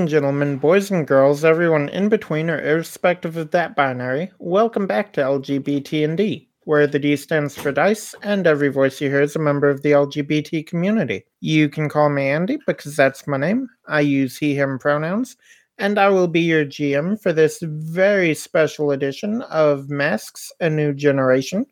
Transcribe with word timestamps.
And 0.00 0.08
gentlemen, 0.08 0.56
boys 0.56 0.90
and 0.90 1.06
girls, 1.06 1.44
everyone 1.44 1.90
in 1.90 2.08
between 2.08 2.48
or 2.48 2.58
irrespective 2.58 3.36
of 3.36 3.50
that 3.50 3.76
binary, 3.76 4.32
welcome 4.38 4.86
back 4.86 5.12
to 5.12 5.20
LGBT&D, 5.20 6.48
where 6.64 6.86
the 6.86 6.98
D 6.98 7.16
stands 7.16 7.54
for 7.54 7.70
dice, 7.70 8.14
and 8.22 8.46
every 8.46 8.70
voice 8.70 8.98
you 9.02 9.10
hear 9.10 9.20
is 9.20 9.36
a 9.36 9.38
member 9.38 9.68
of 9.68 9.82
the 9.82 9.90
LGBT 9.90 10.66
community. 10.66 11.26
You 11.40 11.68
can 11.68 11.90
call 11.90 12.08
me 12.08 12.30
Andy 12.30 12.58
because 12.66 12.96
that's 12.96 13.26
my 13.26 13.36
name. 13.36 13.68
I 13.88 14.00
use 14.00 14.38
he, 14.38 14.54
him 14.54 14.78
pronouns, 14.78 15.36
and 15.76 15.98
I 15.98 16.08
will 16.08 16.28
be 16.28 16.40
your 16.40 16.64
GM 16.64 17.20
for 17.20 17.34
this 17.34 17.58
very 17.62 18.34
special 18.34 18.92
edition 18.92 19.42
of 19.42 19.90
Masks 19.90 20.50
A 20.60 20.70
New 20.70 20.94
Generation, 20.94 21.66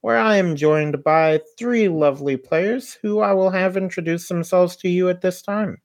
where 0.00 0.16
I 0.16 0.36
am 0.36 0.56
joined 0.56 1.04
by 1.04 1.42
three 1.58 1.88
lovely 1.88 2.38
players 2.38 2.94
who 3.02 3.20
I 3.20 3.34
will 3.34 3.50
have 3.50 3.76
introduce 3.76 4.28
themselves 4.28 4.76
to 4.76 4.88
you 4.88 5.10
at 5.10 5.20
this 5.20 5.42
time. 5.42 5.76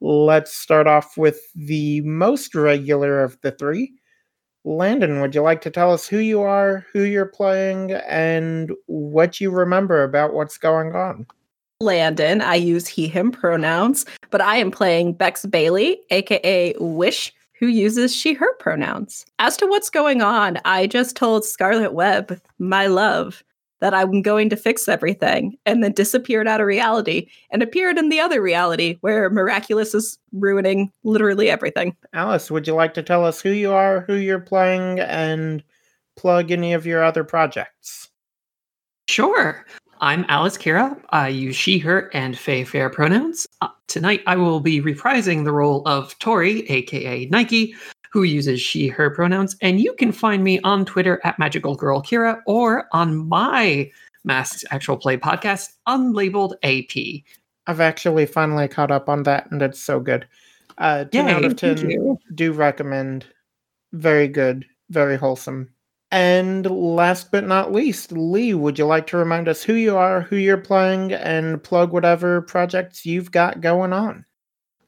Let's 0.00 0.52
start 0.52 0.86
off 0.86 1.16
with 1.16 1.40
the 1.54 2.00
most 2.02 2.54
regular 2.54 3.22
of 3.22 3.40
the 3.40 3.52
three. 3.52 3.94
Landon, 4.64 5.20
would 5.20 5.34
you 5.34 5.42
like 5.42 5.60
to 5.62 5.70
tell 5.70 5.92
us 5.92 6.08
who 6.08 6.18
you 6.18 6.40
are, 6.42 6.84
who 6.92 7.02
you're 7.02 7.24
playing, 7.26 7.92
and 7.92 8.72
what 8.86 9.40
you 9.40 9.50
remember 9.50 10.02
about 10.02 10.34
what's 10.34 10.58
going 10.58 10.94
on? 10.94 11.26
Landon, 11.80 12.40
I 12.40 12.56
use 12.56 12.86
he, 12.86 13.06
him 13.06 13.30
pronouns, 13.30 14.06
but 14.30 14.40
I 14.40 14.56
am 14.56 14.70
playing 14.70 15.12
Bex 15.12 15.46
Bailey, 15.46 16.00
aka 16.10 16.74
Wish, 16.80 17.32
who 17.58 17.66
uses 17.66 18.14
she, 18.14 18.34
her 18.34 18.52
pronouns. 18.56 19.24
As 19.38 19.56
to 19.58 19.66
what's 19.66 19.90
going 19.90 20.20
on, 20.20 20.58
I 20.64 20.86
just 20.86 21.16
told 21.16 21.44
Scarlet 21.44 21.92
Web, 21.92 22.40
my 22.58 22.86
love, 22.86 23.44
that 23.80 23.94
I'm 23.94 24.22
going 24.22 24.48
to 24.50 24.56
fix 24.56 24.88
everything, 24.88 25.56
and 25.66 25.82
then 25.82 25.92
disappeared 25.92 26.48
out 26.48 26.60
of 26.60 26.66
reality 26.66 27.28
and 27.50 27.62
appeared 27.62 27.98
in 27.98 28.08
the 28.08 28.20
other 28.20 28.40
reality 28.40 28.98
where 29.00 29.30
Miraculous 29.30 29.94
is 29.94 30.18
ruining 30.32 30.90
literally 31.04 31.50
everything. 31.50 31.96
Alice, 32.12 32.50
would 32.50 32.66
you 32.66 32.74
like 32.74 32.94
to 32.94 33.02
tell 33.02 33.24
us 33.24 33.40
who 33.40 33.50
you 33.50 33.72
are, 33.72 34.00
who 34.00 34.14
you're 34.14 34.40
playing, 34.40 35.00
and 35.00 35.62
plug 36.16 36.50
any 36.50 36.72
of 36.72 36.86
your 36.86 37.04
other 37.04 37.24
projects? 37.24 38.08
Sure. 39.08 39.64
I'm 40.00 40.26
Alice 40.28 40.58
Kira. 40.58 41.00
I 41.10 41.28
use 41.28 41.56
she, 41.56 41.78
her, 41.78 42.10
and 42.12 42.38
Fae 42.38 42.64
Faer 42.64 42.90
pronouns. 42.90 43.46
Uh, 43.62 43.68
tonight 43.86 44.22
I 44.26 44.36
will 44.36 44.60
be 44.60 44.82
reprising 44.82 45.44
the 45.44 45.52
role 45.52 45.82
of 45.86 46.18
Tori, 46.18 46.68
aka 46.70 47.26
Nike, 47.26 47.74
who 48.16 48.22
uses 48.22 48.62
she, 48.62 48.88
her 48.88 49.10
pronouns. 49.10 49.56
And 49.60 49.78
you 49.78 49.92
can 49.92 50.10
find 50.10 50.42
me 50.42 50.58
on 50.60 50.86
Twitter 50.86 51.20
at 51.22 51.38
Magical 51.38 51.74
Girl 51.74 52.00
Kira 52.00 52.40
or 52.46 52.86
on 52.92 53.28
my 53.28 53.90
Masks 54.24 54.64
Actual 54.70 54.96
Play 54.96 55.18
podcast, 55.18 55.74
Unlabeled 55.86 56.54
AP. 56.62 57.24
I've 57.66 57.82
actually 57.82 58.24
finally 58.24 58.68
caught 58.68 58.90
up 58.90 59.10
on 59.10 59.24
that, 59.24 59.50
and 59.50 59.60
it's 59.60 59.78
so 59.78 60.00
good. 60.00 60.26
Uh, 60.78 61.04
10 61.04 61.28
Yay, 61.28 61.34
out 61.34 61.44
of 61.44 61.56
10 61.56 62.16
do 62.34 62.52
recommend. 62.52 63.26
Very 63.92 64.28
good, 64.28 64.64
very 64.88 65.18
wholesome. 65.18 65.68
And 66.10 66.64
last 66.64 67.30
but 67.30 67.46
not 67.46 67.70
least, 67.70 68.12
Lee, 68.12 68.54
would 68.54 68.78
you 68.78 68.86
like 68.86 69.06
to 69.08 69.18
remind 69.18 69.46
us 69.46 69.62
who 69.62 69.74
you 69.74 69.94
are, 69.94 70.22
who 70.22 70.36
you're 70.36 70.56
playing, 70.56 71.12
and 71.12 71.62
plug 71.62 71.92
whatever 71.92 72.40
projects 72.40 73.04
you've 73.04 73.30
got 73.30 73.60
going 73.60 73.92
on? 73.92 74.24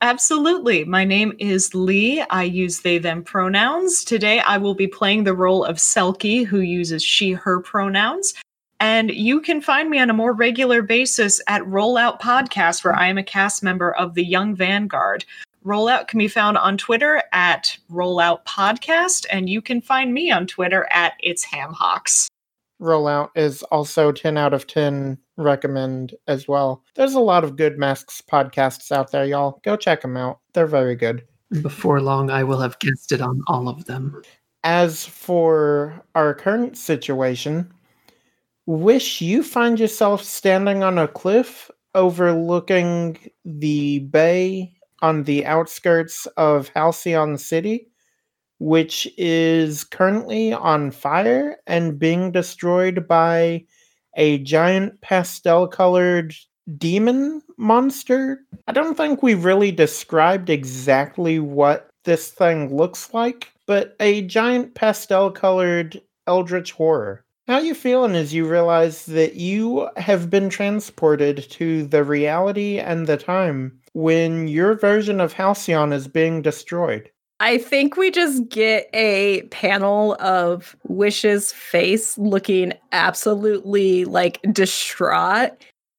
Absolutely. 0.01 0.85
My 0.85 1.05
name 1.05 1.33
is 1.41 1.75
Lee. 1.75 2.23
I 2.31 2.45
use 2.45 2.81
they, 2.81 2.99
them 2.99 3.25
pronouns. 3.25 4.05
Today 4.05 4.39
I 4.39 4.57
will 4.57 4.75
be 4.75 4.87
playing 4.87 5.25
the 5.25 5.35
role 5.35 5.65
of 5.65 5.77
Selkie, 5.77 6.47
who 6.47 6.61
uses 6.61 7.03
she, 7.03 7.33
her 7.33 7.61
pronouns. 7.61 8.33
And 8.79 9.11
you 9.11 9.41
can 9.41 9.61
find 9.61 9.91
me 9.91 9.99
on 9.99 10.09
a 10.09 10.15
more 10.15 10.33
regular 10.33 10.83
basis 10.83 11.41
at 11.49 11.63
Rollout 11.63 12.21
Podcast, 12.21 12.85
where 12.85 12.95
I 12.95 13.09
am 13.09 13.19
a 13.19 13.25
cast 13.25 13.65
member 13.65 13.91
of 13.91 14.15
the 14.15 14.25
Young 14.25 14.55
Vanguard. 14.55 15.25
Rollout 15.65 16.07
can 16.07 16.19
be 16.19 16.29
found 16.29 16.57
on 16.57 16.79
Twitter 16.79 17.21
at 17.33 17.77
Rollout 17.91 18.45
Podcast, 18.45 19.27
and 19.33 19.51
you 19.51 19.61
can 19.61 19.81
find 19.81 20.15
me 20.15 20.31
on 20.31 20.47
Twitter 20.47 20.87
at 20.93 21.15
It's 21.19 21.45
Hamhocks. 21.45 22.29
Rollout 22.81 23.31
is 23.35 23.65
also 23.65 24.13
10 24.13 24.37
out 24.37 24.55
of 24.55 24.69
10 24.69 25.19
recommend 25.39 26.15
as 26.27 26.47
well. 26.47 26.85
There's 26.95 27.15
a 27.15 27.21
lot 27.21 27.45
of 27.45 27.57
good 27.57 27.79
masks 27.79 28.21
podcasts 28.21 28.93
out 28.93 29.13
there, 29.13 29.25
y'all. 29.25 29.61
Go 29.65 29.77
check 29.77 30.03
them 30.03 30.17
out. 30.17 30.41
They're 30.53 30.67
very 30.67 30.97
good. 30.97 31.25
Before 31.63 32.03
long, 32.03 32.29
I 32.31 32.45
will 32.45 32.61
have 32.61 32.79
guested 32.79 33.23
on 33.23 33.41
all 33.47 33.69
of 33.69 33.87
them. 33.87 34.21
As 34.65 35.07
for 35.07 36.05
our 36.15 36.35
current 36.35 36.77
situation, 36.77 37.73
wish 38.67 39.23
you 39.23 39.43
find 39.43 39.81
yourself 39.81 40.23
standing 40.23 40.83
on 40.83 40.99
a 40.99 41.09
cliff 41.09 41.71
overlooking 41.95 43.17
the 43.45 44.01
bay 44.01 44.75
on 45.01 45.23
the 45.23 45.47
outskirts 45.47 46.27
of 46.37 46.71
Halcyon 46.75 47.39
City, 47.39 47.89
which 48.59 49.09
is 49.17 49.85
currently 49.85 50.53
on 50.53 50.91
fire 50.91 51.57
and 51.67 51.99
being 51.99 52.33
destroyed 52.33 53.07
by 53.09 53.65
a 54.19 54.39
giant 54.39 55.01
pastel 55.01 55.67
colored 55.67 56.35
demon 56.77 57.41
monster. 57.57 58.45
I 58.67 58.73
don't 58.73 58.97
think 58.97 59.23
we've 59.23 59.45
really 59.45 59.73
described 59.73 60.51
exactly 60.51 61.39
what 61.39 61.89
this 62.05 62.29
thing 62.29 62.77
looks 62.77 63.15
like, 63.15 63.53
but 63.67 63.97
a 64.01 64.23
giant 64.23 64.75
pastel 64.75 65.31
colored 65.31 66.03
eldritch 66.27 66.73
horror. 66.73 67.25
How 67.47 67.61
you 67.61 67.75
feeling 67.75 68.15
as 68.15 68.35
you 68.35 68.47
realize 68.47 69.07
that 69.07 69.37
you 69.37 69.89
have 69.97 70.29
been 70.29 70.51
transported 70.51 71.51
to 71.53 71.85
the 71.85 72.05
reality 72.05 72.79
and 72.79 73.07
the 73.07 73.17
time 73.17 73.81
when 73.95 74.49
your 74.49 74.77
version 74.77 75.19
of 75.19 75.33
Halcyon 75.33 75.95
is 75.95 76.09
being 76.09 76.43
destroyed? 76.43 77.11
I 77.41 77.59
think 77.59 77.97
we 77.97 78.11
just 78.11 78.49
get 78.49 78.91
a 78.93 79.43
panel 79.51 80.17
of 80.19 80.77
Wish's 80.89 81.53
face 81.53 82.19
looking 82.19 82.73
absolutely 82.91 84.05
like 84.05 84.41
distraught, 84.51 85.53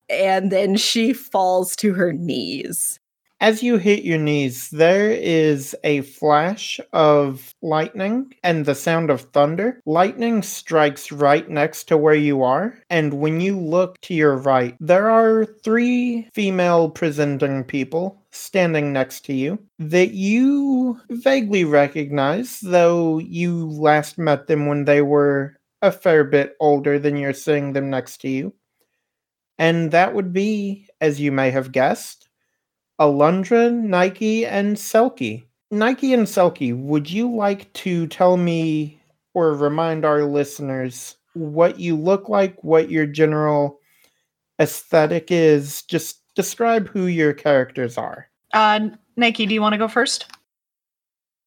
and 0.10 0.52
then 0.52 0.76
she 0.76 1.14
falls 1.14 1.78
to 1.78 1.94
her 1.94 2.12
knees. 2.12 3.00
As 3.42 3.64
you 3.64 3.78
hit 3.78 4.04
your 4.04 4.18
knees, 4.18 4.70
there 4.70 5.12
is 5.12 5.74
a 5.86 6.02
flash 6.02 6.78
of 6.92 7.56
lightning 7.62 8.34
and 8.44 8.66
the 8.66 8.76
sound 8.76 9.10
of 9.10 9.22
thunder. 9.22 9.80
Lightning 9.86 10.44
strikes 10.44 11.10
right 11.10 11.50
next 11.50 11.86
to 11.86 11.96
where 11.96 12.16
you 12.16 12.44
are, 12.44 12.78
and 12.90 13.14
when 13.14 13.40
you 13.40 13.58
look 13.58 14.02
to 14.02 14.14
your 14.14 14.36
right, 14.36 14.76
there 14.82 15.10
are 15.10 15.46
three 15.46 16.28
female 16.34 16.90
presenting 16.90 17.64
people 17.64 18.19
standing 18.32 18.94
next 18.94 19.26
to 19.26 19.34
you 19.34 19.60
that 19.80 20.12
you 20.12 21.00
vaguely 21.10 21.64
recognize, 21.64 22.60
though 22.60 23.18
you 23.20 23.68
last 23.70 24.18
met 24.18 24.48
them 24.48 24.68
when 24.68 24.86
they 24.86 25.02
were 25.02 25.56
a 25.82 25.92
fair 25.92 26.24
bit 26.24 26.56
older 26.60 27.00
than 27.00 27.18
you're 27.18 27.34
seeing 27.34 27.74
them 27.74 27.90
next 27.90 28.22
to 28.22 28.30
you. 28.30 28.54
And 29.58 29.92
that 29.92 30.14
would 30.14 30.32
be, 30.32 30.88
as 31.02 31.20
you 31.20 31.32
may 31.32 31.52
have 31.52 31.72
guessed, 31.72 32.30
Alundra, 33.00 33.72
Nike, 33.74 34.46
and 34.46 34.78
Selkie. 34.78 35.46
Nike 35.72 36.14
and 36.14 36.26
Selkie, 36.26 36.76
would 36.78 37.10
you 37.10 37.34
like 37.34 37.72
to 37.74 38.08
tell 38.08 38.38
me 38.38 39.02
or 39.34 39.54
remind 39.54 40.06
our 40.06 40.24
listeners 40.24 41.16
what 41.34 41.80
you 41.80 41.96
look 41.96 42.28
like, 42.28 42.64
what 42.64 42.90
your 42.90 43.06
general 43.06 43.80
aesthetic 44.60 45.32
is? 45.32 45.84
Just 45.84 46.19
describe 46.39 46.88
who 46.88 47.07
your 47.07 47.33
characters 47.33 47.97
are. 47.97 48.30
Uh, 48.53 48.88
Nike, 49.18 49.45
do 49.45 49.53
you 49.53 49.62
want 49.62 49.74
to 49.74 49.77
go 49.77 49.89
first? 49.89 50.25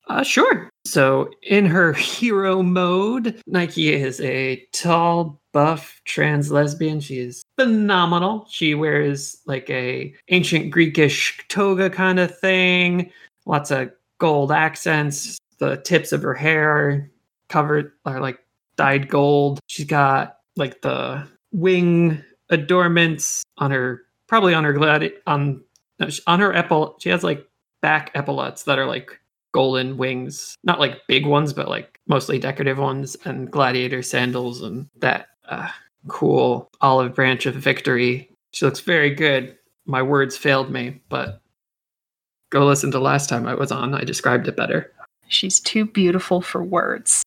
Uh, 0.07 0.23
sure. 0.23 0.69
So, 0.85 1.31
in 1.43 1.65
her 1.65 1.93
hero 2.19 2.63
mode, 2.63 3.41
Nike 3.47 3.95
is 3.95 4.21
a 4.21 4.63
tall, 4.75 5.41
buff 5.53 5.99
trans 6.05 6.53
lesbian. 6.53 7.01
She 7.01 7.21
is 7.21 7.43
phenomenal. 7.59 8.47
She 8.51 8.75
wears 8.75 9.41
like 9.47 9.71
a 9.71 10.15
ancient 10.29 10.75
Greekish 10.75 11.41
toga 11.49 11.89
kind 11.89 12.21
of 12.21 12.39
thing. 12.39 13.11
Lots 13.47 13.71
of 13.71 13.93
gold 14.19 14.53
accents. 14.53 15.39
The 15.57 15.79
tips 15.79 16.13
of 16.13 16.21
her 16.21 16.35
hair 16.35 16.71
are 16.71 17.11
covered 17.49 17.93
are 18.05 18.21
like 18.21 18.41
dyed 18.77 19.09
gold. 19.09 19.59
She's 19.69 19.87
got 19.87 20.37
like 20.57 20.83
the 20.83 21.27
wing 21.51 22.23
adornments 22.51 23.43
on 23.57 23.71
her, 23.71 24.03
probably 24.33 24.55
on 24.55 24.65
her 24.65 24.73
gladi- 24.73 25.13
on 25.27 25.63
no, 25.99 26.09
on 26.27 26.41
her 26.41 26.55
epaulet. 26.55 26.95
She 27.03 27.11
has 27.11 27.23
like 27.23 27.47
back 27.83 28.11
epaulets 28.15 28.63
that 28.63 28.79
are 28.79 28.87
like 28.87 29.21
golden 29.53 29.99
wings, 29.99 30.57
not 30.65 30.81
like 30.81 31.07
big 31.07 31.27
ones, 31.27 31.53
but 31.53 31.69
like 31.69 32.01
mostly 32.09 32.39
decorative 32.39 32.79
ones, 32.79 33.15
and 33.27 33.51
gladiator 33.51 34.03
sandals 34.03 34.63
and 34.63 34.89
that 35.01 35.27
uh, 35.51 35.69
cool 36.09 36.71
olive 36.81 37.15
branch 37.15 37.45
of 37.45 37.55
victory. 37.57 38.31
She 38.53 38.65
looks 38.65 38.81
very 38.81 39.15
good. 39.15 39.55
My 39.85 40.01
words 40.01 40.35
failed 40.35 40.71
me, 40.71 41.03
but 41.11 41.43
go 42.49 42.65
listen 42.65 42.91
to 42.93 43.01
last 43.01 43.29
time 43.29 43.47
I 43.47 43.55
was 43.55 43.71
on. 43.71 43.95
I 43.95 44.01
described 44.01 44.49
it 44.49 44.57
better. 44.57 44.91
She's 45.29 45.61
too 45.61 45.85
beautiful 45.85 46.41
for 46.41 46.65
words. 46.65 47.23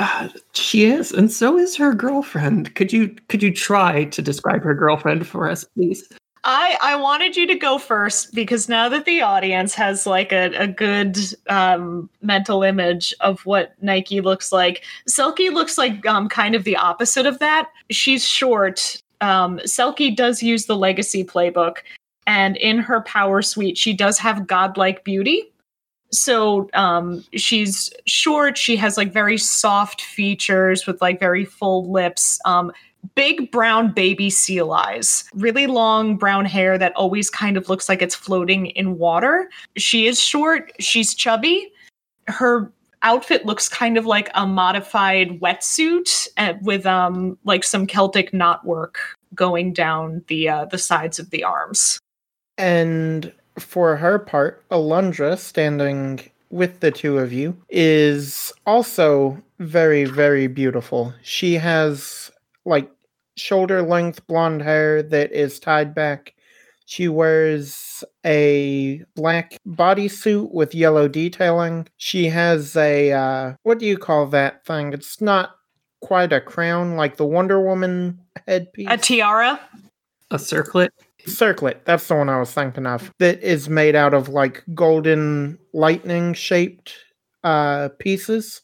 Uh, 0.00 0.28
she 0.54 0.86
is, 0.86 1.12
and 1.12 1.30
so 1.30 1.56
is 1.56 1.76
her 1.76 1.94
girlfriend. 1.94 2.74
Could 2.74 2.92
you 2.92 3.14
could 3.28 3.44
you 3.44 3.54
try 3.54 4.06
to 4.06 4.20
describe 4.20 4.64
her 4.64 4.74
girlfriend 4.74 5.24
for 5.24 5.48
us, 5.48 5.62
please? 5.76 6.08
I 6.44 6.76
I 6.82 6.96
wanted 6.96 7.36
you 7.36 7.46
to 7.46 7.54
go 7.54 7.78
first 7.78 8.34
because 8.34 8.68
now 8.68 8.88
that 8.88 9.04
the 9.04 9.22
audience 9.22 9.74
has 9.74 10.06
like 10.06 10.32
a, 10.32 10.52
a 10.56 10.66
good 10.66 11.16
um, 11.48 12.10
mental 12.20 12.62
image 12.62 13.14
of 13.20 13.44
what 13.46 13.74
Nike 13.80 14.20
looks 14.20 14.50
like, 14.50 14.82
Selkie 15.08 15.52
looks 15.52 15.78
like 15.78 16.04
um, 16.06 16.28
kind 16.28 16.54
of 16.54 16.64
the 16.64 16.76
opposite 16.76 17.26
of 17.26 17.38
that. 17.38 17.70
She's 17.90 18.26
short. 18.26 19.00
Um, 19.20 19.58
Selkie 19.60 20.16
does 20.16 20.42
use 20.42 20.66
the 20.66 20.76
Legacy 20.76 21.22
playbook, 21.24 21.78
and 22.26 22.56
in 22.56 22.78
her 22.78 23.02
power 23.02 23.40
suite, 23.40 23.78
she 23.78 23.92
does 23.92 24.18
have 24.18 24.46
godlike 24.46 25.04
beauty. 25.04 25.48
So 26.10 26.68
um, 26.74 27.24
she's 27.34 27.90
short. 28.06 28.58
She 28.58 28.76
has 28.76 28.96
like 28.96 29.12
very 29.12 29.38
soft 29.38 30.02
features 30.02 30.86
with 30.86 31.00
like 31.00 31.18
very 31.18 31.44
full 31.44 31.90
lips. 31.90 32.38
Um, 32.44 32.72
big 33.14 33.50
brown 33.50 33.92
baby 33.92 34.30
seal 34.30 34.72
eyes, 34.72 35.24
really 35.34 35.66
long 35.66 36.16
brown 36.16 36.44
hair 36.44 36.78
that 36.78 36.94
always 36.96 37.30
kind 37.30 37.56
of 37.56 37.68
looks 37.68 37.88
like 37.88 38.02
it's 38.02 38.14
floating 38.14 38.66
in 38.66 38.98
water. 38.98 39.50
She 39.76 40.06
is 40.06 40.20
short, 40.20 40.72
she's 40.80 41.14
chubby. 41.14 41.72
Her 42.28 42.70
outfit 43.02 43.44
looks 43.44 43.68
kind 43.68 43.98
of 43.98 44.06
like 44.06 44.30
a 44.34 44.46
modified 44.46 45.40
wetsuit 45.40 46.28
uh, 46.36 46.54
with 46.62 46.86
um 46.86 47.36
like 47.44 47.64
some 47.64 47.86
Celtic 47.86 48.32
knotwork 48.32 48.94
going 49.34 49.72
down 49.72 50.22
the 50.28 50.48
uh, 50.48 50.64
the 50.66 50.78
sides 50.78 51.18
of 51.18 51.30
the 51.30 51.44
arms. 51.44 51.98
And 52.58 53.32
for 53.58 53.96
her 53.96 54.18
part, 54.18 54.66
Alundra, 54.70 55.38
standing 55.38 56.20
with 56.50 56.80
the 56.80 56.90
two 56.90 57.18
of 57.18 57.32
you, 57.32 57.56
is 57.70 58.52
also 58.66 59.42
very, 59.58 60.04
very 60.04 60.46
beautiful. 60.46 61.14
She 61.22 61.54
has 61.54 62.31
like 62.64 62.90
shoulder 63.36 63.82
length 63.82 64.26
blonde 64.26 64.62
hair 64.62 65.02
that 65.02 65.32
is 65.32 65.58
tied 65.58 65.94
back. 65.94 66.34
She 66.84 67.08
wears 67.08 68.04
a 68.26 69.02
black 69.14 69.56
bodysuit 69.66 70.52
with 70.52 70.74
yellow 70.74 71.08
detailing. 71.08 71.88
She 71.96 72.28
has 72.28 72.76
a, 72.76 73.12
uh, 73.12 73.54
what 73.62 73.78
do 73.78 73.86
you 73.86 73.96
call 73.96 74.26
that 74.26 74.66
thing? 74.66 74.92
It's 74.92 75.20
not 75.20 75.56
quite 76.02 76.32
a 76.32 76.40
crown 76.40 76.96
like 76.96 77.16
the 77.16 77.24
Wonder 77.24 77.60
Woman 77.60 78.20
headpiece. 78.46 78.88
A 78.90 78.98
tiara. 78.98 79.60
A 80.30 80.38
circlet. 80.38 80.92
Circlet, 81.24 81.84
that's 81.84 82.08
the 82.08 82.16
one 82.16 82.28
I 82.28 82.40
was 82.40 82.52
thinking 82.52 82.86
of. 82.86 83.12
That 83.18 83.40
is 83.42 83.68
made 83.68 83.94
out 83.94 84.12
of 84.12 84.28
like 84.28 84.64
golden 84.74 85.58
lightning 85.72 86.34
shaped 86.34 86.94
uh, 87.44 87.90
pieces. 87.98 88.60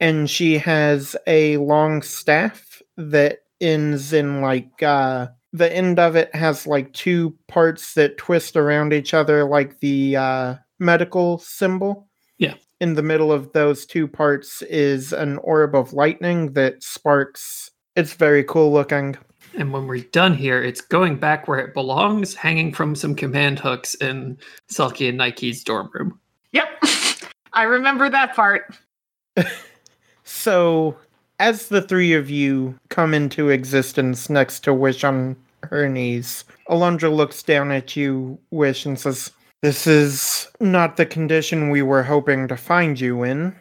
And 0.00 0.28
she 0.28 0.58
has 0.58 1.16
a 1.26 1.56
long 1.58 2.02
staff 2.02 2.67
that 2.98 3.38
ends 3.60 4.12
in 4.12 4.40
like 4.42 4.82
uh 4.82 5.26
the 5.52 5.74
end 5.74 5.98
of 5.98 6.14
it 6.14 6.32
has 6.34 6.66
like 6.66 6.92
two 6.92 7.34
parts 7.48 7.94
that 7.94 8.18
twist 8.18 8.56
around 8.56 8.92
each 8.92 9.14
other 9.14 9.44
like 9.44 9.80
the 9.80 10.16
uh 10.16 10.54
medical 10.78 11.38
symbol. 11.38 12.08
Yeah. 12.36 12.54
In 12.80 12.94
the 12.94 13.02
middle 13.02 13.32
of 13.32 13.52
those 13.52 13.86
two 13.86 14.06
parts 14.06 14.62
is 14.62 15.12
an 15.12 15.38
orb 15.38 15.74
of 15.74 15.92
lightning 15.92 16.52
that 16.52 16.82
sparks. 16.82 17.70
It's 17.96 18.12
very 18.12 18.44
cool 18.44 18.72
looking. 18.72 19.16
And 19.56 19.72
when 19.72 19.86
we're 19.88 20.04
done 20.04 20.34
here, 20.34 20.62
it's 20.62 20.80
going 20.80 21.16
back 21.16 21.48
where 21.48 21.58
it 21.58 21.74
belongs, 21.74 22.34
hanging 22.34 22.72
from 22.72 22.94
some 22.94 23.16
command 23.16 23.58
hooks 23.58 23.94
in 23.96 24.38
Selkie 24.70 25.08
and 25.08 25.18
Nike's 25.18 25.64
dorm 25.64 25.90
room. 25.94 26.20
Yep. 26.52 26.68
I 27.54 27.64
remember 27.64 28.08
that 28.10 28.36
part. 28.36 28.76
So, 30.30 30.94
as 31.38 31.68
the 31.68 31.82
three 31.82 32.14
of 32.14 32.30
you 32.30 32.78
come 32.88 33.14
into 33.14 33.48
existence 33.48 34.28
next 34.28 34.60
to 34.60 34.74
Wish 34.74 35.04
on 35.04 35.36
her 35.62 35.88
knees, 35.88 36.44
Alundra 36.68 37.14
looks 37.14 37.42
down 37.42 37.70
at 37.70 37.96
you, 37.96 38.38
Wish, 38.50 38.86
and 38.86 38.98
says, 38.98 39.32
This 39.62 39.86
is 39.86 40.48
not 40.60 40.96
the 40.96 41.06
condition 41.06 41.70
we 41.70 41.82
were 41.82 42.02
hoping 42.02 42.48
to 42.48 42.56
find 42.56 43.00
you 43.00 43.22
in. 43.22 43.54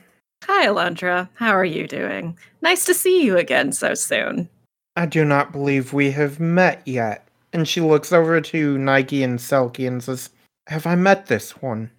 Hi, 0.44 0.68
Alundra. 0.68 1.30
How 1.36 1.52
are 1.52 1.66
you 1.66 1.88
doing? 1.88 2.38
Nice 2.62 2.86
to 2.86 2.94
see 2.94 3.24
you 3.24 3.38
again 3.38 3.72
so 3.72 3.94
soon. 3.94 4.50
I 4.96 5.06
do 5.06 5.26
not 5.26 5.52
believe 5.52 5.94
we 5.94 6.12
have 6.12 6.40
met 6.40 6.82
yet. 6.86 7.28
And 7.54 7.68
she 7.68 7.82
looks 7.82 8.12
over 8.12 8.42
to 8.42 8.78
Nike 8.78 9.24
and 9.24 9.40
Selkie 9.40 9.88
and 9.88 10.04
says, 10.04 10.30
Have 10.68 10.86
I 10.86 10.96
met 10.96 11.28
this 11.28 11.62
one? 11.62 11.92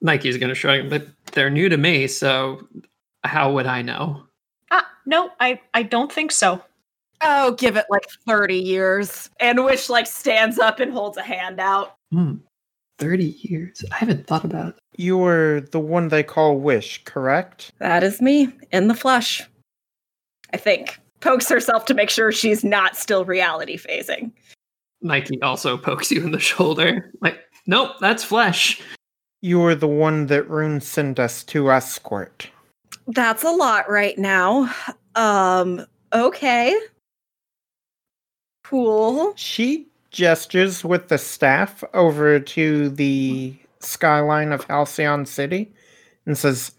Nike's 0.00 0.36
going 0.36 0.48
to 0.48 0.54
shrug, 0.54 0.90
but 0.90 1.06
they're 1.32 1.50
new 1.50 1.68
to 1.68 1.76
me, 1.76 2.06
so 2.06 2.66
how 3.24 3.52
would 3.52 3.66
I 3.66 3.82
know? 3.82 4.24
No, 5.06 5.30
I 5.40 5.60
I 5.74 5.82
don't 5.82 6.12
think 6.12 6.32
so. 6.32 6.62
Oh, 7.22 7.52
give 7.52 7.76
it 7.76 7.86
like 7.88 8.04
30 8.26 8.56
years. 8.56 9.30
And 9.40 9.64
Wish 9.64 9.88
like 9.88 10.06
stands 10.06 10.58
up 10.58 10.80
and 10.80 10.92
holds 10.92 11.16
a 11.16 11.22
hand 11.22 11.60
out. 11.60 11.94
Hmm. 12.10 12.34
30 12.98 13.36
years. 13.40 13.84
I 13.90 13.96
haven't 13.96 14.26
thought 14.26 14.44
about 14.44 14.68
it. 14.68 14.74
You 14.96 15.22
are 15.24 15.60
the 15.72 15.80
one 15.80 16.08
they 16.08 16.22
call 16.22 16.58
Wish, 16.58 17.02
correct? 17.04 17.72
That 17.78 18.02
is 18.02 18.20
me 18.20 18.52
in 18.70 18.88
the 18.88 18.94
flesh. 18.94 19.42
I 20.52 20.56
think. 20.56 20.98
Pokes 21.20 21.48
herself 21.48 21.84
to 21.86 21.94
make 21.94 22.10
sure 22.10 22.32
she's 22.32 22.64
not 22.64 22.96
still 22.96 23.24
reality 23.24 23.78
phasing. 23.78 24.32
Nike 25.00 25.40
also 25.40 25.76
pokes 25.76 26.10
you 26.10 26.22
in 26.22 26.32
the 26.32 26.40
shoulder. 26.40 27.10
Like, 27.20 27.38
nope, 27.66 27.92
that's 28.00 28.24
flesh. 28.24 28.80
You 29.40 29.64
are 29.64 29.74
the 29.74 29.88
one 29.88 30.26
that 30.26 30.48
Rune 30.48 30.80
sent 30.80 31.18
us 31.18 31.42
to 31.44 31.70
escort. 31.70 32.48
That's 33.14 33.42
a 33.42 33.50
lot 33.50 33.90
right 33.90 34.18
now. 34.18 34.72
Um, 35.14 35.84
okay. 36.12 36.78
Cool. 38.64 39.34
She 39.36 39.86
gestures 40.10 40.84
with 40.84 41.08
the 41.08 41.18
staff 41.18 41.84
over 41.92 42.40
to 42.40 42.88
the 42.88 43.54
skyline 43.80 44.52
of 44.52 44.64
Halcyon 44.64 45.26
City 45.26 45.72
and 46.24 46.38
says, 46.38 46.72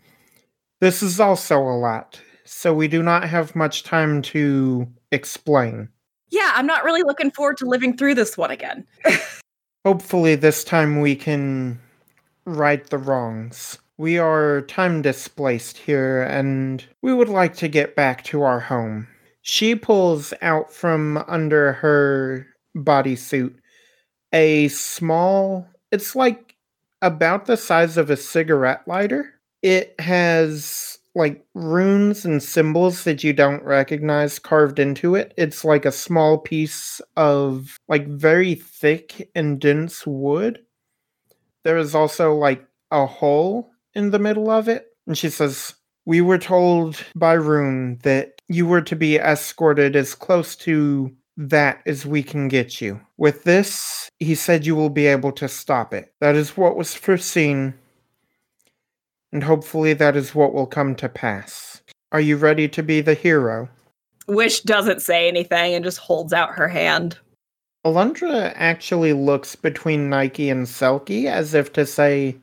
This 0.82 1.04
is 1.04 1.20
also 1.20 1.60
a 1.60 1.78
lot, 1.78 2.20
so 2.46 2.74
we 2.74 2.88
do 2.88 3.04
not 3.04 3.30
have 3.30 3.56
much 3.56 3.84
time 3.84 4.22
to 4.24 4.88
explain. 5.12 5.90
Yeah, 6.30 6.52
I'm 6.56 6.66
not 6.66 6.84
really 6.84 7.04
looking 7.04 7.30
forward 7.30 7.58
to 7.58 7.66
living 7.66 7.96
through 7.96 8.16
this 8.16 8.38
one 8.38 8.50
again. 8.50 8.88
Hopefully, 9.86 10.36
this 10.36 10.64
time 10.64 11.00
we 11.00 11.16
can 11.16 11.80
right 12.46 12.90
the 12.90 12.98
wrongs. 12.98 13.78
We 13.98 14.18
are 14.18 14.62
time 14.62 15.02
displaced 15.02 15.78
here, 15.78 16.24
and 16.24 16.84
we 17.02 17.14
would 17.14 17.30
like 17.30 17.56
to 17.58 17.68
get 17.68 17.96
back 17.96 18.24
to 18.26 18.42
our 18.42 18.60
home. 18.60 19.08
She 19.42 19.76
pulls 19.76 20.34
out 20.42 20.74
from 20.74 21.24
under 21.28 21.74
her 21.74 22.48
bodysuit 22.76 23.56
a 24.34 24.68
small, 24.70 25.68
it's 25.92 26.16
like 26.16 26.56
about 27.02 27.46
the 27.46 27.56
size 27.56 27.98
of 27.98 28.10
a 28.10 28.18
cigarette 28.18 28.82
lighter. 28.88 29.40
It 29.62 29.96
has 30.00 30.98
like 31.16 31.46
runes 31.54 32.26
and 32.26 32.42
symbols 32.42 33.04
that 33.04 33.24
you 33.24 33.34
don't 33.34 33.64
recognize 33.64 34.40
carved 34.40 34.80
into 34.80 35.14
it. 35.14 35.34
It's 35.38 35.64
like 35.64 35.86
a 35.86 35.92
small 35.92 36.40
piece 36.40 37.00
of 37.16 37.78
like 37.88 38.08
very 38.08 38.56
thick 38.56 39.30
and 39.36 39.62
dense 39.62 40.08
wood. 40.08 40.66
There 41.64 41.78
is 41.78 41.94
also 41.94 42.34
like 42.34 42.66
a 42.90 43.06
hole 43.06 43.73
in 43.94 44.12
the 44.12 44.20
middle 44.20 44.50
of 44.50 44.68
it. 44.68 44.88
And 45.08 45.18
she 45.18 45.30
says, 45.30 45.74
We 46.06 46.22
were 46.22 46.38
told 46.38 47.04
by 47.16 47.34
Rune 47.34 48.00
that 48.04 48.42
you 48.48 48.66
were 48.66 48.82
to 48.82 48.96
be 48.96 49.18
escorted 49.18 49.96
as 49.96 50.16
close 50.16 50.56
to 50.58 51.16
that 51.38 51.82
as 51.86 52.06
we 52.06 52.24
can 52.24 52.48
get 52.48 52.82
you. 52.82 53.02
With 53.18 53.44
this, 53.44 54.10
he 54.20 54.36
said 54.36 54.66
you 54.66 54.76
will 54.76 54.90
be 54.90 55.08
able 55.08 55.32
to 55.34 55.48
stop 55.48 55.94
it. 55.94 56.14
That 56.22 56.36
is 56.36 56.56
what 56.56 56.76
was 56.78 56.94
foreseen, 56.94 57.74
and 59.32 59.44
hopefully 59.44 59.94
that 59.94 60.16
is 60.16 60.36
what 60.36 60.54
will 60.54 60.68
come 60.68 60.96
to 60.96 61.10
pass. 61.10 61.82
Are 62.12 62.22
you 62.22 62.38
ready 62.38 62.68
to 62.70 62.84
be 62.84 63.02
the 63.02 63.16
hero? 63.16 63.70
Wish 64.28 64.62
doesn't 64.62 65.02
say 65.02 65.28
anything 65.28 65.74
and 65.74 65.84
just 65.84 65.98
holds 65.98 66.34
out 66.34 66.56
her 66.56 66.68
hand. 66.68 67.18
Alundra 67.86 68.54
actually 68.56 69.12
looks 69.12 69.56
between 69.56 70.10
Nike 70.10 70.50
and 70.50 70.66
Selkie 70.66 71.26
as 71.26 71.54
if 71.54 71.74
to 71.74 71.86
say, 71.86 72.38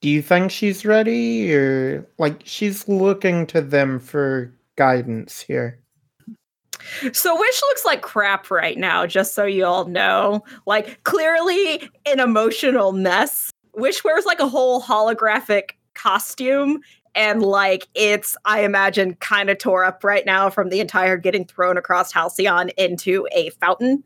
Do 0.00 0.08
you 0.08 0.22
think 0.22 0.50
she's 0.50 0.84
ready? 0.84 1.54
Or 1.54 2.06
like 2.18 2.42
she's 2.44 2.88
looking 2.88 3.46
to 3.48 3.60
them 3.60 3.98
for 4.00 4.52
guidance 4.76 5.40
here. 5.40 5.78
So 7.12 7.38
Wish 7.38 7.62
looks 7.62 7.84
like 7.84 8.00
crap 8.02 8.50
right 8.50 8.78
now, 8.78 9.06
just 9.06 9.34
so 9.34 9.44
you 9.44 9.64
all 9.66 9.84
know. 9.84 10.42
Like 10.66 11.02
clearly 11.04 11.88
an 12.06 12.20
emotional 12.20 12.92
mess. 12.92 13.50
Wish 13.74 14.02
wears 14.02 14.24
like 14.24 14.40
a 14.40 14.48
whole 14.48 14.82
holographic 14.82 15.72
costume 15.94 16.80
and 17.14 17.42
like 17.42 17.88
it's 17.94 18.36
I 18.44 18.64
imagine 18.64 19.14
kind 19.16 19.50
of 19.50 19.58
tore 19.58 19.84
up 19.84 20.04
right 20.04 20.24
now 20.24 20.48
from 20.50 20.68
the 20.68 20.80
entire 20.80 21.16
getting 21.16 21.44
thrown 21.44 21.76
across 21.76 22.12
Halcyon 22.12 22.70
into 22.76 23.26
a 23.32 23.50
fountain. 23.50 24.02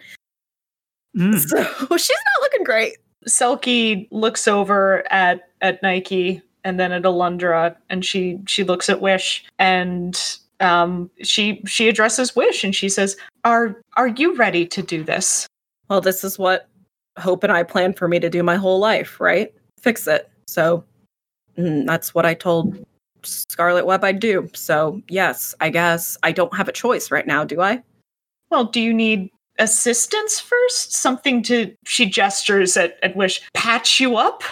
Mm. 1.16 1.34
So 1.88 1.96
she's 1.96 2.10
not 2.10 2.42
looking 2.42 2.64
great. 2.64 2.96
Selkie 3.28 4.08
looks 4.10 4.48
over 4.48 5.10
at 5.12 5.48
at 5.64 5.82
Nike 5.82 6.40
and 6.62 6.78
then 6.78 6.92
at 6.92 7.02
Alundra, 7.02 7.74
and 7.90 8.04
she 8.04 8.38
she 8.46 8.62
looks 8.62 8.88
at 8.88 9.00
Wish 9.00 9.44
and 9.58 10.38
um 10.60 11.10
she 11.22 11.60
she 11.66 11.88
addresses 11.88 12.36
Wish 12.36 12.62
and 12.62 12.74
she 12.74 12.88
says, 12.88 13.16
"Are 13.44 13.80
are 13.96 14.08
you 14.08 14.36
ready 14.36 14.66
to 14.66 14.82
do 14.82 15.02
this?" 15.02 15.48
Well, 15.88 16.00
this 16.00 16.22
is 16.22 16.38
what 16.38 16.68
Hope 17.18 17.42
and 17.44 17.52
I 17.52 17.62
planned 17.62 17.96
for 17.96 18.08
me 18.08 18.20
to 18.20 18.30
do 18.30 18.42
my 18.42 18.56
whole 18.56 18.78
life, 18.78 19.20
right? 19.20 19.52
Fix 19.80 20.06
it. 20.06 20.30
So 20.46 20.84
mm, 21.58 21.86
that's 21.86 22.14
what 22.14 22.26
I 22.26 22.34
told 22.34 22.84
Scarlet 23.22 23.86
Web 23.86 24.04
I'd 24.04 24.20
do. 24.20 24.48
So, 24.54 25.00
yes, 25.08 25.54
I 25.60 25.70
guess 25.70 26.16
I 26.22 26.32
don't 26.32 26.54
have 26.56 26.68
a 26.68 26.72
choice 26.72 27.10
right 27.10 27.26
now, 27.26 27.44
do 27.44 27.60
I? 27.60 27.82
Well, 28.50 28.64
do 28.64 28.80
you 28.80 28.92
need 28.92 29.30
assistance 29.58 30.40
first? 30.40 30.94
Something 30.94 31.42
to, 31.44 31.74
she 31.86 32.06
gestures 32.06 32.76
at, 32.76 32.98
at 33.02 33.16
Wish, 33.16 33.40
patch 33.54 34.00
you 34.00 34.16
up? 34.16 34.42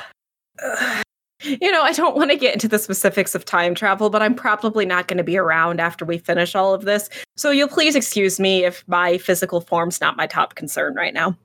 You 1.45 1.73
know, 1.73 1.83
I 1.83 1.92
don't 1.92 2.16
want 2.16 2.31
to 2.31 2.37
get 2.37 2.54
into 2.54 2.69
the 2.69 2.78
specifics 2.78 3.35
of 3.35 3.45
time 3.45 3.75
travel, 3.75 4.11
but 4.11 4.23
I'm 4.23 4.35
probably 4.35 4.87
not 4.87 5.09
going 5.09 5.19
to 5.19 5.25
be 5.25 5.37
around 5.37 5.81
after 5.81 6.04
we 6.04 6.19
finish 6.19 6.54
all 6.54 6.73
of 6.73 6.85
this. 6.85 7.11
So 7.37 7.50
you'll 7.50 7.66
please 7.66 7.97
excuse 7.97 8.38
me 8.38 8.64
if 8.64 8.85
my 8.87 9.19
physical 9.19 9.61
form's 9.61 10.00
not 10.00 10.16
my 10.16 10.28
top 10.28 10.54
concern 10.54 10.95
right 10.95 11.12
now. 11.12 11.37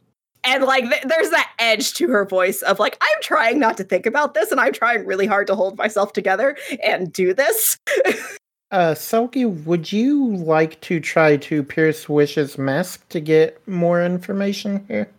And 0.44 0.64
like, 0.64 0.88
th- 0.88 1.04
there's 1.04 1.32
that 1.32 1.52
edge 1.58 1.94
to 1.96 2.08
her 2.10 2.26
voice 2.26 2.62
of 2.62 2.78
like, 2.80 2.96
I'm 3.02 3.22
trying 3.22 3.60
not 3.60 3.76
to 3.78 3.84
think 3.84 4.06
about 4.06 4.36
this, 4.36 4.52
and 4.52 4.62
I'm 4.62 4.72
trying 4.72 5.06
really 5.06 5.26
hard 5.26 5.48
to 5.48 5.56
hold 5.56 5.78
myself 5.78 6.14
together 6.14 6.56
and 6.84 7.12
do 7.12 7.34
this. 7.34 7.78
Uh, 8.70 8.94
Selkie, 8.94 9.64
would 9.64 9.94
you 9.94 10.36
like 10.36 10.82
to 10.82 11.00
try 11.00 11.38
to 11.38 11.64
pierce 11.64 12.10
Wish's 12.10 12.58
mask 12.58 13.08
to 13.08 13.22
get 13.22 13.66
more 13.66 14.04
information 14.04 14.84
here? 14.90 15.10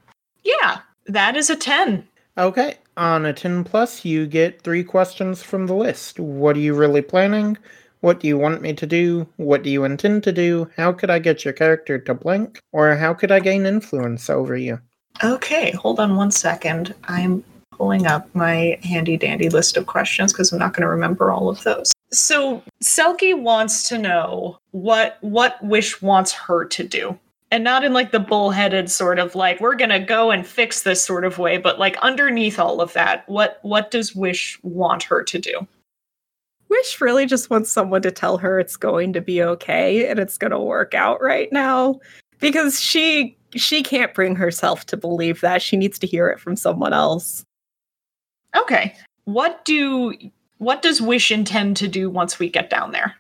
Yeah, 0.45 0.81
that 1.07 1.35
is 1.35 1.49
a 1.49 1.57
10. 1.57 2.07
Okay, 2.37 2.77
on 2.99 3.25
a 3.25 3.33
10 3.33 3.65
plus, 3.65 4.05
you 4.05 4.27
get 4.27 4.61
three 4.63 4.85
questions 4.85 5.43
from 5.43 5.67
the 5.67 5.75
list. 5.75 6.19
What 6.19 6.57
are 6.57 6.61
you 6.61 6.75
really 6.75 7.03
planning? 7.03 7.57
What 8.01 8.21
do 8.21 8.29
you 8.29 8.37
want 8.37 8.61
me 8.61 8.75
to 8.75 8.87
do? 8.87 9.27
What 9.37 9.63
do 9.63 9.71
you 9.71 9.85
intend 9.85 10.25
to 10.25 10.33
do? 10.33 10.69
How 10.77 10.93
could 10.93 11.11
I 11.11 11.19
get 11.19 11.45
your 11.45 11.55
character 11.55 11.99
to 11.99 12.15
blink? 12.15 12.61
Or 12.73 12.95
how 12.97 13.15
could 13.15 13.33
I 13.33 13.41
gain 13.41 13.67
influence 13.67 14.29
over 14.29 14.57
you? 14.57 14.81
Okay, 15.25 15.73
hold 15.73 15.99
on 15.99 16.17
one 16.17 16.31
second. 16.31 16.95
I'm 17.05 17.43
pulling 17.73 18.07
up 18.07 18.29
my 18.35 18.79
handy 18.83 19.17
dandy 19.17 19.49
list 19.49 19.77
of 19.77 19.87
questions 19.87 20.33
because 20.33 20.53
I'm 20.53 20.59
not 20.59 20.75
going 20.75 20.83
to 20.83 20.89
remember 20.89 21.31
all 21.31 21.49
of 21.49 21.63
those. 21.63 21.93
So 22.13 22.63
Selkie 22.83 23.39
wants 23.39 23.89
to 23.89 23.99
know 23.99 24.59
what 24.73 25.19
what 25.21 25.63
Wish 25.63 26.01
wants 26.03 26.33
her 26.33 26.65
to 26.65 26.85
do. 26.85 27.19
And 27.51 27.65
not 27.65 27.83
in 27.83 27.95
like 27.95 28.13
the 28.13 28.21
bullheaded 28.21 28.91
sort 28.91 29.19
of 29.19 29.35
like 29.35 29.59
we're 29.61 29.75
going 29.75 29.89
to 29.91 29.99
go 29.99 30.31
and 30.31 30.47
fix 30.47 30.83
this 30.83 31.03
sort 31.03 31.25
of 31.25 31.39
way, 31.39 31.57
but 31.57 31.79
like 31.79 31.97
underneath 31.99 32.59
all 32.59 32.81
of 32.83 32.93
that, 32.93 33.27
what 33.27 33.59
what 33.63 33.91
does 33.91 34.15
Wish 34.15 34.59
want 34.63 35.03
her 35.05 35.23
to 35.23 35.39
do? 35.39 35.67
Wish 36.69 37.01
really 37.01 37.25
just 37.25 37.49
wants 37.49 37.71
someone 37.71 38.03
to 38.03 38.11
tell 38.11 38.37
her 38.37 38.61
it's 38.61 38.77
going 38.77 39.15
to 39.15 39.23
be 39.23 39.43
okay 39.43 40.07
and 40.09 40.19
it's 40.19 40.37
going 40.37 40.51
to 40.51 40.59
work 40.59 40.93
out 40.95 41.23
right 41.23 41.51
now 41.51 41.99
because 42.39 42.81
she 42.81 43.37
she 43.55 43.83
can't 43.83 44.15
bring 44.15 44.37
herself 44.37 44.85
to 44.87 44.97
believe 44.97 45.41
that. 45.41 45.63
She 45.63 45.77
needs 45.77 45.99
to 46.01 46.07
hear 46.07 46.29
it 46.29 46.41
from 46.41 46.57
someone 46.57 46.93
else. 46.93 47.45
Okay. 48.57 48.95
What 49.25 49.65
do 49.65 50.15
what 50.59 50.83
does 50.83 51.01
Wish 51.01 51.31
intend 51.31 51.77
to 51.79 51.89
do 51.89 52.11
once 52.11 52.39
we 52.39 52.51
get 52.51 52.69
down 52.69 52.93
there? 52.93 53.15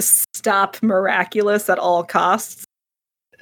Stop 0.00 0.82
miraculous 0.82 1.68
at 1.68 1.78
all 1.78 2.04
costs. 2.04 2.64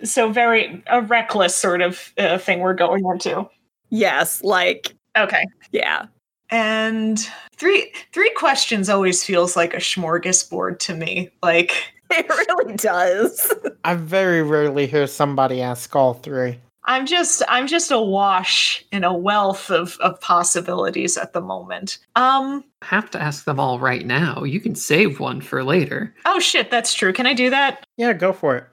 So 0.04 0.30
very 0.32 0.82
a 0.86 1.02
reckless 1.02 1.54
sort 1.56 1.80
of 1.82 2.12
uh, 2.18 2.38
thing 2.38 2.60
we're 2.60 2.74
going 2.74 3.04
into. 3.04 3.48
Yes, 3.90 4.42
like 4.42 4.94
Okay. 5.18 5.44
yeah. 5.72 6.06
And 6.50 7.18
three 7.56 7.92
three 8.12 8.30
questions 8.30 8.88
always 8.88 9.24
feels 9.24 9.56
like 9.56 9.74
a 9.74 9.78
smorgasbord 9.78 10.78
to 10.80 10.94
me. 10.94 11.30
Like 11.42 11.72
It 12.10 12.28
really 12.28 12.74
does. 12.74 13.52
I 13.84 13.94
very 13.94 14.42
rarely 14.42 14.86
hear 14.86 15.06
somebody 15.06 15.62
ask 15.62 15.94
all 15.94 16.14
three. 16.14 16.58
I'm 16.84 17.06
just 17.06 17.42
I'm 17.48 17.66
just 17.68 17.90
awash 17.92 18.84
in 18.90 19.04
a 19.04 19.14
wealth 19.14 19.70
of, 19.70 19.96
of 20.00 20.20
possibilities 20.20 21.16
at 21.16 21.32
the 21.34 21.40
moment. 21.40 21.98
Um 22.16 22.64
Have 22.82 23.10
to 23.10 23.20
ask 23.22 23.44
them 23.44 23.60
all 23.60 23.78
right 23.78 24.04
now. 24.04 24.42
You 24.42 24.60
can 24.60 24.74
save 24.74 25.20
one 25.20 25.40
for 25.40 25.62
later. 25.62 26.14
oh 26.24 26.40
shit, 26.40 26.70
that's 26.70 26.94
true. 26.94 27.12
Can 27.12 27.26
I 27.26 27.34
do 27.34 27.50
that? 27.50 27.84
Yeah, 27.96 28.12
go 28.12 28.32
for 28.32 28.56
it. 28.56 28.64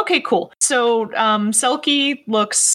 Okay, 0.00 0.20
cool. 0.20 0.52
So 0.60 1.14
um 1.16 1.52
Selkie 1.52 2.22
looks 2.26 2.74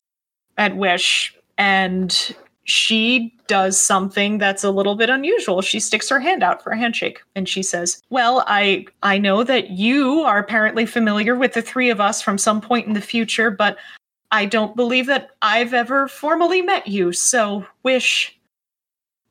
at 0.58 0.78
Wish 0.78 1.36
and 1.58 2.36
she 2.66 3.34
does 3.48 3.80
something 3.80 4.40
that's 4.40 4.64
a 4.64 4.72
little 4.72 4.96
bit 4.96 5.10
unusual. 5.10 5.62
She 5.62 5.80
sticks 5.80 6.10
her 6.10 6.20
hand 6.20 6.42
out 6.44 6.64
for 6.64 6.72
a 6.72 6.78
handshake 6.78 7.22
and 7.36 7.48
she 7.48 7.62
says, 7.62 8.02
"Well, 8.10 8.44
I 8.48 8.86
I 9.04 9.18
know 9.18 9.44
that 9.44 9.72
you 9.72 10.22
are 10.22 10.40
apparently 10.40 10.86
familiar 10.86 11.36
with 11.36 11.54
the 11.54 11.62
three 11.62 11.90
of 11.90 12.02
us 12.02 12.22
from 12.22 12.38
some 12.38 12.62
point 12.62 12.88
in 12.88 12.94
the 12.94 13.02
future, 13.02 13.52
but 13.52 13.78
I 14.32 14.46
don't 14.46 14.76
believe 14.76 15.06
that 15.08 15.32
I've 15.42 15.74
ever 15.74 16.08
formally 16.08 16.62
met 16.62 16.88
you. 16.88 17.14
So, 17.14 17.66
Wish, 17.84 18.38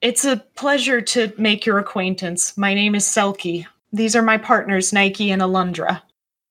it's 0.00 0.24
a 0.24 0.36
pleasure 0.54 1.00
to 1.00 1.32
make 1.38 1.66
your 1.66 1.78
acquaintance. 1.78 2.56
My 2.56 2.74
name 2.74 2.94
is 2.94 3.04
Selkie. 3.04 3.66
These 3.92 4.16
are 4.16 4.22
my 4.22 4.38
partners, 4.38 4.92
Nike 4.92 5.30
and 5.30 5.42
Alundra. 5.42 6.02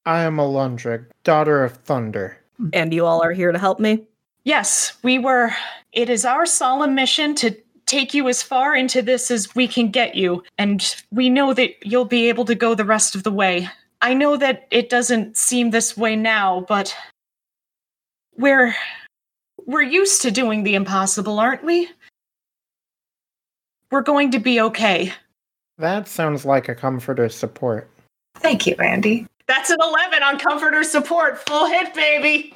I 0.05 0.21
am 0.23 0.37
Alundra, 0.37 1.05
daughter 1.23 1.63
of 1.63 1.77
Thunder. 1.77 2.37
and 2.73 2.93
you 2.93 3.05
all 3.05 3.23
are 3.23 3.31
here 3.31 3.51
to 3.51 3.59
help 3.59 3.79
me. 3.79 4.05
Yes, 4.43 4.97
we 5.03 5.19
were. 5.19 5.51
It 5.93 6.09
is 6.09 6.25
our 6.25 6.45
solemn 6.45 6.95
mission 6.95 7.35
to 7.35 7.55
take 7.85 8.13
you 8.13 8.27
as 8.27 8.41
far 8.43 8.75
into 8.75 9.01
this 9.01 9.31
as 9.31 9.53
we 9.55 9.67
can 9.67 9.89
get 9.91 10.15
you, 10.15 10.43
and 10.57 10.95
we 11.11 11.29
know 11.29 11.53
that 11.53 11.71
you'll 11.85 12.05
be 12.05 12.27
able 12.29 12.45
to 12.45 12.55
go 12.55 12.75
the 12.75 12.85
rest 12.85 13.15
of 13.15 13.23
the 13.23 13.31
way. 13.31 13.69
I 14.01 14.13
know 14.13 14.35
that 14.37 14.67
it 14.71 14.89
doesn't 14.89 15.37
seem 15.37 15.69
this 15.69 15.95
way 15.95 16.15
now, 16.15 16.65
but 16.67 16.95
we're 18.37 18.75
we're 19.65 19.81
used 19.81 20.21
to 20.23 20.31
doing 20.31 20.63
the 20.63 20.75
impossible, 20.75 21.39
aren't 21.39 21.63
we? 21.63 21.89
We're 23.91 24.01
going 24.01 24.31
to 24.31 24.39
be 24.39 24.59
okay. 24.59 25.13
That 25.77 26.07
sounds 26.07 26.45
like 26.45 26.67
a 26.67 26.75
comfort 26.75 27.19
or 27.19 27.29
support. 27.29 27.89
Thank 28.37 28.67
you, 28.67 28.75
Andy. 28.75 29.27
That's 29.47 29.69
an 29.69 29.77
11 29.81 30.23
on 30.23 30.39
comfort 30.39 30.73
or 30.73 30.83
support. 30.83 31.47
Full 31.47 31.67
hit, 31.67 31.93
baby. 31.93 32.55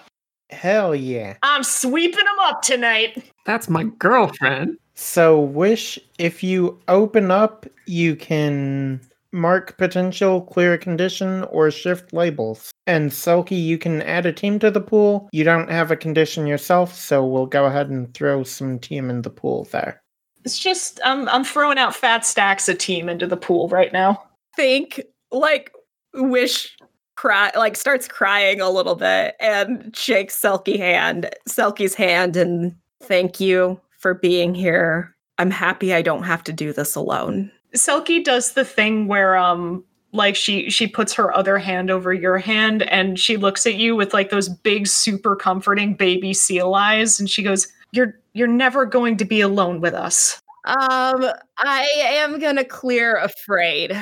Hell 0.50 0.96
yeah. 0.96 1.36
I'm 1.44 1.64
sweeping 1.64 2.24
them 2.24 2.40
up 2.42 2.62
tonight. 2.62 3.32
That's 3.46 3.70
my 3.70 3.84
girlfriend. 3.84 4.78
So, 4.96 5.40
Wish, 5.40 6.00
if 6.18 6.42
you 6.42 6.80
open 6.88 7.30
up, 7.30 7.66
you 7.86 8.16
can 8.16 9.02
mark 9.32 9.78
potential, 9.78 10.42
clear 10.42 10.74
a 10.74 10.78
condition, 10.78 11.44
or 11.46 11.70
shift 11.70 12.14
labels. 12.14 12.72
And 12.88 13.12
Selkie, 13.12 13.62
you 13.62 13.78
can 13.78 14.02
add 14.04 14.26
a 14.26 14.34
team 14.34 14.60
to 14.60 14.72
the 14.72 14.82
pool. 14.82 15.30
You 15.32 15.44
don't 15.44 15.70
have 15.70 15.92
a 15.92 15.96
condition 15.96 16.48
yourself, 16.48 16.96
so 16.96 17.26
we'll 17.26 17.46
go 17.46 17.66
ahead 17.66 17.90
and 17.90 18.14
throw 18.14 18.44
some 18.44 18.80
team 18.80 19.10
in 19.10 19.22
the 19.22 19.30
pool 19.30 19.66
there. 19.72 20.02
It's 20.46 20.58
just 20.58 21.02
I'm 21.04 21.28
I'm 21.28 21.44
throwing 21.44 21.78
out 21.78 21.94
fat 21.94 22.26
stacks 22.26 22.70
of 22.70 22.78
team 22.78 23.10
into 23.10 23.28
the 23.28 23.36
pool 23.36 23.68
right 23.68 23.92
now. 23.92 24.24
Think 24.56 25.02
like 25.30 25.74
wish 26.14 26.77
cry 27.18 27.52
like 27.56 27.76
starts 27.76 28.08
crying 28.08 28.62
a 28.62 28.70
little 28.70 28.96
bit 28.96 29.36
and 29.40 29.94
shakes 29.96 30.40
Selkie 30.40 30.78
hand, 30.78 31.30
Selkie's 31.50 31.96
hand 31.96 32.38
and 32.38 32.74
thank 33.02 33.40
you 33.40 33.82
for 33.98 34.14
being 34.14 34.56
here. 34.56 35.14
I'm 35.40 35.52
happy 35.52 35.94
I 35.94 36.02
don't 36.02 36.24
have 36.24 36.44
to 36.46 36.54
do 36.54 36.72
this 36.72 36.96
alone. 36.96 37.52
Selkie 37.76 38.24
does 38.24 38.54
the 38.54 38.64
thing 38.64 39.08
where 39.08 39.36
um 39.36 39.84
like 40.14 40.36
she 40.36 40.70
she 40.70 40.88
puts 40.88 41.14
her 41.14 41.36
other 41.36 41.58
hand 41.58 41.92
over 41.92 42.14
your 42.14 42.38
hand 42.38 42.84
and 42.84 43.20
she 43.20 43.36
looks 43.36 43.66
at 43.66 43.76
you 43.76 43.96
with 43.96 44.14
like 44.14 44.30
those 44.30 44.48
big 44.48 44.88
super 44.88 45.36
comforting 45.36 45.96
baby 45.96 46.34
seal 46.34 46.76
eyes 46.76 47.20
and 47.20 47.30
she 47.30 47.44
goes 47.44 47.68
you're 47.92 48.14
you're 48.34 48.48
never 48.48 48.86
going 48.86 49.18
to 49.18 49.26
be 49.26 49.42
alone 49.42 49.82
with 49.82 49.96
us. 49.96 50.40
Um 50.66 51.26
I 51.58 51.88
am 51.98 52.40
going 52.40 52.58
to 52.58 52.64
clear 52.64 53.16
afraid. 53.18 54.00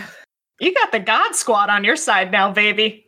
You 0.59 0.73
got 0.73 0.91
the 0.91 0.99
God 0.99 1.35
Squad 1.35 1.69
on 1.69 1.83
your 1.83 1.95
side 1.95 2.31
now, 2.31 2.51
baby. 2.51 3.04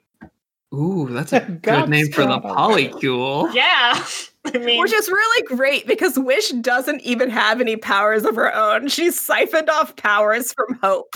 Ooh, 0.74 1.08
that's 1.10 1.34
a 1.34 1.40
good 1.62 1.90
name 1.90 2.12
for 2.12 2.22
the 2.26 2.40
polycule. 2.40 3.54
Yeah. 3.54 4.04
I 4.46 4.58
mean 4.60 4.80
Which 4.80 4.94
is 4.94 5.10
really 5.10 5.46
great 5.46 5.88
because 5.88 6.18
Wish 6.18 6.52
doesn't 6.52 7.02
even 7.02 7.30
have 7.30 7.60
any 7.60 7.76
powers 7.76 8.24
of 8.24 8.36
her 8.36 8.54
own. 8.54 8.88
She's 8.88 9.20
siphoned 9.20 9.70
off 9.70 9.96
powers 9.98 10.54
from 10.54 10.80
Hope. 10.82 11.16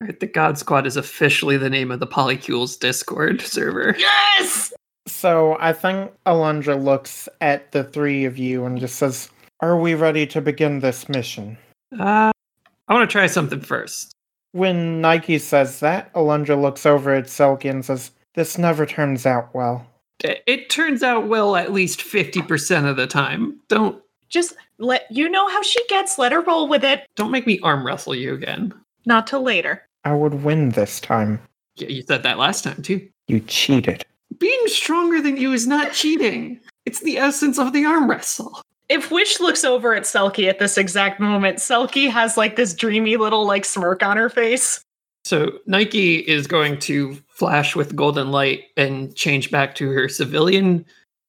Right, 0.00 0.18
the 0.20 0.26
God 0.26 0.58
Squad 0.58 0.86
is 0.86 0.98
officially 0.98 1.56
the 1.56 1.70
name 1.70 1.90
of 1.90 2.00
the 2.00 2.06
Polycules 2.06 2.78
Discord 2.78 3.40
server. 3.40 3.96
Yes! 3.98 4.72
So, 5.08 5.56
I 5.60 5.72
think 5.72 6.12
Alundra 6.26 6.82
looks 6.82 7.28
at 7.40 7.70
the 7.70 7.84
three 7.84 8.24
of 8.24 8.36
you 8.36 8.64
and 8.64 8.78
just 8.78 8.96
says, 8.96 9.30
Are 9.60 9.78
we 9.78 9.94
ready 9.94 10.26
to 10.26 10.40
begin 10.40 10.80
this 10.80 11.08
mission? 11.08 11.56
Uh, 11.98 12.32
I 12.88 12.92
want 12.94 13.08
to 13.08 13.12
try 13.12 13.26
something 13.28 13.60
first. 13.60 14.12
When 14.52 15.00
Nike 15.00 15.38
says 15.38 15.80
that, 15.80 16.12
Alundra 16.12 16.60
looks 16.60 16.84
over 16.84 17.14
at 17.14 17.26
Selkie 17.26 17.70
and 17.70 17.84
says, 17.84 18.10
This 18.36 18.58
never 18.58 18.86
turns 18.86 19.26
out 19.26 19.54
well. 19.54 19.86
It, 20.22 20.42
it 20.46 20.70
turns 20.70 21.02
out 21.02 21.26
well 21.26 21.56
at 21.56 21.72
least 21.72 22.00
50% 22.00 22.88
of 22.88 22.96
the 22.96 23.06
time. 23.06 23.58
Don't 23.68 24.00
Just 24.28 24.54
let 24.78 25.06
you 25.10 25.28
know 25.28 25.48
how 25.48 25.62
she 25.62 25.84
gets, 25.88 26.18
let 26.18 26.32
her 26.32 26.42
roll 26.42 26.68
with 26.68 26.84
it. 26.84 27.06
don't 27.16 27.30
make 27.30 27.46
me 27.46 27.58
arm 27.62 27.84
wrestle 27.84 28.14
you 28.14 28.34
again. 28.34 28.72
Not 29.06 29.26
till 29.26 29.42
later. 29.42 29.82
I 30.04 30.12
would 30.14 30.44
win 30.44 30.70
this 30.70 31.00
time. 31.00 31.40
Yeah, 31.76 31.88
you 31.88 32.02
said 32.02 32.22
that 32.22 32.38
last 32.38 32.64
time 32.64 32.82
too. 32.82 33.08
You 33.26 33.40
cheated. 33.40 34.04
Being 34.38 34.66
stronger 34.66 35.20
than 35.20 35.36
you 35.36 35.52
is 35.52 35.66
not 35.66 35.92
cheating. 35.92 36.60
It's 36.84 37.00
the 37.00 37.18
essence 37.18 37.58
of 37.58 37.72
the 37.72 37.84
arm 37.84 38.08
wrestle. 38.08 38.60
If 38.88 39.10
Wish 39.10 39.40
looks 39.40 39.64
over 39.64 39.94
at 39.94 40.04
Selkie 40.04 40.48
at 40.48 40.58
this 40.58 40.78
exact 40.78 41.20
moment, 41.20 41.58
Selkie 41.58 42.08
has 42.08 42.36
like 42.36 42.56
this 42.56 42.74
dreamy 42.74 43.16
little 43.16 43.44
like 43.46 43.64
smirk 43.64 44.02
on 44.02 44.16
her 44.16 44.28
face. 44.28 44.80
So 45.24 45.58
Nike 45.66 46.18
is 46.18 46.46
going 46.46 46.78
to 46.80 47.18
flash 47.36 47.76
with 47.76 47.94
golden 47.94 48.30
light 48.30 48.64
and 48.76 49.14
change 49.14 49.50
back 49.50 49.74
to 49.76 49.90
her 49.90 50.08
civilian 50.08 50.84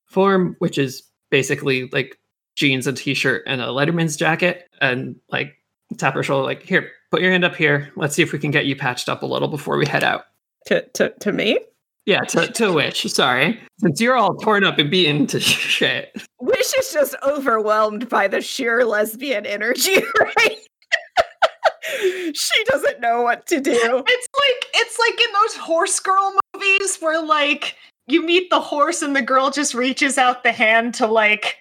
form, 0.05 0.55
which 0.59 0.77
is 0.77 1.03
basically 1.29 1.89
like 1.91 2.17
jeans 2.55 2.87
and 2.87 2.97
t-shirt 2.97 3.43
and 3.45 3.61
a 3.61 3.65
Letterman's 3.65 4.15
jacket, 4.15 4.67
and 4.81 5.15
like 5.29 5.53
tap 5.97 6.13
her 6.13 6.23
shoulder, 6.23 6.45
like, 6.45 6.63
here, 6.63 6.89
put 7.11 7.21
your 7.21 7.31
hand 7.31 7.45
up 7.45 7.55
here. 7.55 7.91
Let's 7.95 8.15
see 8.15 8.23
if 8.23 8.31
we 8.31 8.39
can 8.39 8.51
get 8.51 8.65
you 8.65 8.75
patched 8.75 9.09
up 9.09 9.21
a 9.21 9.25
little 9.25 9.47
before 9.47 9.77
we 9.77 9.85
head 9.85 10.03
out. 10.03 10.25
To 10.67 10.81
to 10.93 11.13
to 11.19 11.31
me? 11.31 11.59
Yeah, 12.05 12.21
to, 12.21 12.47
to 12.47 12.71
which, 12.71 13.05
sorry. 13.11 13.59
Since 13.79 13.99
you're 13.99 14.15
all 14.15 14.35
torn 14.37 14.63
up 14.63 14.79
and 14.79 14.89
beaten 14.89 15.27
to 15.27 15.39
shit. 15.41 16.09
Wish 16.39 16.73
is 16.77 16.93
just 16.93 17.15
overwhelmed 17.21 18.07
by 18.07 18.29
the 18.29 18.39
sheer 18.39 18.85
lesbian 18.85 19.45
energy, 19.45 19.95
right? 20.19 20.57
She 22.33 22.63
doesn't 22.65 22.99
know 22.99 23.21
what 23.21 23.45
to 23.47 23.59
do. 23.59 23.71
It's 23.73 24.27
like 24.39 24.65
it's 24.75 24.99
like 24.99 25.19
in 25.21 25.33
those 25.41 25.55
horse 25.55 25.99
girl 25.99 26.33
movies 26.53 26.97
where 26.99 27.21
like 27.21 27.75
you 28.07 28.25
meet 28.25 28.49
the 28.49 28.59
horse 28.59 29.01
and 29.01 29.15
the 29.15 29.21
girl 29.21 29.51
just 29.51 29.73
reaches 29.73 30.17
out 30.17 30.43
the 30.43 30.51
hand 30.51 30.93
to 30.95 31.07
like 31.07 31.57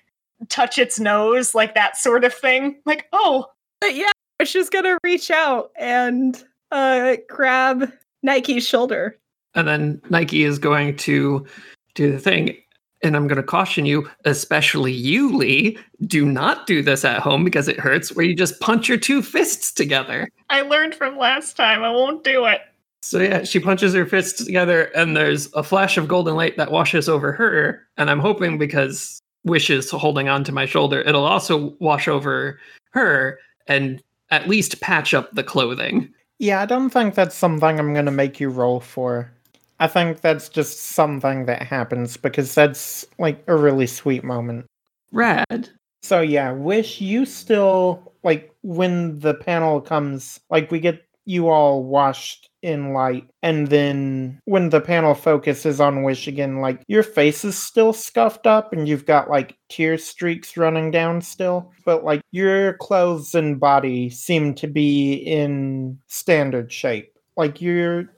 touch 0.48 0.78
its 0.78 1.00
nose, 1.00 1.54
like 1.54 1.74
that 1.74 1.96
sort 1.96 2.24
of 2.24 2.32
thing. 2.32 2.80
Like, 2.84 3.06
oh, 3.12 3.46
But 3.80 3.94
yeah, 3.94 4.10
she's 4.44 4.70
gonna 4.70 4.98
reach 5.02 5.30
out 5.30 5.70
and 5.78 6.42
uh 6.70 7.16
grab 7.28 7.92
Nike's 8.22 8.66
shoulder. 8.66 9.18
And 9.54 9.66
then 9.66 10.02
Nike 10.10 10.44
is 10.44 10.58
going 10.58 10.96
to 10.98 11.46
do 11.94 12.12
the 12.12 12.18
thing. 12.18 12.56
And 13.02 13.14
I'm 13.14 13.26
going 13.26 13.36
to 13.36 13.42
caution 13.42 13.84
you, 13.84 14.08
especially 14.24 14.92
you, 14.92 15.36
Lee, 15.36 15.78
do 16.06 16.24
not 16.24 16.66
do 16.66 16.82
this 16.82 17.04
at 17.04 17.20
home 17.20 17.44
because 17.44 17.68
it 17.68 17.78
hurts, 17.78 18.14
where 18.14 18.24
you 18.24 18.34
just 18.34 18.58
punch 18.60 18.88
your 18.88 18.98
two 18.98 19.22
fists 19.22 19.70
together. 19.70 20.28
I 20.48 20.62
learned 20.62 20.94
from 20.94 21.18
last 21.18 21.56
time. 21.56 21.82
I 21.82 21.90
won't 21.90 22.24
do 22.24 22.46
it. 22.46 22.62
So 23.02 23.20
yeah, 23.20 23.44
she 23.44 23.60
punches 23.60 23.94
her 23.94 24.06
fists 24.06 24.42
together, 24.42 24.84
and 24.96 25.16
there's 25.16 25.52
a 25.52 25.62
flash 25.62 25.96
of 25.96 26.08
golden 26.08 26.34
light 26.34 26.56
that 26.56 26.72
washes 26.72 27.08
over 27.08 27.32
her. 27.32 27.86
And 27.96 28.10
I'm 28.10 28.18
hoping 28.18 28.58
because 28.58 29.20
Wish 29.44 29.70
is 29.70 29.90
holding 29.90 30.28
on 30.28 30.42
to 30.44 30.52
my 30.52 30.66
shoulder, 30.66 31.02
it'll 31.02 31.24
also 31.24 31.76
wash 31.78 32.08
over 32.08 32.58
her 32.90 33.38
and 33.68 34.02
at 34.30 34.48
least 34.48 34.80
patch 34.80 35.14
up 35.14 35.32
the 35.32 35.44
clothing. 35.44 36.12
Yeah, 36.40 36.60
I 36.60 36.66
don't 36.66 36.90
think 36.90 37.14
that's 37.14 37.36
something 37.36 37.78
I'm 37.78 37.94
gonna 37.94 38.10
make 38.10 38.40
you 38.40 38.48
roll 38.48 38.80
for. 38.80 39.32
I 39.78 39.88
think 39.88 40.20
that's 40.20 40.48
just 40.48 40.78
something 40.80 41.46
that 41.46 41.62
happens 41.62 42.16
because 42.16 42.54
that's 42.54 43.06
like 43.18 43.42
a 43.46 43.56
really 43.56 43.86
sweet 43.86 44.24
moment. 44.24 44.66
Rad. 45.12 45.70
So 46.02 46.20
yeah, 46.20 46.52
wish 46.52 47.00
you 47.00 47.24
still 47.26 48.12
like 48.22 48.52
when 48.62 49.18
the 49.20 49.34
panel 49.34 49.80
comes 49.80 50.40
like 50.50 50.70
we 50.70 50.80
get 50.80 51.02
you 51.26 51.48
all 51.48 51.82
washed 51.82 52.48
in 52.62 52.92
light 52.92 53.28
and 53.42 53.68
then 53.68 54.40
when 54.44 54.70
the 54.70 54.80
panel 54.80 55.14
focuses 55.14 55.80
on 55.80 56.02
wish 56.04 56.26
again 56.26 56.60
like 56.60 56.82
your 56.88 57.02
face 57.02 57.44
is 57.44 57.58
still 57.58 57.92
scuffed 57.92 58.46
up 58.46 58.72
and 58.72 58.88
you've 58.88 59.06
got 59.06 59.28
like 59.28 59.56
tear 59.68 59.98
streaks 59.98 60.56
running 60.56 60.90
down 60.90 61.20
still 61.20 61.72
but 61.84 62.04
like 62.04 62.20
your 62.30 62.74
clothes 62.74 63.34
and 63.34 63.60
body 63.60 64.08
seem 64.08 64.54
to 64.54 64.66
be 64.66 65.14
in 65.14 65.98
standard 66.06 66.72
shape 66.72 67.12
like 67.36 67.60
you're 67.60 68.08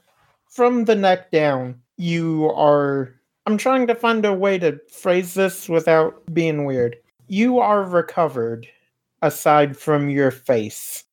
from 0.49 0.85
the 0.85 0.95
neck 0.95 1.31
down 1.31 1.79
you 1.97 2.51
are 2.55 3.13
i'm 3.45 3.57
trying 3.57 3.87
to 3.87 3.95
find 3.95 4.25
a 4.25 4.33
way 4.33 4.57
to 4.57 4.79
phrase 4.91 5.33
this 5.33 5.69
without 5.69 6.21
being 6.33 6.65
weird 6.65 6.95
you 7.27 7.59
are 7.59 7.83
recovered 7.83 8.67
aside 9.21 9.77
from 9.77 10.09
your 10.09 10.31
face 10.31 11.03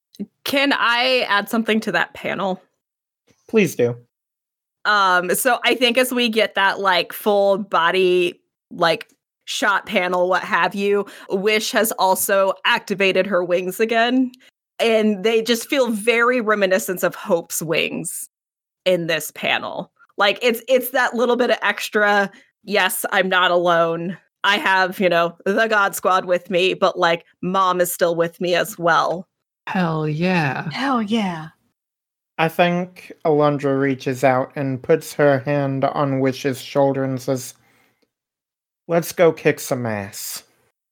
Can 0.45 0.73
I 0.73 1.27
add 1.29 1.49
something 1.49 1.81
to 1.81 1.93
that 1.93 2.15
panel? 2.15 2.63
please 3.49 3.77
do 3.77 3.97
Um, 4.85 5.35
so 5.35 5.59
I 5.65 5.75
think 5.75 5.99
as 5.99 6.13
we 6.13 6.29
get 6.29 6.55
that 6.55 6.81
like 6.81 7.13
full 7.13 7.59
body 7.59 8.41
like 8.71 9.09
shot 9.45 9.87
panel, 9.87 10.29
what 10.29 10.43
have 10.43 10.75
you, 10.75 11.07
Wish 11.31 11.71
has 11.73 11.93
also 11.93 12.53
activated 12.65 13.27
her 13.27 13.45
wings 13.45 13.79
again. 13.81 14.33
And 14.79 15.25
they 15.25 15.43
just 15.43 15.69
feel 15.69 15.91
very 15.91 16.41
reminiscent 16.41 17.03
of 17.03 17.15
Hope's 17.15 17.63
wings 17.63 18.29
in 18.87 19.07
this 19.07 19.31
panel. 19.33 19.93
Like 20.17 20.39
it's 20.41 20.63
it's 20.69 20.91
that 20.91 21.15
little 21.15 21.37
bit 21.37 21.51
of 21.51 21.59
extra, 21.61 22.31
yes, 22.65 23.05
I'm 23.13 23.29
not 23.29 23.51
alone. 23.51 24.17
I 24.45 24.57
have, 24.57 24.99
you 25.01 25.09
know, 25.09 25.37
the 25.45 25.67
God 25.67 25.95
Squad 25.95 26.25
with 26.25 26.49
me, 26.49 26.73
but 26.73 26.99
like 26.99 27.25
mom 27.43 27.81
is 27.81 27.93
still 27.93 28.15
with 28.15 28.41
me 28.41 28.55
as 28.55 28.79
well. 28.79 29.29
Hell 29.67 30.09
yeah. 30.09 30.71
Hell 30.71 31.03
yeah. 31.03 31.49
I 32.39 32.49
think 32.49 33.13
Alundra 33.25 33.79
reaches 33.81 34.23
out 34.23 34.53
and 34.55 34.83
puts 34.83 35.15
her 35.15 35.41
hand 35.41 35.85
on 35.85 36.21
Wish's 36.21 36.61
shoulder 36.61 37.03
and 37.03 37.21
says, 37.21 37.55
Let's 38.89 39.11
go 39.11 39.33
kick 39.33 39.59
some 39.59 39.85
ass. 39.85 40.45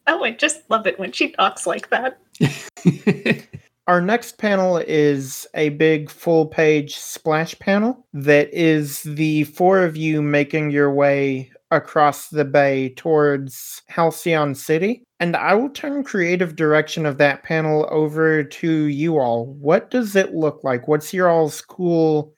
Oh, 0.06 0.24
I 0.24 0.32
just 0.32 0.68
love 0.68 0.86
it 0.86 0.98
when 0.98 1.12
she 1.12 1.30
talks 1.30 1.66
like 1.66 1.90
that. 1.90 2.18
Our 3.86 4.00
next 4.00 4.38
panel 4.38 4.78
is 4.78 5.46
a 5.54 5.68
big 5.70 6.10
full 6.10 6.46
page 6.46 6.96
splash 6.96 7.58
panel 7.58 8.06
that 8.14 8.48
is 8.52 9.02
the 9.02 9.44
four 9.44 9.82
of 9.82 9.94
you 9.96 10.22
making 10.22 10.70
your 10.70 10.90
way 10.90 11.50
across 11.70 12.28
the 12.28 12.46
bay 12.46 12.90
towards 12.90 13.82
Halcyon 13.88 14.54
City. 14.54 15.02
And 15.20 15.36
I 15.36 15.54
will 15.54 15.68
turn 15.68 16.02
creative 16.02 16.56
direction 16.56 17.04
of 17.04 17.18
that 17.18 17.42
panel 17.42 17.86
over 17.90 18.42
to 18.42 18.70
you 18.84 19.18
all. 19.18 19.46
What 19.46 19.90
does 19.90 20.16
it 20.16 20.34
look 20.34 20.64
like? 20.64 20.88
What's 20.88 21.12
your 21.12 21.28
all's 21.28 21.60
cool 21.60 22.32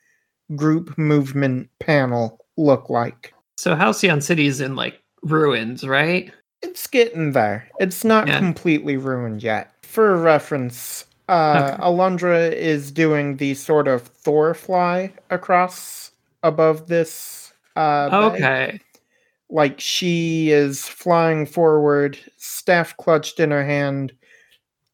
group 0.57 0.97
movement 0.99 1.69
panel 1.81 2.45
look 2.57 2.91
like? 2.91 3.33
so 3.59 3.75
Halcyon 3.75 4.21
City 4.21 4.47
is 4.47 4.61
in 4.61 4.77
like 4.77 5.01
ruins, 5.23 5.87
right? 5.87 6.31
It's 6.63 6.87
getting 6.87 7.33
there. 7.33 7.69
It's 7.79 8.05
not 8.05 8.27
Yeah. 8.27 8.39
completely 8.39 8.97
ruined 8.99 9.43
yet. 9.43 9.73
For 9.83 10.17
reference, 10.17 11.07
uh, 11.29 11.73
Okay. 11.73 11.83
Alundra 11.83 12.53
is 12.53 12.91
doing 12.91 13.37
the 13.37 13.55
sort 13.55 13.89
of 13.89 14.03
Thor 14.03 14.55
fly 14.55 15.13
across 15.31 16.13
above 16.43 16.89
this. 16.89 17.53
Uh, 17.75 18.09
bay. 18.11 18.37
Okay. 18.37 18.81
Like 19.49 19.79
she 19.79 20.51
is 20.51 20.89
flying 20.89 21.47
forward, 21.47 22.19
staff 22.37 22.97
clutched 22.97 23.39
in 23.39 23.51
her 23.53 23.65
hand, 23.65 24.13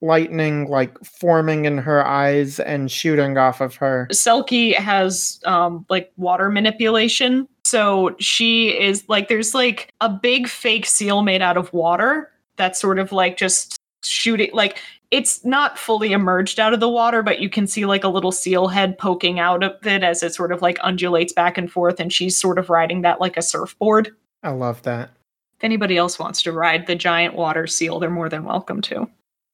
lightning 0.02 0.68
like 0.68 0.98
forming 1.04 1.64
in 1.64 1.78
her 1.78 2.04
eyes 2.06 2.60
and 2.60 2.90
shooting 2.90 3.38
off 3.38 3.60
of 3.60 3.76
her. 3.76 4.08
Selkie 4.12 4.74
has 4.74 5.40
um 5.46 5.86
like 5.88 6.12
water 6.16 6.50
manipulation. 6.50 7.48
So 7.64 8.14
she 8.18 8.78
is 8.78 9.04
like 9.08 9.28
there's 9.28 9.54
like 9.54 9.90
a 10.00 10.08
big 10.08 10.48
fake 10.48 10.84
seal 10.84 11.22
made 11.22 11.40
out 11.40 11.56
of 11.56 11.72
water 11.72 12.30
that's 12.56 12.80
sort 12.80 12.98
of 12.98 13.12
like 13.12 13.36
just 13.38 13.78
shooting 14.02 14.50
like 14.52 14.78
it's 15.12 15.44
not 15.44 15.78
fully 15.78 16.12
emerged 16.12 16.58
out 16.58 16.72
of 16.72 16.80
the 16.80 16.88
water, 16.88 17.22
but 17.22 17.38
you 17.38 17.50
can 17.50 17.66
see 17.66 17.84
like 17.84 18.02
a 18.02 18.08
little 18.08 18.32
seal 18.32 18.68
head 18.68 18.96
poking 18.96 19.38
out 19.38 19.62
of 19.62 19.86
it 19.86 20.02
as 20.02 20.22
it 20.22 20.34
sort 20.34 20.50
of 20.50 20.62
like 20.62 20.78
undulates 20.82 21.34
back 21.34 21.58
and 21.58 21.70
forth, 21.70 22.00
and 22.00 22.10
she's 22.10 22.36
sort 22.36 22.58
of 22.58 22.70
riding 22.70 23.02
that 23.02 23.20
like 23.20 23.36
a 23.36 23.42
surfboard. 23.42 24.10
I 24.42 24.50
love 24.50 24.82
that. 24.82 25.10
If 25.58 25.64
anybody 25.64 25.98
else 25.98 26.18
wants 26.18 26.42
to 26.42 26.52
ride 26.52 26.86
the 26.86 26.96
giant 26.96 27.34
water 27.34 27.66
seal, 27.66 28.00
they're 28.00 28.10
more 28.10 28.30
than 28.30 28.44
welcome 28.44 28.80
to. 28.82 29.08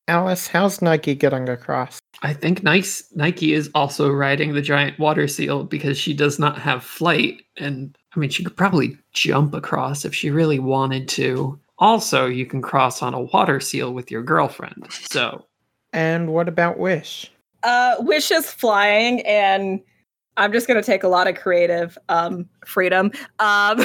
Alice, 0.06 0.46
how's 0.46 0.80
Nike 0.80 1.16
getting 1.16 1.48
across? 1.48 1.98
I 2.22 2.32
think 2.32 2.62
nice 2.62 3.04
Nike 3.14 3.52
is 3.52 3.68
also 3.74 4.10
riding 4.10 4.54
the 4.54 4.62
giant 4.62 4.98
water 4.98 5.26
seal 5.26 5.64
because 5.64 5.98
she 5.98 6.14
does 6.14 6.38
not 6.38 6.56
have 6.58 6.84
flight. 6.84 7.42
And 7.56 7.98
I 8.14 8.20
mean, 8.20 8.30
she 8.30 8.44
could 8.44 8.56
probably 8.56 8.96
jump 9.12 9.54
across 9.54 10.04
if 10.04 10.14
she 10.14 10.30
really 10.30 10.60
wanted 10.60 11.08
to. 11.10 11.60
Also, 11.78 12.26
you 12.26 12.44
can 12.44 12.60
cross 12.60 13.02
on 13.02 13.14
a 13.14 13.20
water 13.20 13.60
seal 13.60 13.92
with 13.92 14.10
your 14.10 14.22
girlfriend. 14.22 14.86
So, 14.90 15.44
And 15.92 16.32
what 16.32 16.48
about 16.48 16.78
Wish? 16.78 17.30
Uh, 17.62 17.96
Wish 18.00 18.30
is 18.30 18.50
flying, 18.50 19.20
and 19.22 19.80
I'm 20.36 20.52
just 20.52 20.68
gonna 20.68 20.82
take 20.82 21.02
a 21.02 21.08
lot 21.08 21.26
of 21.26 21.36
creative 21.36 21.98
um, 22.08 22.48
freedom. 22.64 23.06
Um, 23.40 23.84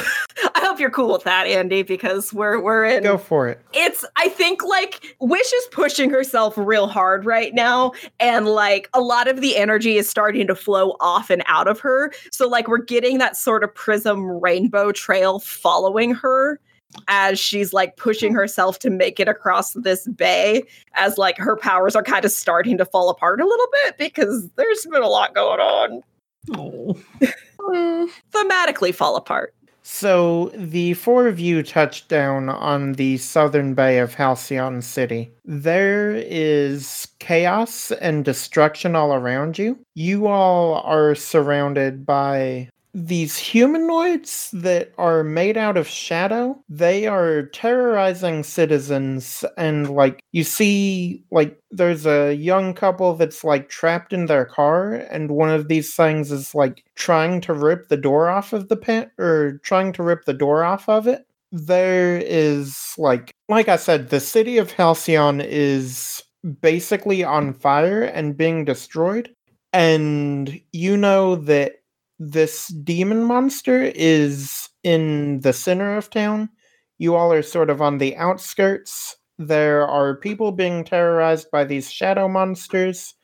I 0.54 0.60
hope 0.60 0.78
you're 0.78 0.90
cool 0.90 1.12
with 1.12 1.24
that, 1.24 1.46
Andy, 1.46 1.82
because 1.82 2.32
we're 2.32 2.60
we're 2.60 2.84
in. 2.84 3.02
Go 3.02 3.18
for 3.18 3.48
it. 3.48 3.60
It's 3.72 4.04
I 4.16 4.28
think 4.28 4.64
like 4.64 5.16
Wish 5.20 5.52
is 5.52 5.66
pushing 5.72 6.10
herself 6.10 6.56
real 6.56 6.86
hard 6.86 7.24
right 7.26 7.52
now, 7.54 7.92
and 8.20 8.46
like 8.46 8.88
a 8.94 9.00
lot 9.00 9.28
of 9.28 9.40
the 9.40 9.56
energy 9.56 9.98
is 9.98 10.08
starting 10.08 10.46
to 10.46 10.54
flow 10.54 10.96
off 11.00 11.30
and 11.30 11.42
out 11.46 11.68
of 11.68 11.80
her. 11.80 12.12
So 12.30 12.48
like 12.48 12.68
we're 12.68 12.78
getting 12.78 13.18
that 13.18 13.36
sort 13.36 13.64
of 13.64 13.74
prism 13.74 14.24
rainbow 14.24 14.92
trail 14.92 15.40
following 15.40 16.14
her 16.14 16.60
as 17.08 17.38
she's 17.38 17.72
like 17.72 17.96
pushing 17.96 18.32
mm. 18.32 18.36
herself 18.36 18.78
to 18.80 18.90
make 18.90 19.20
it 19.20 19.28
across 19.28 19.72
this 19.74 20.06
bay 20.08 20.62
as 20.94 21.18
like 21.18 21.36
her 21.38 21.56
powers 21.56 21.96
are 21.96 22.02
kind 22.02 22.24
of 22.24 22.30
starting 22.30 22.78
to 22.78 22.84
fall 22.84 23.08
apart 23.08 23.40
a 23.40 23.46
little 23.46 23.68
bit 23.84 23.98
because 23.98 24.48
there's 24.56 24.86
been 24.86 25.02
a 25.02 25.08
lot 25.08 25.34
going 25.34 25.60
on 25.60 26.02
oh, 26.56 26.96
thematically 28.32 28.94
fall 28.94 29.16
apart 29.16 29.54
So 29.86 30.50
the 30.54 30.94
four 30.94 31.26
of 31.28 31.38
you 31.38 31.62
touched 31.62 32.08
down 32.08 32.48
on 32.48 32.94
the 32.94 33.18
southern 33.18 33.74
bay 33.74 33.98
of 33.98 34.14
Halcyon 34.14 34.80
City. 34.80 35.30
There 35.44 36.14
is 36.16 37.06
chaos 37.18 37.90
and 37.90 38.24
destruction 38.24 38.96
all 38.96 39.12
around 39.12 39.58
you. 39.58 39.78
You 39.94 40.26
all 40.26 40.80
are 40.86 41.14
surrounded 41.14 42.06
by 42.06 42.70
these 42.94 43.36
humanoids 43.36 44.50
that 44.52 44.92
are 44.98 45.24
made 45.24 45.56
out 45.56 45.76
of 45.76 45.88
shadow 45.88 46.56
they 46.68 47.06
are 47.08 47.46
terrorizing 47.46 48.44
citizens 48.44 49.44
and 49.58 49.90
like 49.90 50.22
you 50.30 50.44
see 50.44 51.24
like 51.32 51.58
there's 51.72 52.06
a 52.06 52.34
young 52.34 52.72
couple 52.72 53.14
that's 53.14 53.42
like 53.42 53.68
trapped 53.68 54.12
in 54.12 54.26
their 54.26 54.44
car 54.44 54.94
and 54.94 55.32
one 55.32 55.50
of 55.50 55.66
these 55.66 55.94
things 55.96 56.30
is 56.30 56.54
like 56.54 56.84
trying 56.94 57.40
to 57.40 57.52
rip 57.52 57.88
the 57.88 57.96
door 57.96 58.28
off 58.28 58.52
of 58.52 58.68
the 58.68 58.76
pit 58.76 59.10
or 59.18 59.58
trying 59.64 59.92
to 59.92 60.02
rip 60.04 60.24
the 60.24 60.32
door 60.32 60.62
off 60.62 60.88
of 60.88 61.08
it. 61.08 61.26
There 61.50 62.18
is 62.18 62.94
like 62.98 63.32
like 63.48 63.68
i 63.68 63.76
said 63.76 64.08
the 64.10 64.20
city 64.20 64.58
of 64.58 64.72
halcyon 64.72 65.40
is 65.40 66.22
basically 66.60 67.24
on 67.24 67.52
fire 67.54 68.02
and 68.02 68.36
being 68.36 68.64
destroyed. 68.64 69.34
And 69.72 70.60
you 70.72 70.96
know 70.96 71.36
that 71.36 71.76
this 72.18 72.68
demon 72.68 73.24
monster 73.24 73.82
is 73.94 74.68
in 74.82 75.40
the 75.40 75.52
center 75.52 75.96
of 75.96 76.10
town. 76.10 76.48
You 76.98 77.16
all 77.16 77.32
are 77.32 77.42
sort 77.42 77.70
of 77.70 77.82
on 77.82 77.98
the 77.98 78.16
outskirts. 78.16 79.16
There 79.38 79.86
are 79.86 80.14
people 80.16 80.52
being 80.52 80.84
terrorized 80.84 81.50
by 81.50 81.64
these 81.64 81.90
shadow 81.90 82.28
monsters. 82.28 83.14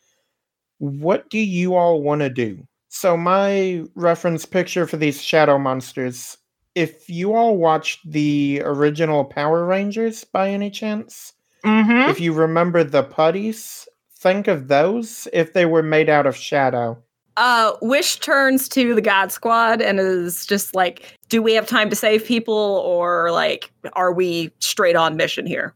What 0.78 1.30
do 1.30 1.38
you 1.38 1.74
all 1.74 2.02
want 2.02 2.20
to 2.22 2.30
do? 2.30 2.66
So, 2.88 3.16
my 3.16 3.84
reference 3.94 4.44
picture 4.44 4.86
for 4.86 4.96
these 4.96 5.22
shadow 5.22 5.58
monsters 5.58 6.36
if 6.74 7.08
you 7.08 7.34
all 7.34 7.56
watched 7.56 7.98
the 8.10 8.62
original 8.64 9.24
Power 9.24 9.64
Rangers 9.64 10.24
by 10.24 10.50
any 10.50 10.70
chance, 10.70 11.32
Mm-hmm. 11.64 12.08
if 12.10 12.18
you 12.20 12.32
remember 12.32 12.82
the 12.84 13.02
putties, 13.02 13.86
think 14.16 14.48
of 14.48 14.68
those 14.68 15.28
if 15.32 15.52
they 15.52 15.66
were 15.66 15.82
made 15.82 16.08
out 16.08 16.24
of 16.26 16.34
shadow. 16.34 16.96
Uh, 17.36 17.72
Wish 17.80 18.16
turns 18.20 18.68
to 18.70 18.94
the 18.94 19.00
God 19.00 19.32
Squad 19.32 19.80
and 19.80 19.98
is 20.00 20.44
just 20.46 20.74
like, 20.74 21.18
"Do 21.28 21.42
we 21.42 21.52
have 21.54 21.66
time 21.66 21.88
to 21.90 21.96
save 21.96 22.24
people, 22.24 22.54
or 22.84 23.30
like, 23.30 23.70
are 23.94 24.12
we 24.12 24.50
straight 24.58 24.96
on 24.96 25.16
mission 25.16 25.46
here?" 25.46 25.74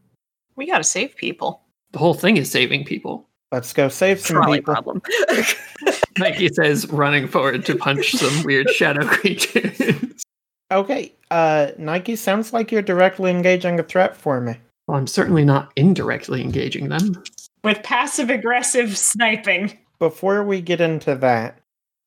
We 0.55 0.67
gotta 0.67 0.83
save 0.83 1.15
people. 1.15 1.61
The 1.91 1.99
whole 1.99 2.13
thing 2.13 2.37
is 2.37 2.51
saving 2.51 2.83
people. 2.85 3.27
Let's 3.51 3.71
go 3.73 3.87
save 3.89 4.19
some 4.19 4.37
Trolley 4.37 4.59
people. 4.59 4.73
problem. 4.73 5.01
Nike 6.17 6.49
says, 6.49 6.87
running 6.89 7.27
forward 7.27 7.65
to 7.65 7.75
punch 7.77 8.11
some 8.13 8.43
weird 8.43 8.69
shadow 8.69 9.05
creatures. 9.07 10.23
Okay, 10.71 11.13
uh, 11.31 11.71
Nike, 11.77 12.15
sounds 12.15 12.51
like 12.53 12.71
you're 12.71 12.81
directly 12.81 13.31
engaging 13.31 13.79
a 13.79 13.83
threat 13.83 14.15
for 14.17 14.41
me. 14.41 14.55
well, 14.87 14.97
I'm 14.97 15.07
certainly 15.07 15.45
not 15.45 15.71
indirectly 15.75 16.41
engaging 16.41 16.89
them. 16.89 17.21
With 17.63 17.81
passive 17.83 18.29
aggressive 18.29 18.97
sniping. 18.97 19.77
Before 19.99 20.43
we 20.43 20.61
get 20.61 20.81
into 20.81 21.15
that, 21.15 21.59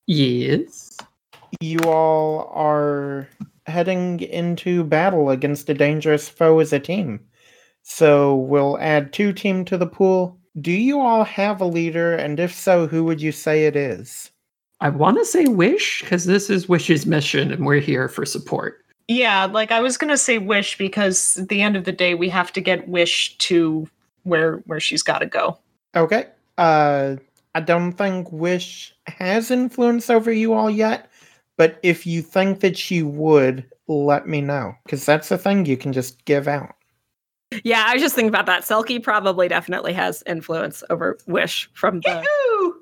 Yes. 0.06 0.96
you 1.60 1.78
all 1.80 2.50
are 2.54 3.28
heading 3.66 4.20
into 4.20 4.84
battle 4.84 5.30
against 5.30 5.68
a 5.68 5.74
dangerous 5.74 6.28
foe 6.28 6.58
as 6.58 6.72
a 6.72 6.78
team. 6.80 7.20
So 7.82 8.34
we'll 8.36 8.78
add 8.80 9.12
two 9.12 9.32
team 9.32 9.64
to 9.66 9.76
the 9.78 9.86
pool. 9.86 10.38
Do 10.60 10.72
you 10.72 11.00
all 11.00 11.24
have 11.24 11.60
a 11.60 11.64
leader, 11.66 12.14
and 12.14 12.40
if 12.40 12.52
so, 12.52 12.86
who 12.86 13.04
would 13.04 13.20
you 13.22 13.32
say 13.32 13.66
it 13.66 13.76
is? 13.76 14.30
I 14.80 14.88
want 14.90 15.18
to 15.18 15.24
say 15.24 15.46
Wish 15.46 16.02
because 16.02 16.24
this 16.24 16.50
is 16.50 16.68
Wish's 16.68 17.06
mission 17.06 17.50
and 17.52 17.66
we're 17.66 17.80
here 17.80 18.08
for 18.08 18.24
support. 18.24 18.84
Yeah, 19.08 19.46
like 19.46 19.70
I 19.72 19.80
was 19.80 19.96
gonna 19.96 20.16
say 20.18 20.38
Wish 20.38 20.76
because 20.78 21.36
at 21.38 21.48
the 21.48 21.62
end 21.62 21.76
of 21.76 21.84
the 21.84 21.92
day 21.92 22.14
we 22.14 22.28
have 22.28 22.52
to 22.52 22.60
get 22.60 22.88
Wish 22.88 23.36
to 23.38 23.88
where 24.24 24.58
where 24.66 24.80
she's 24.80 25.02
gotta 25.02 25.26
go. 25.26 25.58
Okay. 25.96 26.26
Uh, 26.58 27.16
I 27.58 27.60
don't 27.60 27.90
think 27.90 28.30
Wish 28.30 28.94
has 29.08 29.50
influence 29.50 30.08
over 30.08 30.30
you 30.30 30.52
all 30.52 30.70
yet, 30.70 31.10
but 31.56 31.80
if 31.82 32.06
you 32.06 32.22
think 32.22 32.60
that 32.60 32.78
she 32.78 33.02
would, 33.02 33.68
let 33.88 34.28
me 34.28 34.40
know, 34.40 34.74
because 34.84 35.04
that's 35.04 35.32
a 35.32 35.36
thing 35.36 35.66
you 35.66 35.76
can 35.76 35.92
just 35.92 36.24
give 36.24 36.46
out. 36.46 36.76
yeah, 37.64 37.82
I 37.88 37.94
was 37.94 38.02
just 38.02 38.14
thinking 38.14 38.28
about 38.28 38.46
that. 38.46 38.62
Selkie 38.62 39.02
probably 39.02 39.48
definitely 39.48 39.92
has 39.92 40.22
influence 40.24 40.84
over 40.88 41.18
Wish 41.26 41.68
from 41.74 42.00
the 42.02 42.10
Yahoo! 42.10 42.74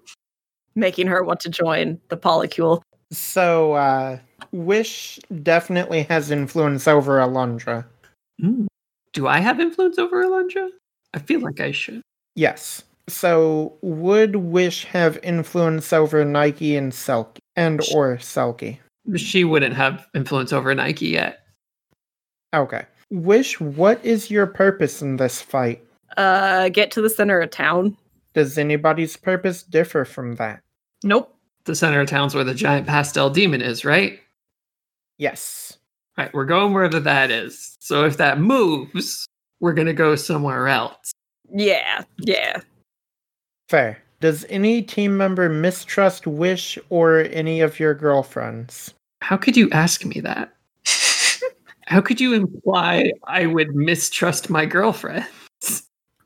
making 0.74 1.06
her 1.06 1.24
want 1.24 1.40
to 1.40 1.48
join 1.48 1.98
the 2.10 2.18
polycule. 2.18 2.82
So, 3.10 3.72
uh, 3.72 4.18
Wish 4.52 5.18
definitely 5.42 6.02
has 6.02 6.30
influence 6.30 6.86
over 6.86 7.16
Alundra. 7.16 7.86
Mm. 8.42 8.66
Do 9.14 9.26
I 9.26 9.38
have 9.38 9.58
influence 9.58 9.96
over 9.98 10.22
Alundra? 10.22 10.68
I 11.14 11.18
feel 11.18 11.40
like 11.40 11.60
I 11.60 11.70
should. 11.72 12.02
Yes. 12.34 12.84
So, 13.08 13.76
would 13.82 14.36
Wish 14.36 14.84
have 14.86 15.18
influence 15.22 15.92
over 15.92 16.24
Nike 16.24 16.76
and 16.76 16.92
Selkie? 16.92 17.38
And 17.54 17.80
or 17.94 18.16
Selkie? 18.16 18.78
She 19.16 19.44
wouldn't 19.44 19.74
have 19.76 20.06
influence 20.14 20.52
over 20.52 20.74
Nike 20.74 21.08
yet. 21.08 21.46
Okay. 22.54 22.84
Wish, 23.10 23.60
what 23.60 24.04
is 24.04 24.30
your 24.30 24.46
purpose 24.46 25.00
in 25.00 25.16
this 25.16 25.40
fight? 25.40 25.82
Uh, 26.16 26.68
get 26.70 26.90
to 26.92 27.00
the 27.00 27.10
center 27.10 27.40
of 27.40 27.50
town. 27.50 27.96
Does 28.34 28.58
anybody's 28.58 29.16
purpose 29.16 29.62
differ 29.62 30.04
from 30.04 30.34
that? 30.36 30.62
Nope. 31.04 31.32
The 31.64 31.74
center 31.74 32.00
of 32.00 32.08
town's 32.08 32.34
where 32.34 32.44
the 32.44 32.54
giant 32.54 32.86
pastel 32.86 33.30
demon 33.30 33.62
is, 33.62 33.84
right? 33.84 34.20
Yes. 35.18 35.78
Right, 36.18 36.32
we're 36.32 36.44
going 36.44 36.72
wherever 36.72 37.00
that 37.00 37.30
is. 37.30 37.76
So 37.80 38.04
if 38.04 38.16
that 38.16 38.40
moves, 38.40 39.26
we're 39.60 39.74
gonna 39.74 39.92
go 39.92 40.16
somewhere 40.16 40.68
else. 40.68 41.12
Yeah, 41.52 42.04
yeah. 42.18 42.60
Fair. 43.68 43.98
Does 44.20 44.46
any 44.48 44.82
team 44.82 45.16
member 45.16 45.48
mistrust 45.48 46.26
Wish 46.26 46.78
or 46.88 47.20
any 47.30 47.60
of 47.60 47.78
your 47.78 47.94
girlfriends? 47.94 48.94
How 49.20 49.36
could 49.36 49.56
you 49.56 49.68
ask 49.70 50.04
me 50.04 50.20
that? 50.20 50.54
How 51.86 52.00
could 52.00 52.20
you 52.20 52.32
imply 52.34 53.12
I 53.24 53.46
would 53.46 53.74
mistrust 53.74 54.50
my 54.50 54.66
girlfriend? 54.66 55.26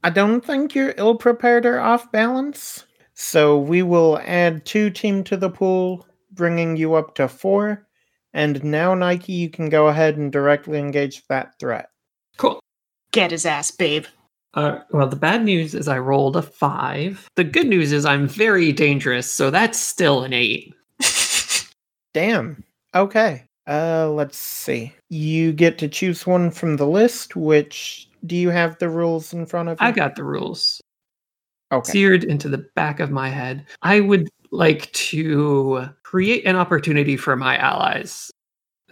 I 0.02 0.10
don't 0.10 0.44
think 0.44 0.74
you're 0.74 0.94
ill 0.96 1.16
prepared 1.16 1.66
or 1.66 1.78
off 1.80 2.10
balance. 2.12 2.84
So 3.14 3.58
we 3.58 3.82
will 3.82 4.18
add 4.24 4.64
two 4.64 4.88
team 4.88 5.24
to 5.24 5.36
the 5.36 5.50
pool, 5.50 6.06
bringing 6.32 6.76
you 6.76 6.94
up 6.94 7.14
to 7.16 7.28
four. 7.28 7.86
And 8.32 8.62
now, 8.64 8.94
Nike, 8.94 9.32
you 9.32 9.50
can 9.50 9.68
go 9.68 9.88
ahead 9.88 10.16
and 10.16 10.32
directly 10.32 10.78
engage 10.78 11.26
that 11.26 11.58
threat. 11.58 11.90
Cool. 12.38 12.60
Get 13.12 13.32
his 13.32 13.44
ass, 13.44 13.70
babe. 13.70 14.06
Uh, 14.54 14.80
well, 14.90 15.06
the 15.06 15.16
bad 15.16 15.44
news 15.44 15.74
is 15.74 15.88
I 15.88 15.98
rolled 15.98 16.36
a 16.36 16.42
five. 16.42 17.28
The 17.36 17.44
good 17.44 17.68
news 17.68 17.92
is 17.92 18.04
I'm 18.04 18.26
very 18.26 18.72
dangerous, 18.72 19.32
so 19.32 19.50
that's 19.50 19.78
still 19.78 20.24
an 20.24 20.32
eight. 20.32 20.74
Damn. 22.14 22.64
Okay. 22.94 23.44
Uh, 23.68 24.10
let's 24.10 24.36
see. 24.36 24.92
You 25.10 25.52
get 25.52 25.78
to 25.78 25.88
choose 25.88 26.26
one 26.26 26.50
from 26.50 26.76
the 26.76 26.86
list. 26.86 27.36
Which 27.36 28.08
do 28.26 28.34
you 28.34 28.50
have 28.50 28.78
the 28.78 28.88
rules 28.88 29.32
in 29.32 29.46
front 29.46 29.68
of 29.68 29.80
you? 29.80 29.86
I 29.86 29.92
got 29.92 30.16
the 30.16 30.24
rules 30.24 30.80
okay. 31.70 31.92
seared 31.92 32.24
into 32.24 32.48
the 32.48 32.66
back 32.74 32.98
of 32.98 33.10
my 33.12 33.28
head. 33.28 33.64
I 33.82 34.00
would 34.00 34.28
like 34.50 34.90
to 34.92 35.88
create 36.02 36.44
an 36.44 36.56
opportunity 36.56 37.16
for 37.16 37.36
my 37.36 37.56
allies 37.56 38.32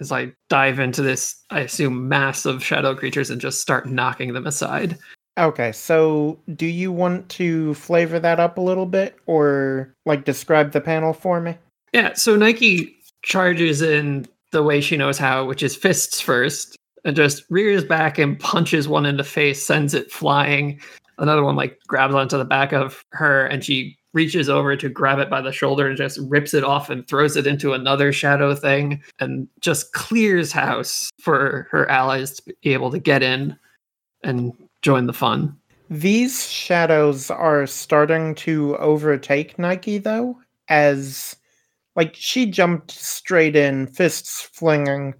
as 0.00 0.12
I 0.12 0.32
dive 0.48 0.78
into 0.78 1.02
this, 1.02 1.44
I 1.50 1.60
assume, 1.60 2.08
mass 2.08 2.46
of 2.46 2.62
shadow 2.62 2.94
creatures 2.94 3.30
and 3.30 3.40
just 3.40 3.60
start 3.60 3.88
knocking 3.88 4.32
them 4.32 4.46
aside. 4.46 4.98
Okay, 5.38 5.70
so 5.70 6.36
do 6.56 6.66
you 6.66 6.90
want 6.90 7.28
to 7.30 7.72
flavor 7.74 8.18
that 8.18 8.40
up 8.40 8.58
a 8.58 8.60
little 8.60 8.86
bit 8.86 9.16
or 9.26 9.94
like 10.04 10.24
describe 10.24 10.72
the 10.72 10.80
panel 10.80 11.12
for 11.12 11.40
me? 11.40 11.56
Yeah, 11.92 12.14
so 12.14 12.34
Nike 12.34 12.96
charges 13.22 13.80
in 13.80 14.26
the 14.50 14.64
way 14.64 14.80
she 14.80 14.96
knows 14.96 15.16
how, 15.16 15.44
which 15.44 15.62
is 15.62 15.76
fists 15.76 16.20
first, 16.20 16.76
and 17.04 17.14
just 17.14 17.44
rears 17.50 17.84
back 17.84 18.18
and 18.18 18.38
punches 18.40 18.88
one 18.88 19.06
in 19.06 19.16
the 19.16 19.24
face, 19.24 19.64
sends 19.64 19.94
it 19.94 20.10
flying. 20.10 20.80
Another 21.18 21.44
one 21.44 21.54
like 21.54 21.78
grabs 21.86 22.14
onto 22.14 22.36
the 22.36 22.44
back 22.44 22.72
of 22.72 23.04
her 23.12 23.46
and 23.46 23.64
she 23.64 23.96
reaches 24.14 24.48
over 24.48 24.74
to 24.76 24.88
grab 24.88 25.20
it 25.20 25.30
by 25.30 25.40
the 25.40 25.52
shoulder 25.52 25.86
and 25.86 25.96
just 25.96 26.18
rips 26.28 26.54
it 26.54 26.64
off 26.64 26.90
and 26.90 27.06
throws 27.06 27.36
it 27.36 27.46
into 27.46 27.74
another 27.74 28.12
shadow 28.12 28.54
thing 28.54 29.02
and 29.20 29.46
just 29.60 29.92
clears 29.92 30.50
house 30.50 31.10
for 31.20 31.68
her 31.70 31.88
allies 31.90 32.32
to 32.32 32.42
be 32.62 32.72
able 32.72 32.90
to 32.90 32.98
get 32.98 33.22
in 33.22 33.56
and 34.24 34.52
join 34.82 35.06
the 35.06 35.12
fun. 35.12 35.56
These 35.90 36.48
shadows 36.50 37.30
are 37.30 37.66
starting 37.66 38.34
to 38.36 38.76
overtake 38.76 39.58
Nike 39.58 39.98
though, 39.98 40.38
as 40.68 41.36
like 41.96 42.14
she 42.14 42.46
jumped 42.46 42.90
straight 42.90 43.56
in, 43.56 43.86
fists 43.86 44.42
flinging, 44.42 45.14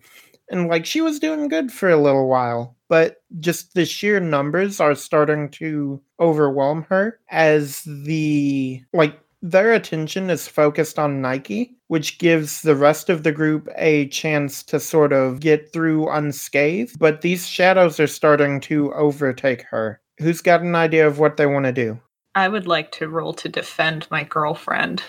and 0.51 0.69
like 0.69 0.87
she 0.87 1.01
was 1.01 1.19
doing 1.19 1.49
good 1.49 1.73
for 1.73 1.89
a 1.89 2.01
little 2.01 2.29
while, 2.29 2.77
but 2.89 3.17
just 3.41 3.75
the 3.75 3.85
sheer 3.85 4.21
numbers 4.21 4.81
are 4.81 4.95
starting 4.95 5.49
to 5.51 6.01
overwhelm 6.21 6.87
her 6.89 7.19
as 7.31 7.83
the 7.85 8.83
like 8.93 9.19
their 9.43 9.73
attention 9.73 10.31
is 10.31 10.49
focused 10.49 10.99
on 10.99 11.23
Nike, 11.23 11.77
which 11.89 12.19
gives 12.19 12.63
the 12.63 12.77
rest 12.77 13.09
of 13.09 13.23
the 13.23 13.33
group 13.33 13.69
a 13.77 14.09
chance 14.09 14.63
to 14.65 14.81
sort 14.81 15.13
of 15.13 15.41
get 15.41 15.73
through 15.73 16.11
unscathed. 16.11 16.99
But 16.99 17.21
these 17.21 17.47
shadows 17.47 18.01
are 18.01 18.07
starting 18.07 18.61
to 18.63 18.93
overtake 18.95 19.63
her. 19.63 20.01
Who's 20.19 20.41
got 20.41 20.63
an 20.63 20.75
idea 20.75 21.07
of 21.07 21.19
what 21.19 21.37
they 21.37 21.47
want 21.47 21.67
to 21.67 21.73
do? 21.73 22.01
I 22.35 22.49
would 22.49 22.67
like 22.67 22.93
to 22.93 23.09
roll 23.09 23.33
to 23.35 23.49
defend 23.49 24.07
my 24.11 24.25
girlfriend, 24.25 25.03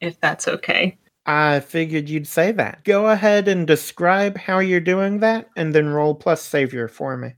if 0.00 0.20
that's 0.20 0.48
okay. 0.48 0.96
I 1.26 1.60
figured 1.60 2.08
you'd 2.08 2.26
say 2.26 2.52
that. 2.52 2.84
Go 2.84 3.08
ahead 3.08 3.48
and 3.48 3.66
describe 3.66 4.36
how 4.38 4.60
you're 4.60 4.80
doing 4.80 5.20
that, 5.20 5.48
and 5.56 5.74
then 5.74 5.88
roll 5.88 6.14
plus 6.14 6.42
savior 6.42 6.88
for 6.88 7.16
me. 7.16 7.34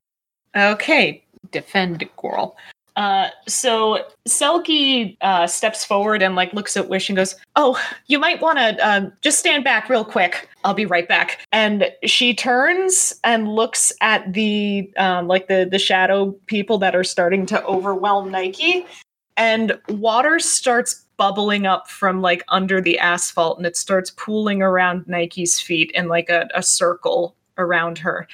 Okay, 0.57 1.25
defend 1.51 2.09
girl. 2.17 2.57
Uh, 3.01 3.31
so 3.49 4.05
Selkie 4.29 5.17
uh, 5.23 5.47
steps 5.47 5.87
forward 5.87 6.21
and 6.21 6.37
like 6.37 6.53
looks 6.53 6.77
at 6.77 6.91
Wish 6.91 7.09
and 7.09 7.17
goes, 7.17 7.35
"Oh, 7.57 7.83
you 8.09 8.19
might 8.19 8.43
want 8.43 8.59
to 8.59 8.87
uh, 8.87 9.11
just 9.23 9.39
stand 9.39 9.65
back 9.65 9.89
real 9.89 10.05
quick. 10.05 10.51
I'll 10.65 10.75
be 10.75 10.85
right 10.85 11.09
back." 11.09 11.41
And 11.51 11.91
she 12.05 12.35
turns 12.35 13.19
and 13.25 13.49
looks 13.49 13.91
at 14.03 14.31
the 14.35 14.93
um, 14.99 15.29
like 15.29 15.49
the 15.49 15.67
the 15.71 15.79
shadow 15.79 16.33
people 16.45 16.77
that 16.77 16.95
are 16.95 17.03
starting 17.03 17.47
to 17.47 17.65
overwhelm 17.65 18.31
Nike, 18.31 18.85
and 19.35 19.81
water 19.89 20.39
starts 20.39 21.07
bubbling 21.17 21.65
up 21.65 21.89
from 21.89 22.21
like 22.21 22.45
under 22.49 22.83
the 22.83 22.99
asphalt, 22.99 23.57
and 23.57 23.67
it 23.67 23.79
starts 23.79 24.11
pooling 24.11 24.61
around 24.61 25.09
Nike's 25.09 25.59
feet 25.59 25.91
in 25.93 26.09
like 26.09 26.29
a, 26.29 26.51
a 26.55 26.63
circle 26.63 27.35
around 27.57 27.97
her 27.97 28.29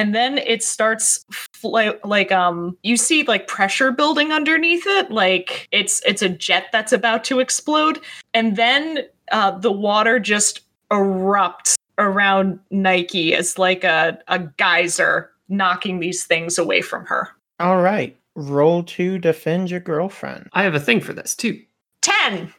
and 0.00 0.14
then 0.14 0.38
it 0.38 0.62
starts 0.62 1.26
fl- 1.30 1.90
like 2.04 2.32
um 2.32 2.76
you 2.82 2.96
see 2.96 3.22
like 3.24 3.46
pressure 3.46 3.92
building 3.92 4.32
underneath 4.32 4.84
it 4.86 5.10
like 5.10 5.68
it's 5.72 6.00
it's 6.06 6.22
a 6.22 6.28
jet 6.28 6.66
that's 6.72 6.92
about 6.92 7.22
to 7.24 7.38
explode 7.38 8.00
and 8.32 8.56
then 8.56 9.00
uh 9.30 9.50
the 9.58 9.70
water 9.70 10.18
just 10.18 10.62
erupts 10.90 11.74
around 11.98 12.58
Nike 12.70 13.34
as 13.34 13.58
like 13.58 13.84
a 13.84 14.18
a 14.28 14.38
geyser 14.38 15.30
knocking 15.50 16.00
these 16.00 16.24
things 16.24 16.56
away 16.58 16.80
from 16.80 17.04
her 17.04 17.28
All 17.58 17.82
right. 17.82 18.16
Roll 18.36 18.84
to 18.84 19.18
defend 19.18 19.70
your 19.70 19.80
girlfriend. 19.80 20.48
I 20.52 20.62
have 20.62 20.74
a 20.76 20.80
thing 20.80 21.00
for 21.00 21.12
this 21.12 21.34
too. 21.34 21.60
10 22.02 22.54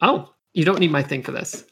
Oh, 0.00 0.32
you 0.54 0.64
don't 0.64 0.78
need 0.78 0.92
my 0.92 1.02
thing 1.02 1.22
for 1.24 1.32
this. 1.32 1.64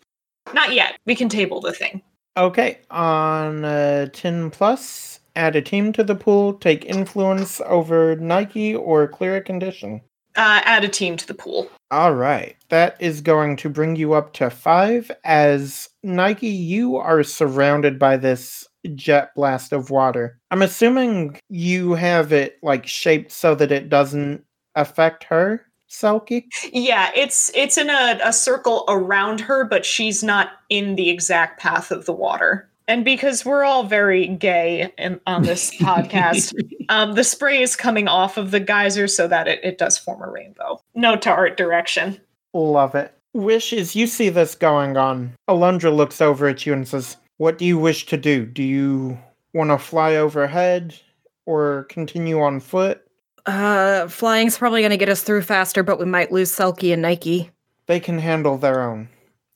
not 0.53 0.73
yet 0.73 0.99
we 1.07 1.15
can 1.15 1.29
table 1.29 1.61
the 1.61 1.73
thing 1.73 2.03
Okay, 2.37 2.81
on 2.91 3.65
uh, 3.65 4.07
10 4.13 4.51
plus, 4.51 5.21
add 5.37 5.57
a 5.57 5.63
team 5.63 5.93
to 5.95 6.05
the 6.05 6.15
pool, 6.15 6.53
take 6.53 6.85
influence 6.85 7.61
over 7.65 8.15
Nike 8.17 8.75
or 8.75 9.09
clear 9.09 9.37
a 9.37 9.41
condition. 9.41 10.03
uh 10.37 10.61
add 10.65 10.85
a 10.85 10.89
team 10.89 11.17
to 11.17 11.27
the 11.27 11.33
pool 11.35 11.71
All 11.91 12.15
right, 12.15 12.57
that 12.69 12.97
is 13.01 13.21
going 13.23 13.57
to 13.57 13.71
bring 13.71 13.97
you 13.97 14.13
up 14.13 14.33
to 14.35 14.51
five. 14.51 15.11
As 15.25 15.89
Nike, 16.03 16.49
you 16.49 16.97
are 16.97 17.23
surrounded 17.23 17.99
by 17.99 18.17
this 18.19 18.67
jet 18.95 19.35
blast 19.35 19.73
of 19.73 19.91
water. 19.91 20.39
I'm 20.51 20.63
assuming 20.63 21.39
you 21.49 21.95
have 21.95 22.33
it 22.33 22.59
like 22.63 22.87
shaped 22.87 23.33
so 23.33 23.55
that 23.55 23.73
it 23.73 23.89
doesn't 23.89 24.45
affect 24.75 25.25
her, 25.25 25.66
Selkie. 25.89 26.45
yeah 26.73 27.11
it's 27.15 27.51
it's 27.55 27.79
in 27.79 27.91
a, 27.91 28.19
a 28.23 28.33
circle 28.33 28.85
around 28.89 29.41
her 29.41 29.65
but 29.65 29.87
she's 29.87 30.23
not 30.23 30.53
in 30.69 30.97
the 30.97 31.11
exact 31.11 31.61
path 31.61 31.91
of 31.91 32.07
the 32.07 32.13
water 32.13 32.69
and 32.89 33.05
because 33.05 33.45
we're 33.45 33.65
all 33.65 33.83
very 33.83 34.29
gay 34.29 34.93
in, 34.99 35.21
on 35.27 35.43
this 35.43 35.75
podcast 35.81 36.55
um, 36.89 37.15
the 37.15 37.25
spray 37.25 37.63
is 37.63 37.77
coming 37.77 38.09
off 38.09 38.37
of 38.37 38.51
the 38.51 38.61
geyser 38.61 39.07
so 39.07 39.29
that 39.29 39.49
it, 39.49 39.61
it 39.65 39.79
does 39.79 39.97
form 39.97 40.23
a 40.23 40.31
rainbow 40.31 40.81
note 40.95 41.23
to 41.23 41.31
art 41.31 41.57
direction 41.57 42.21
Love 42.57 42.95
it. 42.95 43.13
Wishes, 43.35 43.95
you 43.95 44.07
see 44.07 44.31
this 44.31 44.55
going 44.55 44.97
on, 44.97 45.35
Alundra 45.49 45.95
looks 45.95 46.23
over 46.23 46.49
at 46.49 46.65
you 46.65 46.73
and 46.73 46.89
says, 46.89 47.19
What 47.37 47.59
do 47.59 47.67
you 47.67 47.79
wish 47.79 48.07
to 48.07 48.17
do? 48.17 48.47
Do 48.47 48.63
you 48.63 49.19
want 49.53 49.71
to 49.71 49.79
fly 49.79 50.17
overhead 50.17 50.99
or 51.45 51.85
continue 51.91 52.41
on 52.41 52.61
foot? 52.61 53.06
Uh, 53.47 54.09
flying's 54.09 54.59
probably 54.59 54.83
gonna 54.83 54.97
get 54.97 55.09
us 55.09 55.23
through 55.23 55.43
faster, 55.43 55.83
but 55.83 55.99
we 55.99 56.05
might 56.05 56.33
lose 56.33 56.51
Selkie 56.51 56.93
and 56.93 57.03
Nike. 57.03 57.51
They 57.87 58.01
can 58.01 58.19
handle 58.19 58.59
their 58.59 58.83
own. 58.83 59.09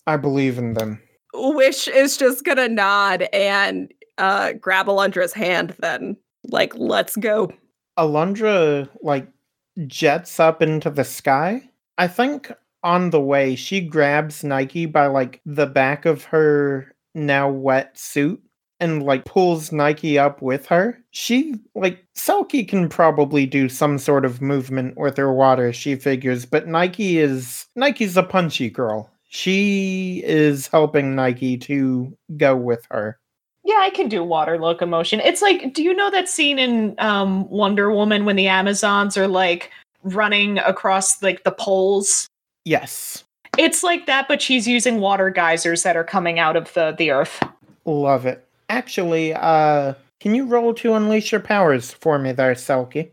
I 0.07 0.17
believe 0.17 0.59
in 0.59 0.75
them. 0.75 1.03
Wish 1.35 1.89
is 1.89 2.17
just 2.17 2.45
gonna 2.45 2.69
nod 2.69 3.23
and 3.33 3.93
uh 4.19 4.53
grab 4.53 4.87
Alundra's 4.87 5.33
hand 5.33 5.75
then. 5.81 6.17
Like, 6.45 6.75
let's 6.77 7.17
go. 7.17 7.53
Alundra, 7.99 8.89
like, 9.03 9.27
jets 9.87 10.41
up 10.41 10.63
into 10.63 10.91
the 10.91 11.05
sky. 11.05 11.63
I 11.99 12.07
think 12.09 12.53
on 12.83 13.11
the 13.11 13.21
way, 13.21 13.57
she 13.57 13.81
grabs 13.81 14.43
Nike 14.43 14.87
by, 14.87 15.07
like, 15.07 15.41
the 15.45 15.67
back 15.67 16.07
of 16.07 16.25
her 16.25 16.95
now 17.15 17.51
wet 17.51 17.99
suit 17.99 18.43
and, 18.81 19.03
like, 19.03 19.25
pulls 19.25 19.71
Nike 19.73 20.19
up 20.19 20.41
with 20.43 20.67
her. 20.67 20.99
She, 21.11 21.55
like, 21.75 22.05
Selkie 22.17 22.67
can 22.67 22.89
probably 22.89 23.47
do 23.47 23.69
some 23.69 23.99
sort 23.99 24.25
of 24.25 24.41
movement 24.43 24.97
with 24.97 25.17
her 25.17 25.33
water, 25.33 25.73
she 25.73 25.95
figures, 25.97 26.45
but 26.47 26.67
Nike 26.67 27.19
is. 27.19 27.67
Nike's 27.77 28.17
a 28.17 28.23
punchy 28.23 28.71
girl. 28.71 29.11
She 29.29 30.23
is 30.25 30.67
helping 30.67 31.15
Nike 31.15 31.57
to 31.59 32.17
go 32.37 32.57
with 32.57 32.85
her. 32.91 33.19
yeah 33.65 33.79
i 33.81 33.91
can 33.91 34.09
do 34.09 34.25
water 34.25 34.59
locomotion 34.59 35.21
it's 35.21 35.43
like 35.43 35.73
do 35.75 35.83
you 35.83 35.95
know 35.95 36.11
that 36.11 36.29
scene 36.29 36.59
in 36.59 36.95
um, 36.99 37.49
wonder 37.51 37.91
woman 37.93 38.25
when 38.25 38.35
the 38.37 38.49
amazons 38.49 39.17
are 39.17 39.29
like 39.29 39.71
running 40.03 40.59
across 40.59 41.23
like 41.23 41.45
the 41.45 41.51
poles 41.53 42.27
Yes. 42.65 43.23
it's 43.59 43.83
like 43.83 44.07
that 44.07 44.27
but 44.29 44.41
she's 44.43 44.67
using 44.67 44.99
water 45.01 45.29
geysers 45.31 45.83
that 45.85 45.97
are 45.97 46.05
coming 46.05 46.39
out 46.39 46.57
of 46.57 46.73
the 46.75 46.93
the 46.99 47.11
earth 47.11 47.41
Love 47.87 48.27
it. 48.27 48.47
Actually, 48.71 49.35
uh, 49.35 49.95
can 50.21 50.35
you 50.35 50.47
roll 50.47 50.73
to 50.75 50.95
unleash 50.95 51.33
your 51.33 51.41
powers 51.41 51.93
for 51.93 52.21
me 52.21 52.31
there, 52.31 52.55
Selkie? 52.55 53.11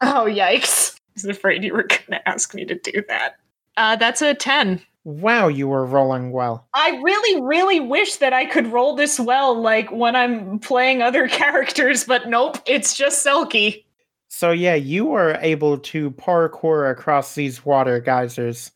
Oh, 0.00 0.26
yikes. 0.28 0.96
I 0.96 1.00
was 1.14 1.24
afraid 1.26 1.62
you 1.62 1.72
were 1.72 1.84
going 1.84 2.10
to 2.10 2.28
ask 2.28 2.54
me 2.54 2.64
to 2.64 2.74
do 2.74 3.02
that. 3.06 3.36
Uh, 3.76 3.94
that's 3.94 4.20
a 4.20 4.34
10. 4.34 4.82
Wow, 5.04 5.46
you 5.46 5.68
were 5.68 5.86
rolling 5.86 6.32
well. 6.32 6.66
I 6.74 7.00
really, 7.02 7.40
really 7.40 7.78
wish 7.78 8.16
that 8.16 8.32
I 8.32 8.46
could 8.46 8.66
roll 8.66 8.96
this 8.96 9.20
well, 9.20 9.58
like 9.58 9.90
when 9.92 10.16
I'm 10.16 10.58
playing 10.58 11.02
other 11.02 11.28
characters, 11.42 12.04
but 12.04 12.28
nope, 12.28 12.58
it's 12.66 12.96
just 12.96 13.24
Selkie. 13.24 13.84
So 14.28 14.50
yeah, 14.50 14.74
you 14.74 15.12
are 15.12 15.38
able 15.40 15.78
to 15.78 16.10
parkour 16.12 16.90
across 16.90 17.34
these 17.34 17.64
water 17.64 18.00
geysers. 18.00 18.72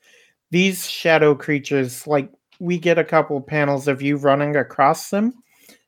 These 0.53 0.89
shadow 0.89 1.35
creatures, 1.35 2.07
like 2.07 2.31
we 2.61 2.79
get 2.79 2.99
a 2.99 3.05
couple 3.05 3.41
panels 3.41 3.89
of 3.89 4.01
you 4.01 4.17
running 4.17 4.55
across 4.57 5.11
them, 5.11 5.35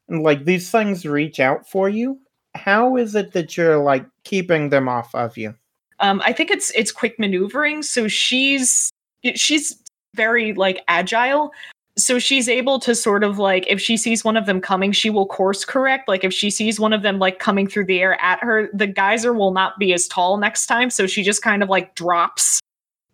and 0.08 0.22
like 0.22 0.44
these 0.44 0.70
things 0.70 1.04
reach 1.04 1.40
out 1.40 1.68
for 1.68 1.88
you. 1.88 2.18
How 2.54 2.96
is 2.96 3.14
it 3.14 3.32
that 3.32 3.56
you're 3.56 3.78
like 3.78 4.06
keeping 4.24 4.70
them 4.70 4.88
off 4.88 5.14
of 5.14 5.36
you? 5.36 5.54
Um, 6.00 6.20
I 6.24 6.32
think 6.32 6.50
it's 6.50 6.70
it's 6.72 6.92
quick 6.92 7.18
maneuvering, 7.18 7.82
so 7.82 8.08
she's 8.08 8.90
she's 9.34 9.82
very 10.14 10.52
like 10.54 10.82
agile. 10.88 11.52
So 11.98 12.18
she's 12.18 12.46
able 12.46 12.78
to 12.80 12.94
sort 12.94 13.24
of 13.24 13.38
like 13.38 13.66
if 13.68 13.80
she 13.80 13.96
sees 13.96 14.22
one 14.22 14.36
of 14.36 14.44
them 14.44 14.60
coming, 14.60 14.92
she 14.92 15.08
will 15.08 15.26
course 15.26 15.64
correct. 15.64 16.08
Like 16.08 16.24
if 16.24 16.32
she 16.32 16.50
sees 16.50 16.78
one 16.78 16.92
of 16.92 17.00
them 17.02 17.18
like 17.18 17.38
coming 17.38 17.66
through 17.66 17.86
the 17.86 18.00
air 18.00 18.20
at 18.22 18.42
her, 18.42 18.68
the 18.74 18.86
geyser 18.86 19.32
will 19.32 19.52
not 19.52 19.78
be 19.78 19.94
as 19.94 20.06
tall 20.06 20.36
next 20.36 20.66
time. 20.66 20.90
So 20.90 21.06
she 21.06 21.22
just 21.22 21.40
kind 21.40 21.62
of 21.62 21.70
like 21.70 21.94
drops 21.94 22.60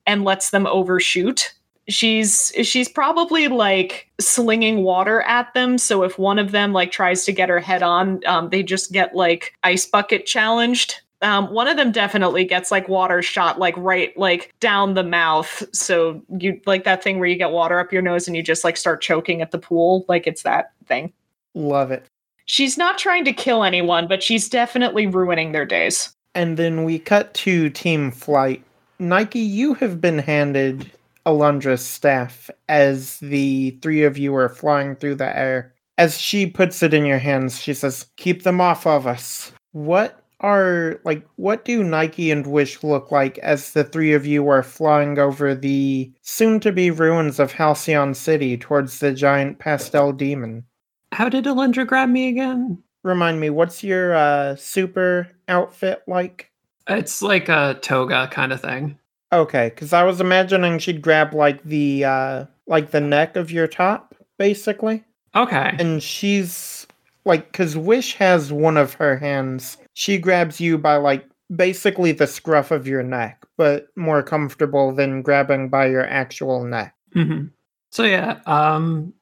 and 0.04 0.24
lets 0.24 0.50
them 0.50 0.66
overshoot. 0.66 1.52
She's 1.88 2.52
she's 2.62 2.88
probably 2.88 3.48
like 3.48 4.08
slinging 4.20 4.84
water 4.84 5.22
at 5.22 5.52
them. 5.54 5.78
So 5.78 6.04
if 6.04 6.18
one 6.18 6.38
of 6.38 6.52
them 6.52 6.72
like 6.72 6.92
tries 6.92 7.24
to 7.24 7.32
get 7.32 7.48
her 7.48 7.58
head 7.58 7.82
on, 7.82 8.20
um, 8.26 8.50
they 8.50 8.62
just 8.62 8.92
get 8.92 9.14
like 9.14 9.54
ice 9.64 9.84
bucket 9.86 10.26
challenged. 10.26 11.00
Um, 11.22 11.52
one 11.52 11.68
of 11.68 11.76
them 11.76 11.92
definitely 11.92 12.44
gets 12.44 12.70
like 12.70 12.88
water 12.88 13.22
shot 13.22 13.58
like 13.58 13.76
right 13.76 14.16
like 14.16 14.52
down 14.60 14.94
the 14.94 15.04
mouth. 15.04 15.62
So 15.72 16.22
you 16.38 16.60
like 16.66 16.84
that 16.84 17.02
thing 17.02 17.18
where 17.18 17.28
you 17.28 17.36
get 17.36 17.50
water 17.50 17.78
up 17.78 17.92
your 17.92 18.02
nose 18.02 18.26
and 18.26 18.36
you 18.36 18.42
just 18.42 18.64
like 18.64 18.76
start 18.76 19.00
choking 19.00 19.40
at 19.40 19.50
the 19.50 19.58
pool. 19.58 20.04
Like 20.08 20.26
it's 20.26 20.42
that 20.42 20.72
thing. 20.86 21.12
Love 21.54 21.90
it. 21.90 22.06
She's 22.46 22.76
not 22.76 22.98
trying 22.98 23.24
to 23.24 23.32
kill 23.32 23.62
anyone, 23.62 24.08
but 24.08 24.22
she's 24.22 24.48
definitely 24.48 25.06
ruining 25.06 25.52
their 25.52 25.64
days. 25.64 26.14
And 26.34 26.56
then 26.56 26.84
we 26.84 26.98
cut 26.98 27.32
to 27.34 27.70
Team 27.70 28.10
Flight. 28.10 28.62
Nike, 28.98 29.38
you 29.38 29.74
have 29.74 30.00
been 30.00 30.18
handed 30.18 30.90
Alundra's 31.26 31.84
staff 31.84 32.50
as 32.68 33.18
the 33.18 33.70
three 33.82 34.04
of 34.04 34.18
you 34.18 34.34
are 34.34 34.48
flying 34.48 34.96
through 34.96 35.16
the 35.16 35.36
air. 35.36 35.74
As 35.98 36.18
she 36.18 36.46
puts 36.46 36.82
it 36.82 36.94
in 36.94 37.04
your 37.04 37.18
hands, 37.18 37.60
she 37.60 37.74
says, 37.74 38.06
Keep 38.16 38.42
them 38.42 38.60
off 38.60 38.86
of 38.86 39.06
us. 39.06 39.52
What 39.72 40.22
are, 40.40 41.00
like, 41.04 41.26
what 41.36 41.64
do 41.64 41.84
Nike 41.84 42.30
and 42.30 42.46
Wish 42.46 42.82
look 42.82 43.12
like 43.12 43.38
as 43.38 43.72
the 43.72 43.84
three 43.84 44.12
of 44.12 44.26
you 44.26 44.48
are 44.48 44.62
flying 44.62 45.18
over 45.18 45.54
the 45.54 46.12
soon 46.22 46.58
to 46.60 46.72
be 46.72 46.90
ruins 46.90 47.38
of 47.38 47.52
Halcyon 47.52 48.14
City 48.14 48.56
towards 48.56 48.98
the 48.98 49.12
giant 49.12 49.58
pastel 49.58 50.12
demon? 50.12 50.64
How 51.12 51.28
did 51.28 51.44
Alundra 51.44 51.86
grab 51.86 52.08
me 52.08 52.28
again? 52.28 52.82
Remind 53.04 53.40
me, 53.40 53.50
what's 53.50 53.84
your 53.84 54.14
uh, 54.14 54.56
super 54.56 55.28
outfit 55.48 56.02
like? 56.06 56.50
It's 56.88 57.22
like 57.22 57.48
a 57.48 57.78
toga 57.80 58.28
kind 58.32 58.52
of 58.52 58.60
thing. 58.60 58.98
Okay, 59.32 59.70
because 59.70 59.92
I 59.92 60.02
was 60.04 60.20
imagining 60.20 60.78
she'd 60.78 61.02
grab 61.02 61.32
like 61.32 61.62
the 61.64 62.04
uh 62.04 62.44
like 62.66 62.90
the 62.90 63.00
neck 63.00 63.36
of 63.36 63.50
your 63.50 63.66
top, 63.66 64.14
basically. 64.38 65.04
Okay. 65.34 65.74
And 65.78 66.02
she's 66.02 66.86
like, 67.24 67.50
because 67.50 67.76
Wish 67.76 68.14
has 68.16 68.52
one 68.52 68.76
of 68.76 68.94
her 68.94 69.16
hands. 69.16 69.78
She 69.94 70.18
grabs 70.18 70.60
you 70.60 70.76
by 70.76 70.96
like 70.96 71.26
basically 71.54 72.12
the 72.12 72.26
scruff 72.26 72.70
of 72.70 72.86
your 72.86 73.02
neck, 73.02 73.44
but 73.56 73.86
more 73.96 74.22
comfortable 74.22 74.92
than 74.92 75.22
grabbing 75.22 75.68
by 75.68 75.86
your 75.86 76.06
actual 76.06 76.64
neck. 76.64 76.94
hmm 77.14 77.44
So 77.90 78.04
yeah, 78.04 78.40
um, 78.46 79.14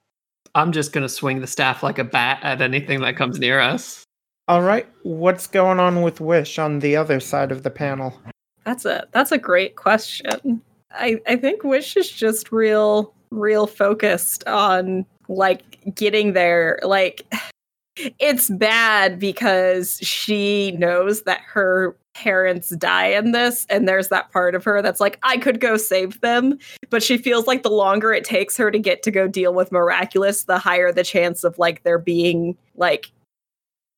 I'm 0.54 0.72
just 0.72 0.92
gonna 0.92 1.08
swing 1.08 1.40
the 1.40 1.46
staff 1.46 1.82
like 1.82 1.98
a 1.98 2.04
bat 2.04 2.40
at 2.42 2.60
anything 2.60 3.00
that 3.02 3.16
comes 3.16 3.38
near 3.38 3.60
us. 3.60 4.04
All 4.48 4.62
right, 4.62 4.88
what's 5.04 5.46
going 5.46 5.78
on 5.78 6.02
with 6.02 6.20
Wish 6.20 6.58
on 6.58 6.80
the 6.80 6.96
other 6.96 7.20
side 7.20 7.52
of 7.52 7.62
the 7.62 7.70
panel? 7.70 8.18
That's 8.64 8.84
a 8.84 9.06
that's 9.12 9.32
a 9.32 9.38
great 9.38 9.76
question. 9.76 10.62
I 10.92 11.20
I 11.26 11.36
think 11.36 11.64
Wish 11.64 11.96
is 11.96 12.10
just 12.10 12.52
real 12.52 13.12
real 13.30 13.66
focused 13.66 14.46
on 14.46 15.06
like 15.28 15.78
getting 15.94 16.32
there. 16.32 16.78
Like 16.82 17.22
it's 18.18 18.48
bad 18.50 19.18
because 19.18 19.98
she 20.00 20.72
knows 20.72 21.22
that 21.22 21.40
her 21.46 21.96
parents 22.14 22.70
die 22.70 23.06
in 23.06 23.32
this 23.32 23.66
and 23.70 23.88
there's 23.88 24.08
that 24.08 24.30
part 24.32 24.54
of 24.54 24.64
her 24.64 24.82
that's 24.82 25.00
like 25.00 25.18
I 25.22 25.36
could 25.38 25.60
go 25.60 25.76
save 25.76 26.20
them, 26.20 26.58
but 26.90 27.02
she 27.02 27.16
feels 27.16 27.46
like 27.46 27.62
the 27.62 27.70
longer 27.70 28.12
it 28.12 28.24
takes 28.24 28.56
her 28.56 28.70
to 28.70 28.78
get 28.78 29.02
to 29.04 29.10
go 29.10 29.28
deal 29.28 29.54
with 29.54 29.72
miraculous, 29.72 30.44
the 30.44 30.58
higher 30.58 30.92
the 30.92 31.04
chance 31.04 31.44
of 31.44 31.58
like 31.58 31.82
there 31.82 31.98
being 31.98 32.56
like 32.74 33.10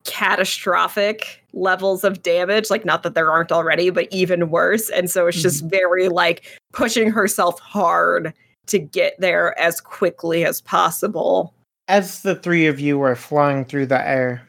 catastrophic 0.05 1.45
levels 1.53 2.03
of 2.03 2.23
damage 2.23 2.71
like 2.71 2.85
not 2.85 3.03
that 3.03 3.15
there 3.15 3.31
aren't 3.31 3.53
already 3.53 3.91
but 3.91 4.09
even 4.11 4.51
worse 4.51 4.89
and 4.91 5.11
so 5.11 5.27
it's 5.27 5.43
just 5.43 5.65
very 5.67 6.09
like 6.09 6.61
pushing 6.73 7.11
herself 7.11 7.61
hard 7.61 8.33
to 8.67 8.79
get 8.79 9.15
there 9.19 9.59
as 9.59 9.81
quickly 9.81 10.45
as 10.45 10.61
possible 10.61 11.55
As 11.89 12.23
the 12.23 12.35
three 12.35 12.67
of 12.67 12.81
you 12.81 13.01
are 13.03 13.17
flying 13.17 13.65
through 13.65 13.87
the 13.87 14.01
air, 14.01 14.49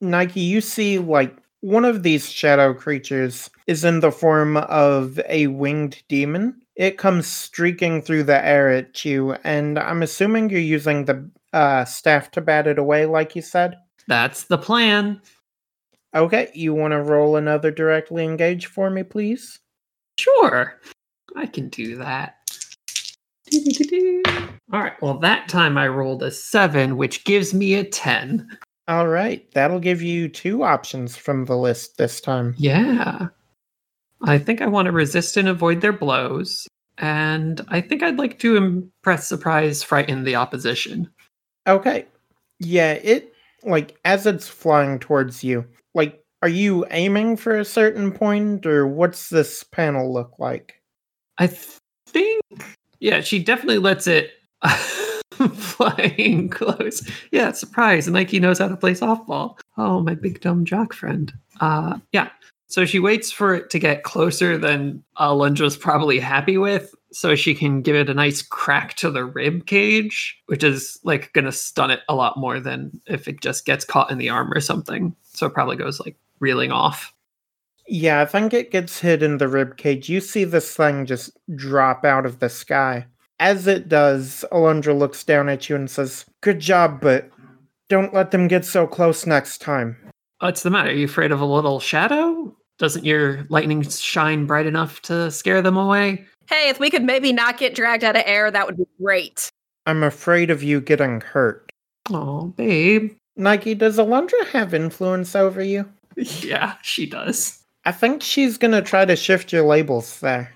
Nike, 0.00 0.40
you 0.40 0.60
see 0.60 0.98
like 0.98 1.36
one 1.60 1.84
of 1.84 2.02
these 2.02 2.30
shadow 2.30 2.72
creatures 2.72 3.50
is 3.66 3.84
in 3.84 4.00
the 4.00 4.12
form 4.12 4.56
of 4.56 5.20
a 5.28 5.48
winged 5.48 6.02
demon. 6.08 6.60
It 6.76 6.98
comes 6.98 7.26
streaking 7.26 8.02
through 8.02 8.22
the 8.22 8.44
air 8.44 8.70
at 8.70 9.04
you, 9.04 9.32
and 9.42 9.78
I'm 9.78 10.02
assuming 10.02 10.50
you're 10.50 10.60
using 10.60 11.06
the 11.06 11.28
uh, 11.52 11.84
staff 11.84 12.30
to 12.32 12.40
bat 12.40 12.68
it 12.68 12.78
away, 12.78 13.06
like 13.06 13.34
you 13.34 13.42
said. 13.42 13.74
That's 14.08 14.44
the 14.44 14.58
plan. 14.58 15.20
Okay, 16.14 16.50
you 16.54 16.74
want 16.74 16.92
to 16.92 17.02
roll 17.02 17.36
another 17.36 17.70
directly 17.70 18.24
engage 18.24 18.66
for 18.66 18.90
me, 18.90 19.02
please? 19.02 19.60
Sure, 20.18 20.80
I 21.36 21.46
can 21.46 21.68
do 21.68 21.96
that. 21.96 22.34
All 24.72 24.80
right. 24.80 25.00
Well, 25.00 25.18
that 25.18 25.48
time 25.48 25.78
I 25.78 25.88
rolled 25.88 26.22
a 26.22 26.30
seven, 26.30 26.96
which 26.96 27.24
gives 27.24 27.54
me 27.54 27.74
a 27.74 27.84
ten. 27.84 28.58
All 28.88 29.08
right, 29.08 29.48
that'll 29.52 29.80
give 29.80 30.00
you 30.00 30.28
two 30.28 30.62
options 30.62 31.14
from 31.14 31.44
the 31.44 31.56
list 31.56 31.98
this 31.98 32.20
time. 32.20 32.54
Yeah. 32.56 33.28
I 34.22 34.38
think 34.38 34.62
I 34.62 34.66
want 34.66 34.86
to 34.86 34.92
resist 34.92 35.36
and 35.36 35.46
avoid 35.46 35.82
their 35.82 35.92
blows. 35.92 36.66
And 36.96 37.60
I 37.68 37.80
think 37.80 38.02
I'd 38.02 38.18
like 38.18 38.38
to 38.40 38.56
impress, 38.56 39.28
surprise, 39.28 39.82
frighten 39.82 40.24
the 40.24 40.34
opposition. 40.34 41.08
Okay. 41.66 42.06
Yeah, 42.58 42.94
it 42.94 43.34
like 43.62 43.98
as 44.04 44.26
it's 44.26 44.48
flying 44.48 44.98
towards 44.98 45.42
you, 45.42 45.64
like 45.94 46.22
are 46.42 46.48
you 46.48 46.86
aiming 46.90 47.36
for 47.36 47.58
a 47.58 47.64
certain 47.64 48.12
point 48.12 48.64
or 48.64 48.86
what's 48.86 49.28
this 49.28 49.64
panel 49.64 50.12
look 50.12 50.38
like? 50.38 50.80
I 51.38 51.48
th- 51.48 51.78
think, 52.06 52.40
yeah, 53.00 53.20
she 53.20 53.42
definitely 53.42 53.78
lets 53.78 54.06
it 54.06 54.32
flying 55.32 56.48
close. 56.48 57.08
Yeah, 57.32 57.52
surprise. 57.52 58.08
Nike 58.08 58.40
knows 58.40 58.58
how 58.58 58.68
to 58.68 58.76
play 58.76 58.92
softball. 58.92 59.58
Oh, 59.76 60.00
my 60.00 60.14
big 60.14 60.40
dumb 60.40 60.64
jock 60.64 60.92
friend. 60.92 61.32
Uh, 61.60 61.98
yeah. 62.12 62.30
So 62.68 62.84
she 62.84 62.98
waits 62.98 63.32
for 63.32 63.54
it 63.54 63.70
to 63.70 63.78
get 63.78 64.02
closer 64.02 64.58
than 64.58 65.02
Alundra's 65.18 65.76
probably 65.76 66.18
happy 66.18 66.58
with, 66.58 66.94
so 67.12 67.34
she 67.34 67.54
can 67.54 67.82
give 67.82 67.96
it 67.96 68.10
a 68.10 68.14
nice 68.14 68.42
crack 68.42 68.94
to 68.94 69.10
the 69.10 69.24
rib 69.24 69.66
cage, 69.66 70.40
which 70.46 70.62
is 70.62 70.98
like 71.04 71.32
gonna 71.32 71.52
stun 71.52 71.90
it 71.90 72.00
a 72.08 72.14
lot 72.14 72.36
more 72.36 72.60
than 72.60 73.00
if 73.06 73.28
it 73.28 73.40
just 73.40 73.64
gets 73.64 73.84
caught 73.84 74.10
in 74.10 74.18
the 74.18 74.28
arm 74.28 74.52
or 74.52 74.60
something. 74.60 75.14
So 75.22 75.46
it 75.46 75.54
probably 75.54 75.76
goes 75.76 76.00
like 76.00 76.16
reeling 76.40 76.72
off. 76.72 77.14
Yeah, 77.86 78.20
I 78.20 78.26
think 78.26 78.52
it 78.52 78.70
gets 78.70 79.00
hit 79.00 79.22
in 79.22 79.38
the 79.38 79.48
rib 79.48 79.78
cage. 79.78 80.10
You 80.10 80.20
see 80.20 80.44
this 80.44 80.76
thing 80.76 81.06
just 81.06 81.30
drop 81.56 82.04
out 82.04 82.26
of 82.26 82.38
the 82.38 82.50
sky. 82.50 83.06
As 83.40 83.66
it 83.66 83.88
does, 83.88 84.44
Alundra 84.52 84.98
looks 84.98 85.24
down 85.24 85.48
at 85.48 85.68
you 85.68 85.76
and 85.76 85.90
says, 85.90 86.26
Good 86.42 86.60
job, 86.60 87.00
but 87.00 87.30
don't 87.88 88.12
let 88.12 88.30
them 88.30 88.46
get 88.46 88.64
so 88.66 88.86
close 88.86 89.26
next 89.26 89.62
time. 89.62 89.96
Oh, 90.40 90.46
What's 90.48 90.62
the 90.62 90.70
matter? 90.70 90.90
Are 90.90 90.94
you 90.94 91.06
afraid 91.06 91.32
of 91.32 91.40
a 91.40 91.46
little 91.46 91.80
shadow? 91.80 92.54
Doesn't 92.78 93.06
your 93.06 93.46
lightning 93.48 93.82
shine 93.82 94.46
bright 94.46 94.66
enough 94.66 95.00
to 95.02 95.30
scare 95.30 95.62
them 95.62 95.76
away? 95.76 96.26
Hey 96.48 96.68
if 96.68 96.80
we 96.80 96.90
could 96.90 97.04
maybe 97.04 97.32
not 97.32 97.58
get 97.58 97.74
dragged 97.74 98.04
out 98.04 98.16
of 98.16 98.22
air 98.26 98.50
that 98.50 98.66
would 98.66 98.76
be 98.76 98.86
great 99.00 99.50
I'm 99.88 100.02
afraid 100.02 100.50
of 100.50 100.62
you 100.62 100.82
getting 100.82 101.22
hurt. 101.22 101.72
Oh, 102.10 102.48
babe. 102.48 103.16
Nike, 103.36 103.74
does 103.74 103.96
Alundra 103.96 104.46
have 104.48 104.74
influence 104.74 105.34
over 105.34 105.62
you? 105.62 105.90
Yeah, 106.42 106.74
she 106.82 107.06
does. 107.06 107.62
I 107.84 107.92
think 107.92 108.22
she's 108.22 108.58
gonna 108.58 108.82
try 108.82 109.04
to 109.04 109.14
shift 109.14 109.52
your 109.52 109.62
labels 109.62 110.18
there. 110.18 110.52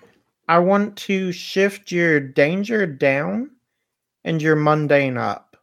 I 0.48 0.58
want 0.58 0.96
to 0.96 1.30
shift 1.30 1.92
your 1.92 2.18
danger 2.18 2.84
down 2.84 3.48
and 4.24 4.42
your 4.42 4.56
mundane 4.56 5.16
up. 5.16 5.56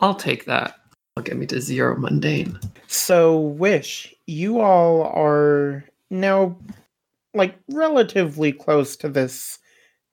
I'll 0.00 0.14
take 0.14 0.46
that. 0.46 0.80
I'll 1.16 1.22
get 1.22 1.36
me 1.36 1.44
to 1.46 1.60
zero 1.60 1.94
mundane. 1.98 2.58
So, 2.86 3.38
Wish, 3.38 4.14
you 4.26 4.60
all 4.60 5.02
are 5.02 5.84
now 6.08 6.56
like 7.34 7.54
relatively 7.68 8.50
close 8.50 8.96
to 8.96 9.10
this 9.10 9.58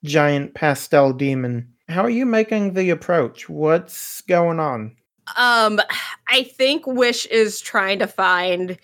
giant 0.04 0.54
pastel 0.54 1.12
demon. 1.12 1.68
How 1.88 2.02
are 2.02 2.10
you 2.10 2.26
making 2.26 2.74
the 2.74 2.90
approach? 2.90 3.48
What's 3.48 4.22
going 4.22 4.60
on? 4.60 4.96
Um, 5.36 5.80
I 6.28 6.44
think 6.44 6.86
Wish 6.86 7.26
is 7.26 7.60
trying 7.60 7.98
to 8.00 8.06
find 8.06 8.78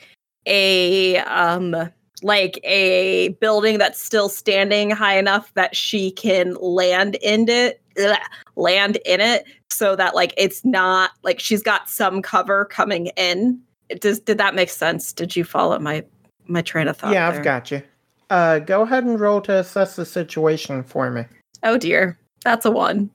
a 0.47 1.19
um 1.19 1.75
like 2.23 2.59
a 2.65 3.29
building 3.41 3.79
that's 3.79 4.03
still 4.03 4.29
standing 4.29 4.91
high 4.91 5.19
enough 5.19 5.53
that 5.55 5.77
she 5.77 6.11
can 6.11 6.55
land 6.55 7.17
in 7.17 7.49
it 7.49 7.81
ugh, 8.03 8.17
land 8.57 8.97
in 9.05 9.21
it 9.21 9.45
so 9.71 9.95
that 9.95 10.15
like 10.17 10.33
it's 10.37 10.65
not 10.65 11.11
like 11.23 11.39
she's 11.39 11.63
got 11.63 11.89
some 11.89 12.23
cover 12.23 12.65
coming 12.65 13.07
in 13.17 13.61
does 14.01 14.19
did 14.19 14.39
that 14.39 14.55
make 14.55 14.71
sense 14.71 15.13
did 15.13 15.37
you 15.37 15.45
follow 15.45 15.79
my 15.79 16.03
my 16.49 16.63
train 16.63 16.89
of 16.89 16.97
thought 16.97 17.13
yeah, 17.13 17.31
there? 17.31 17.39
I've 17.39 17.45
got 17.45 17.71
you. 17.71 17.83
Uh, 18.31 18.59
go 18.59 18.83
ahead 18.83 19.05
and 19.05 19.19
roll 19.19 19.41
to 19.41 19.57
assess 19.57 19.97
the 19.97 20.05
situation 20.05 20.83
for 20.83 21.11
me. 21.11 21.25
oh 21.63 21.79
dear 21.79 22.19
that's 22.45 22.65
a 22.67 22.71
one 22.71 23.11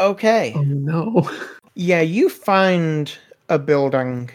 Okay. 0.00 0.54
Oh 0.56 0.62
no. 0.62 1.30
Yeah, 1.76 2.00
you 2.00 2.28
find 2.28 3.16
a 3.48 3.58
building 3.58 4.28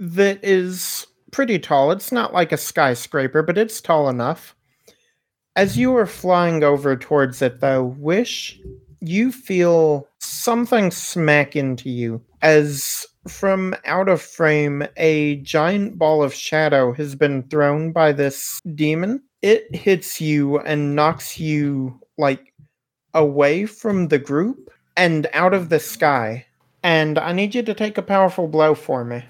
that 0.00 0.42
is 0.42 1.06
pretty 1.30 1.58
tall. 1.58 1.92
It's 1.92 2.10
not 2.10 2.32
like 2.32 2.50
a 2.52 2.56
skyscraper, 2.56 3.42
but 3.42 3.58
it's 3.58 3.80
tall 3.80 4.08
enough. 4.08 4.56
As 5.54 5.76
you 5.76 5.94
are 5.96 6.06
flying 6.06 6.64
over 6.64 6.96
towards 6.96 7.42
it, 7.42 7.60
though, 7.60 7.84
Wish, 7.84 8.58
you 9.00 9.32
feel 9.32 10.08
something 10.20 10.90
smack 10.90 11.56
into 11.56 11.90
you 11.90 12.22
as 12.42 13.06
from 13.26 13.74
out 13.84 14.08
of 14.08 14.22
frame, 14.22 14.86
a 14.96 15.36
giant 15.36 15.98
ball 15.98 16.22
of 16.22 16.32
shadow 16.34 16.92
has 16.92 17.14
been 17.14 17.42
thrown 17.44 17.92
by 17.92 18.12
this 18.12 18.60
demon. 18.74 19.22
It 19.42 19.74
hits 19.74 20.20
you 20.20 20.58
and 20.60 20.96
knocks 20.96 21.38
you, 21.38 22.00
like, 22.16 22.52
away 23.14 23.66
from 23.66 24.08
the 24.08 24.18
group 24.18 24.70
and 24.96 25.26
out 25.32 25.54
of 25.54 25.68
the 25.68 25.78
sky. 25.78 26.46
And 26.82 27.18
I 27.18 27.32
need 27.32 27.54
you 27.54 27.62
to 27.62 27.74
take 27.74 27.98
a 27.98 28.02
powerful 28.02 28.48
blow 28.48 28.74
for 28.74 29.04
me. 29.04 29.24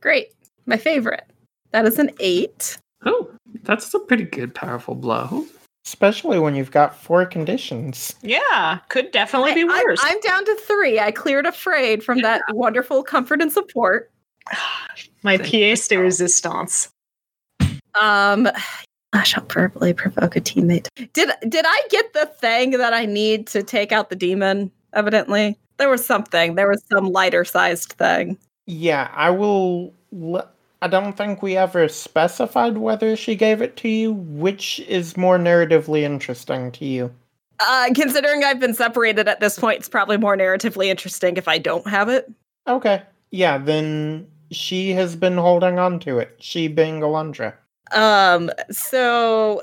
great 0.00 0.32
my 0.66 0.76
favorite 0.76 1.24
that 1.72 1.84
is 1.84 1.98
an 1.98 2.10
eight 2.20 2.78
Oh, 3.04 3.30
that's 3.62 3.92
a 3.94 3.98
pretty 3.98 4.24
good, 4.24 4.54
powerful 4.54 4.94
blow. 4.94 5.46
Especially 5.84 6.38
when 6.38 6.54
you've 6.54 6.70
got 6.70 6.96
four 6.96 7.26
conditions. 7.26 8.14
Yeah, 8.22 8.78
could 8.88 9.10
definitely 9.10 9.54
be 9.54 9.64
worse. 9.64 10.00
I'm 10.02 10.20
down 10.20 10.44
to 10.44 10.54
three. 10.66 11.00
I 11.00 11.10
cleared 11.10 11.44
a 11.46 11.48
afraid 11.48 12.04
from 12.04 12.22
that 12.22 12.42
wonderful 12.50 13.02
comfort 13.02 13.42
and 13.42 13.52
support. 13.52 14.10
My 15.22 15.36
Thank 15.36 15.50
pièce 15.50 15.88
de 15.88 15.96
resistance. 15.98 16.90
Um, 18.00 18.48
I 19.12 19.22
shall 19.24 19.44
verbally 19.44 19.92
provoke 19.92 20.36
a 20.36 20.40
teammate. 20.40 20.88
Did 21.12 21.30
did 21.48 21.64
I 21.66 21.82
get 21.90 22.12
the 22.12 22.26
thing 22.26 22.72
that 22.72 22.92
I 22.92 23.04
need 23.04 23.46
to 23.48 23.62
take 23.62 23.92
out 23.92 24.08
the 24.08 24.16
demon? 24.16 24.70
Evidently, 24.94 25.58
there 25.78 25.88
was 25.88 26.04
something. 26.04 26.54
There 26.54 26.68
was 26.68 26.82
some 26.90 27.06
lighter 27.10 27.44
sized 27.44 27.92
thing. 27.92 28.38
Yeah, 28.66 29.10
I 29.14 29.30
will. 29.30 29.94
le- 30.12 30.48
I 30.82 30.88
don't 30.88 31.16
think 31.16 31.42
we 31.42 31.56
ever 31.56 31.88
specified 31.88 32.76
whether 32.76 33.14
she 33.14 33.36
gave 33.36 33.62
it 33.62 33.76
to 33.78 33.88
you. 33.88 34.12
Which 34.12 34.80
is 34.80 35.16
more 35.16 35.38
narratively 35.38 36.02
interesting 36.02 36.72
to 36.72 36.84
you? 36.84 37.14
Uh, 37.60 37.90
considering 37.94 38.42
I've 38.42 38.58
been 38.58 38.74
separated 38.74 39.28
at 39.28 39.38
this 39.38 39.56
point, 39.60 39.78
it's 39.78 39.88
probably 39.88 40.16
more 40.16 40.36
narratively 40.36 40.86
interesting 40.86 41.36
if 41.36 41.46
I 41.46 41.58
don't 41.58 41.86
have 41.86 42.08
it. 42.08 42.30
Okay. 42.66 43.00
Yeah, 43.30 43.58
then 43.58 44.26
she 44.50 44.90
has 44.90 45.14
been 45.14 45.36
holding 45.36 45.78
on 45.78 46.00
to 46.00 46.18
it. 46.18 46.34
She 46.40 46.66
being 46.66 47.00
Alundra. 47.00 47.54
Um, 47.92 48.50
so 48.72 49.62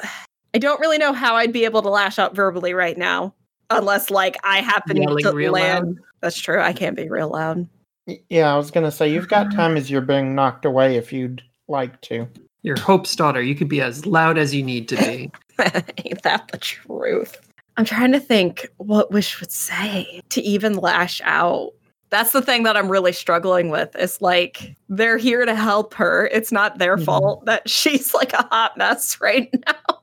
I 0.53 0.57
don't 0.57 0.79
really 0.79 0.97
know 0.97 1.11
how 1.11 1.35
I'd 1.35 1.51
be 1.51 1.65
able 1.65 1.81
to 1.81 1.89
lash 1.89 2.17
out 2.17 2.33
verbally 2.33 2.73
right 2.73 2.97
now, 2.97 3.33
unless 3.69 4.09
like 4.09 4.37
I 4.45 4.61
happen 4.61 4.95
Yelling 4.95 5.23
to 5.25 5.33
real 5.33 5.51
land. 5.51 5.85
loud. 5.85 5.95
That's 6.21 6.39
true. 6.39 6.61
I 6.61 6.71
can't 6.71 6.95
be 6.95 7.09
real 7.09 7.29
loud. 7.29 7.67
Y- 8.09 8.19
Yeah, 8.29 8.51
I 8.53 8.57
was 8.57 8.71
gonna 8.71 8.91
say 8.91 9.11
you've 9.11 9.27
got 9.27 9.51
time 9.51 9.77
as 9.77 9.89
you're 9.91 10.01
being 10.01 10.33
knocked 10.35 10.65
away 10.65 10.95
if 10.95 11.13
you'd 11.13 11.43
like 11.67 12.01
to. 12.01 12.27
Your 12.63 12.77
Hope's 12.79 13.15
daughter, 13.15 13.41
you 13.41 13.55
could 13.55 13.69
be 13.69 13.81
as 13.81 14.05
loud 14.05 14.37
as 14.37 14.53
you 14.53 14.63
need 14.63 14.87
to 14.89 14.95
be. 14.97 15.31
Ain't 16.05 16.23
that 16.23 16.49
the 16.51 16.57
truth? 16.57 17.37
I'm 17.77 17.85
trying 17.85 18.11
to 18.11 18.19
think 18.19 18.67
what 18.77 19.11
Wish 19.11 19.39
would 19.39 19.51
say 19.51 20.21
to 20.29 20.41
even 20.41 20.73
lash 20.73 21.21
out. 21.23 21.71
That's 22.09 22.31
the 22.31 22.41
thing 22.41 22.63
that 22.63 22.75
I'm 22.75 22.89
really 22.89 23.13
struggling 23.13 23.69
with. 23.69 23.95
Is 23.95 24.19
like 24.21 24.75
they're 24.89 25.17
here 25.17 25.45
to 25.45 25.55
help 25.55 25.93
her. 25.93 26.27
It's 26.33 26.51
not 26.51 26.79
their 26.79 26.97
Mhm. 26.97 27.05
fault 27.05 27.45
that 27.45 27.69
she's 27.69 28.13
like 28.13 28.33
a 28.33 28.43
hot 28.49 28.75
mess 28.77 29.21
right 29.21 29.49
now. 29.67 29.99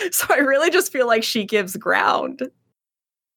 so 0.10 0.26
I 0.30 0.38
really 0.38 0.70
just 0.70 0.92
feel 0.92 1.06
like 1.06 1.22
she 1.22 1.44
gives 1.44 1.76
ground. 1.76 2.50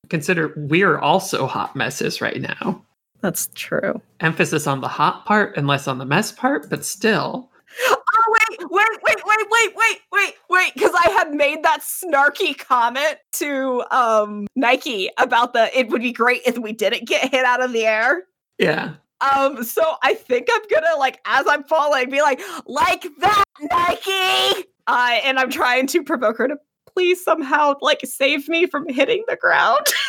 Consider 0.10 0.54
we're 0.58 0.98
also 0.98 1.46
hot 1.48 1.76
messes 1.76 2.20
right 2.22 2.42
now. 2.42 2.82
That's 3.28 3.50
true. 3.56 4.02
Emphasis 4.22 4.68
on 4.68 4.80
the 4.80 4.88
hot 4.88 5.26
part 5.26 5.58
and 5.58 5.68
less 5.68 5.86
on 5.86 5.98
the 5.98 6.06
mess 6.06 6.32
part, 6.32 6.70
but 6.70 6.86
still. 6.86 7.50
Oh 7.92 8.38
wait, 8.50 8.60
wait, 8.72 8.88
wait, 9.04 9.18
wait, 9.26 9.48
wait, 9.52 9.76
wait, 9.76 10.00
wait, 10.14 10.34
wait, 10.50 10.74
because 10.74 10.94
I 10.96 11.10
had 11.10 11.34
made 11.34 11.62
that 11.64 11.82
snarky 11.82 12.58
comment 12.58 13.18
to 13.34 13.84
um 13.92 14.48
Nike 14.56 15.10
about 15.18 15.52
the 15.52 15.78
it 15.78 15.90
would 15.90 16.02
be 16.02 16.14
great 16.14 16.44
if 16.46 16.58
we 16.58 16.72
didn't 16.72 17.06
get 17.06 17.30
hit 17.30 17.44
out 17.44 17.62
of 17.62 17.74
the 17.74 17.86
air. 17.86 18.24
Yeah. 18.60 18.94
Um, 19.20 19.62
so 19.66 19.84
I 20.02 20.14
think 20.14 20.48
I'm 20.50 20.62
gonna 20.72 20.98
like 20.98 21.20
as 21.26 21.46
I'm 21.50 21.66
falling, 21.66 22.10
be 22.10 22.22
like, 22.22 22.40
like 22.66 23.08
that, 23.20 23.44
Nike. 23.60 24.70
Uh, 24.88 25.20
and 25.26 25.38
I'm 25.38 25.50
trying 25.50 25.88
to 25.88 26.02
provoke 26.02 26.38
her 26.38 26.48
to 26.48 26.56
please 26.94 27.22
somehow 27.22 27.76
like 27.82 28.00
save 28.06 28.48
me 28.48 28.68
from 28.68 28.88
hitting 28.88 29.26
the 29.28 29.36
ground. 29.36 29.86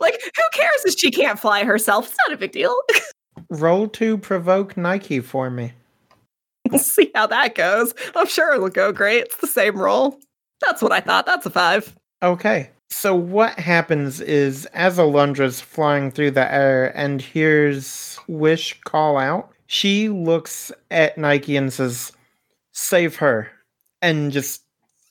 like, 0.00 0.20
who 0.22 0.42
cares 0.54 0.84
if 0.84 0.98
she 0.98 1.10
can't 1.10 1.38
fly 1.38 1.64
herself? 1.64 2.08
It's 2.08 2.16
not 2.26 2.34
a 2.34 2.38
big 2.38 2.52
deal. 2.52 2.74
Roll 3.50 3.88
to 3.88 4.18
provoke 4.18 4.76
Nike 4.76 5.20
for 5.20 5.50
me. 5.50 5.72
we'll 6.70 6.78
see 6.78 7.10
how 7.14 7.26
that 7.26 7.54
goes. 7.54 7.94
I'm 8.14 8.26
sure 8.26 8.54
it'll 8.54 8.68
go 8.68 8.92
great. 8.92 9.24
It's 9.24 9.36
the 9.38 9.46
same 9.46 9.76
roll. 9.76 10.18
That's 10.66 10.80
what 10.80 10.92
I 10.92 11.00
thought. 11.00 11.26
That's 11.26 11.44
a 11.46 11.50
five. 11.50 11.94
Okay. 12.22 12.70
So 12.90 13.14
what 13.14 13.58
happens 13.58 14.20
is 14.20 14.66
as 14.66 14.98
Alundra's 14.98 15.60
flying 15.60 16.10
through 16.10 16.32
the 16.32 16.52
air 16.52 16.96
and 16.96 17.20
hears 17.20 18.18
Wish 18.28 18.78
call 18.82 19.16
out, 19.16 19.50
she 19.66 20.08
looks 20.08 20.70
at 20.90 21.16
Nike 21.18 21.56
and 21.56 21.72
says, 21.72 22.12
Save 22.72 23.16
her. 23.16 23.50
And 24.02 24.30
just 24.32 24.62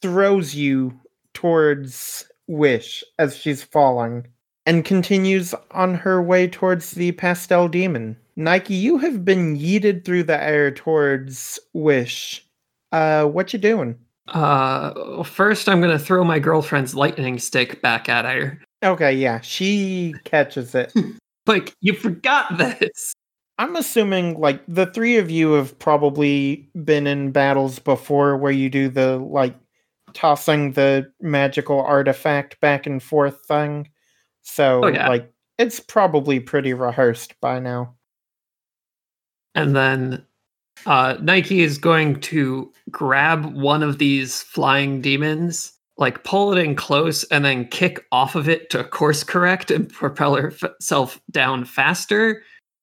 throws 0.02 0.56
you 0.56 1.00
towards 1.34 2.26
Wish 2.48 3.04
as 3.18 3.36
she's 3.36 3.64
falling 3.64 4.28
and 4.66 4.86
continues 4.86 5.54
on 5.72 5.96
her 5.96 6.22
way 6.22 6.48
towards 6.48 6.92
the 6.92 7.12
pastel 7.14 7.68
demon. 7.68 8.18
Nike, 8.36 8.74
you 8.74 8.98
have 8.98 9.26
been 9.26 9.58
yeeted 9.58 10.06
through 10.06 10.24
the 10.24 10.42
air 10.42 10.72
towards 10.72 11.60
Wish. 11.74 12.46
Uh, 12.92 13.26
what 13.26 13.54
you 13.54 13.60
doing? 13.60 13.98
Uh, 14.28 14.94
well, 14.96 15.24
first, 15.24 15.68
I'm 15.68 15.82
going 15.82 15.98
to 15.98 16.04
throw 16.04 16.24
my 16.24 16.40
girlfriend's 16.40 16.96
lightning 16.96 17.40
stick 17.40 17.82
back 17.82 18.08
at 18.08 18.26
her. 18.26 18.62
Okay, 18.84 19.14
yeah, 19.14 19.42
she 19.42 20.16
catches 20.24 20.76
it. 20.76 20.94
Like, 21.48 21.76
you 21.82 21.94
forgot 21.94 22.56
this. 22.60 23.16
I'm 23.58 23.76
assuming 23.76 24.40
like 24.40 24.62
the 24.68 24.86
three 24.86 25.18
of 25.18 25.30
you 25.30 25.54
have 25.54 25.78
probably 25.80 26.70
been 26.84 27.08
in 27.08 27.32
battles 27.32 27.80
before 27.80 28.38
where 28.38 28.52
you 28.52 28.70
do 28.70 28.90
the 28.90 29.18
like 29.18 29.56
tossing 30.14 30.74
the 30.74 31.12
magical 31.22 31.80
artifact 31.82 32.60
back 32.60 32.86
and 32.86 33.02
forth 33.02 33.46
thing. 33.48 33.90
So 34.42 34.86
Oh, 34.86 34.88
yeah. 34.88 35.08
like 35.08 35.32
it's 35.58 35.80
probably 35.80 36.40
pretty 36.40 36.74
rehearsed 36.74 37.40
by 37.42 37.60
now. 37.60 37.96
And 39.54 39.76
then 39.76 40.26
uh, 40.86 41.18
Nike 41.22 41.62
is 41.62 41.78
going 41.78 42.20
to 42.22 42.72
grab 42.90 43.54
one 43.54 43.84
of 43.84 43.98
these 43.98 44.42
flying 44.42 45.02
demons, 45.02 45.74
like 45.98 46.24
pull 46.24 46.52
it 46.54 46.64
in 46.64 46.76
close, 46.76 47.24
and 47.26 47.46
then 47.46 47.68
kick 47.68 48.06
off 48.12 48.36
of 48.36 48.50
it 48.50 48.70
to 48.72 48.84
course 48.84 49.24
correct 49.24 49.70
and 49.70 49.90
propel 49.90 50.36
herself 50.36 51.22
down 51.30 51.66
faster 51.66 52.42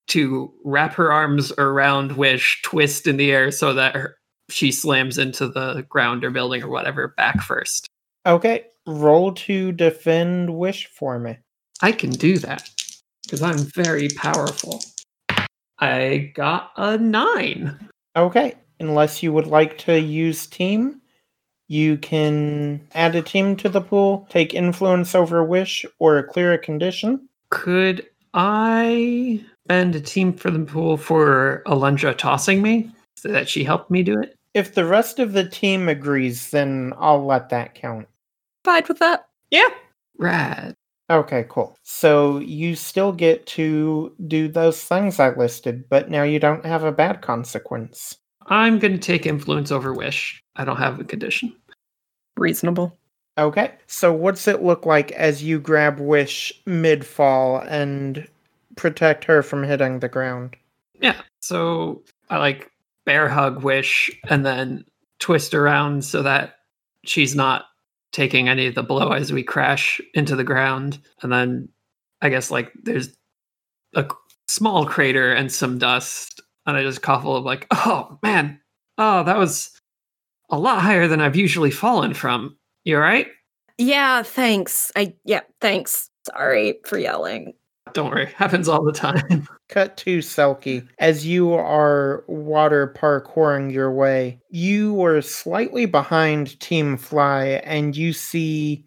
to 0.09 0.53
wrap 0.65 0.95
her 0.95 1.13
arms 1.13 1.53
around 1.59 2.13
Wish, 2.13 2.63
twist 2.63 3.07
in 3.07 3.17
the 3.17 3.33
air 3.33 3.51
so 3.51 3.75
that 3.75 3.95
her, 3.95 4.17
she 4.49 4.73
slams 4.73 5.19
into 5.19 5.49
the 5.49 5.85
ground 5.89 6.25
or 6.25 6.31
building 6.31 6.63
or 6.63 6.69
whatever 6.69 7.09
back 7.17 7.43
first. 7.43 7.89
Okay, 8.25 8.67
roll 8.87 9.33
to 9.33 9.73
defend 9.73 10.57
wish 10.57 10.87
for 10.87 11.19
me. 11.19 11.39
I 11.81 11.93
can 11.93 12.11
do 12.11 12.39
that 12.39 12.69
because 13.23 13.43
I'm 13.43 13.59
very 13.59 14.09
powerful. 14.17 14.83
I 15.79 16.33
got 16.35 16.73
a 16.77 16.99
nine. 16.99 17.79
Okay, 18.17 18.55
unless 18.81 19.23
you 19.23 19.33
would 19.33 19.47
like 19.47 19.79
to 19.79 20.01
use 20.01 20.47
team, 20.47 21.01
you 21.69 21.99
can 21.99 22.81
add 22.95 23.15
a 23.15 23.23
team 23.23 23.55
to 23.57 23.69
the 23.69 23.81
pool, 23.81 24.27
take 24.31 24.55
influence 24.55 25.15
over 25.15 25.45
wish, 25.45 25.85
or 25.99 26.23
clear 26.25 26.55
a 26.55 26.59
condition. 26.59 27.29
Could 27.51 28.07
I 28.35 29.45
bend 29.67 29.95
a 29.95 30.01
team 30.01 30.33
for 30.33 30.51
the 30.51 30.65
pool 30.65 30.97
for 30.97 31.63
Alundra 31.67 32.17
tossing 32.17 32.63
me 32.63 32.91
so 33.17 33.29
that 33.29 33.49
she 33.49 33.63
helped 33.63 33.91
me 33.91 34.03
do 34.03 34.19
it? 34.21 34.35
If 34.55 34.75
the 34.75 34.87
rest 34.87 35.19
of 35.19 35.33
the 35.33 35.49
team 35.49 35.89
agrees, 35.89 36.51
then 36.51 36.93
I'll 36.99 37.25
let 37.25 37.51
that 37.51 37.75
count. 37.75 38.09
Fine 38.65 38.85
with 38.89 38.99
that. 38.99 39.29
Yeah. 39.51 39.69
Rad. 40.17 40.75
Okay, 41.11 41.47
cool. 41.49 41.77
So 41.83 42.39
you 42.39 42.75
still 42.75 43.13
get 43.13 43.47
to 43.47 44.15
do 44.27 44.49
those 44.49 44.83
things 44.85 45.19
I 45.19 45.31
listed, 45.31 45.89
but 45.89 46.11
now 46.11 46.23
you 46.23 46.39
don't 46.39 46.67
have 46.67 46.85
a 46.85 46.93
bad 46.93 47.23
consequence. 47.23 48.17
I'm 48.47 48.79
going 48.79 48.93
to 48.93 48.99
take 48.99 49.27
influence 49.27 49.71
over 49.71 49.95
wish. 49.95 50.43
I 50.57 50.65
don't 50.65 50.77
have 50.77 51.01
a 51.01 51.05
condition. 51.05 51.55
Reasonable. 52.37 52.97
Okay, 53.39 53.73
so 53.87 54.13
what's 54.13 54.49
it 54.49 54.63
look 54.65 54.85
like 54.85 55.13
as 55.13 55.45
you 55.45 55.61
grab 55.61 56.01
Wish 56.01 56.53
mid 56.67 57.07
fall 57.07 57.59
and 57.69 58.27
protect 58.75 59.25
her 59.25 59.43
from 59.43 59.63
hitting 59.63 60.01
the 60.01 60.09
ground? 60.09 60.57
Yeah. 61.01 61.21
So 61.41 62.03
I 62.31 62.39
like 62.39 62.71
bear 63.05 63.29
hug 63.29 63.63
wish 63.63 64.11
and 64.29 64.45
then 64.45 64.85
twist 65.21 65.55
around 65.55 66.05
so 66.05 66.23
that 66.23 66.57
she's 67.05 67.37
not 67.37 67.67
taking 68.13 68.49
any 68.49 68.67
of 68.67 68.75
the 68.75 68.83
blow 68.83 69.11
as 69.11 69.33
we 69.33 69.43
crash 69.43 70.01
into 70.15 70.37
the 70.37 70.45
ground. 70.45 70.99
And 71.23 71.33
then 71.33 71.69
I 72.23 72.29
guess 72.29 72.51
like 72.51 72.73
there's 72.83 73.17
a 73.95 74.09
small 74.49 74.87
crater 74.87 75.33
and 75.33 75.53
some 75.53 75.79
dust. 75.79 76.41
And 76.67 76.77
I 76.77 76.83
just 76.83 77.03
cough 77.03 77.25
a 77.25 77.29
little 77.29 77.43
like, 77.43 77.67
oh 77.71 78.19
man, 78.23 78.61
oh, 78.99 79.25
that 79.25 79.39
was 79.39 79.71
a 80.51 80.59
lot 80.59 80.83
higher 80.83 81.07
than 81.07 81.21
I've 81.21 81.37
usually 81.37 81.71
fallen 81.71 82.15
from. 82.15 82.57
You 82.85 82.97
all 82.97 83.03
right? 83.03 83.29
Yeah, 83.79 84.23
thanks. 84.23 84.91
I 84.97 85.15
yeah, 85.25 85.41
thanks. 85.61 86.11
Sorry 86.27 86.79
for 86.85 86.99
yelling. 86.99 87.55
Don't 87.95 88.11
worry, 88.11 88.27
happens 88.27 88.69
all 88.69 88.85
the 88.85 88.93
time. 88.93 89.49
Cut 89.69 89.97
to 89.99 90.19
Selkie. 90.19 90.87
As 90.99 91.27
you 91.27 91.53
are 91.53 92.25
water 92.27 92.95
parkouring 92.97 93.73
your 93.73 93.93
way, 93.93 94.41
you 94.51 95.03
are 95.05 95.21
slightly 95.21 95.87
behind 95.87 96.59
Team 96.61 96.97
Fly, 96.97 97.61
and 97.65 97.97
you 97.97 98.13
see 98.13 98.85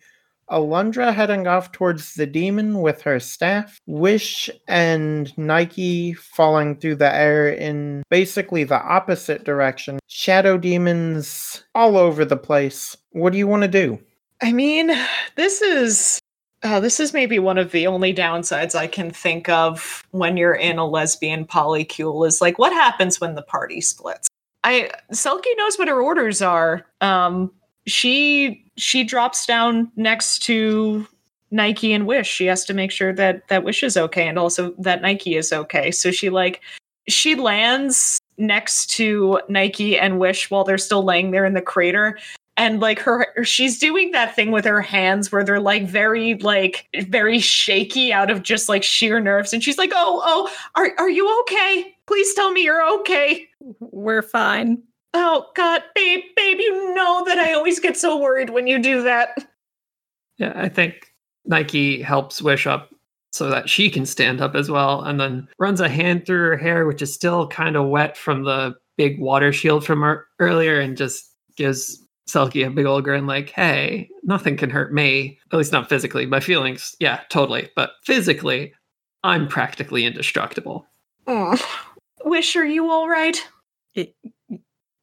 Alundra 0.52 1.14
heading 1.14 1.48
off 1.48 1.72
towards 1.72 2.16
the 2.16 2.26
demon 2.26 2.82
with 2.82 3.02
her 3.04 3.20
staff, 3.20 3.80
Wish 3.88 4.50
and 4.68 5.36
Nike 5.38 6.14
falling 6.14 6.76
through 6.76 6.96
the 6.96 7.14
air 7.14 7.50
in 7.50 8.04
basically 8.10 8.66
the 8.66 8.82
opposite 8.82 9.46
direction, 9.46 10.00
shadow 10.08 10.58
demons 10.58 11.64
all 11.74 11.96
over 11.98 12.26
the 12.26 12.38
place. 12.38 12.98
What 13.12 13.32
do 13.32 13.40
you 13.40 13.48
want 13.48 13.64
to 13.64 13.70
do? 13.70 14.00
I 14.42 14.52
mean, 14.52 14.92
this 15.36 15.62
is 15.62 16.20
uh, 16.64 16.80
this 16.80 17.00
is 17.00 17.14
maybe 17.14 17.40
one 17.40 17.58
of 17.58 17.72
the 17.72 17.88
only 17.88 18.14
downsides 18.14 18.76
I 18.76 18.88
can 18.88 19.12
think 19.12 19.50
of 19.50 20.04
when 20.12 20.38
you're 20.38 20.54
in 20.54 20.78
a 20.78 20.86
lesbian 20.86 21.46
polycule 21.46 22.28
is 22.28 22.42
like 22.42 22.60
what 22.60 22.72
happens 22.72 23.20
when 23.20 23.36
the 23.36 23.42
party 23.42 23.82
splits. 23.82 24.28
I 24.64 24.92
Selkie 25.12 25.58
knows 25.58 25.78
what 25.78 25.88
her 25.88 26.00
orders 26.00 26.42
are. 26.42 26.86
Um, 27.02 27.52
she 27.88 28.64
she 28.78 29.04
drops 29.04 29.46
down 29.46 29.92
next 29.96 30.40
to 30.44 31.08
Nike 31.50 31.94
and 31.94 32.06
Wish. 32.06 32.28
She 32.28 32.46
has 32.46 32.64
to 32.66 32.74
make 32.74 32.92
sure 32.92 33.14
that 33.14 33.48
that 33.48 33.64
Wish 33.64 33.82
is 33.82 33.98
okay 33.98 34.28
and 34.28 34.38
also 34.38 34.74
that 34.78 35.02
Nike 35.02 35.36
is 35.36 35.52
okay. 35.52 35.90
So 35.90 36.12
she 36.12 36.30
like 36.30 36.62
she 37.08 37.34
lands 37.34 38.20
next 38.38 38.92
to 38.92 39.42
Nike 39.50 39.98
and 39.98 40.20
Wish 40.20 40.52
while 40.52 40.64
they're 40.64 40.78
still 40.78 41.04
laying 41.04 41.32
there 41.32 41.46
in 41.46 41.54
the 41.54 41.62
crater. 41.62 42.20
And 42.58 42.80
like 42.80 43.00
her, 43.00 43.28
she's 43.44 43.80
doing 43.80 44.12
that 44.12 44.36
thing 44.36 44.52
with 44.52 44.66
her 44.66 44.82
hands 44.82 45.32
where 45.32 45.44
they're 45.44 45.60
like 45.60 45.86
very, 45.86 46.36
like 46.36 46.88
very 47.08 47.40
shaky 47.40 48.12
out 48.12 48.30
of 48.30 48.44
just 48.44 48.70
like 48.70 48.84
sheer 48.84 49.20
nerves. 49.20 49.54
And 49.54 49.64
she's 49.64 49.78
like, 49.78 49.92
"Oh, 49.94 50.22
oh, 50.24 50.52
are 50.76 50.92
are 50.98 51.10
you 51.10 51.42
okay? 51.42 51.96
Please 52.08 52.34
tell 52.34 52.52
me 52.52 52.64
you're 52.64 52.88
okay." 53.00 53.48
We're 53.80 54.22
fine. 54.22 54.84
Oh 55.14 55.48
God, 55.56 55.84
babe, 55.96 56.24
babe, 56.36 56.60
you 56.60 56.94
know 56.94 57.24
that 57.26 57.38
I 57.38 57.54
always 57.54 57.80
get 57.80 57.98
so 57.98 58.18
worried 58.18 58.50
when 58.50 58.68
you 58.68 58.80
do 58.80 59.02
that. 59.04 59.46
Yeah, 60.38 60.54
I 60.56 60.70
think 60.70 61.14
Nike 61.46 62.02
helps 62.02 62.42
Wish 62.42 62.68
up 62.68 62.90
so 63.32 63.50
that 63.50 63.70
she 63.70 63.90
can 63.90 64.06
stand 64.06 64.42
up 64.42 64.56
as 64.56 64.70
well, 64.70 65.02
and 65.02 65.20
then 65.20 65.48
runs 65.58 65.80
a 65.80 65.90
hand 65.90 66.26
through 66.26 66.50
her 66.50 66.58
hair, 66.58 66.86
which 66.86 67.02
is 67.02 67.14
still 67.14 67.48
kind 67.48 67.76
of 67.76 67.88
wet 67.88 68.18
from 68.18 68.44
the 68.44 68.76
big 68.98 69.20
water 69.20 69.54
shield 69.54 69.86
from 69.86 70.02
her 70.02 70.28
earlier, 70.40 70.80
and 70.80 70.98
just 70.98 71.32
gives 71.56 72.01
Selkie 72.30 72.66
a 72.66 72.70
big 72.70 72.86
old 72.86 73.04
grin, 73.04 73.28
like, 73.28 73.50
"Hey, 73.50 74.10
nothing 74.24 74.58
can 74.58 74.70
hurt 74.70 74.94
me. 74.94 75.40
At 75.52 75.58
least 75.58 75.72
not 75.72 75.90
physically. 75.90 76.26
My 76.26 76.40
feelings, 76.40 76.96
yeah, 77.00 77.22
totally, 77.30 77.70
but 77.76 77.92
physically, 78.04 78.74
I'm 79.24 79.48
practically 79.48 80.06
indestructible." 80.06 80.86
Mm. 81.28 81.62
Wish, 82.26 82.56
are 82.56 82.66
you 82.66 82.90
all 82.90 83.10
right? 83.10 83.38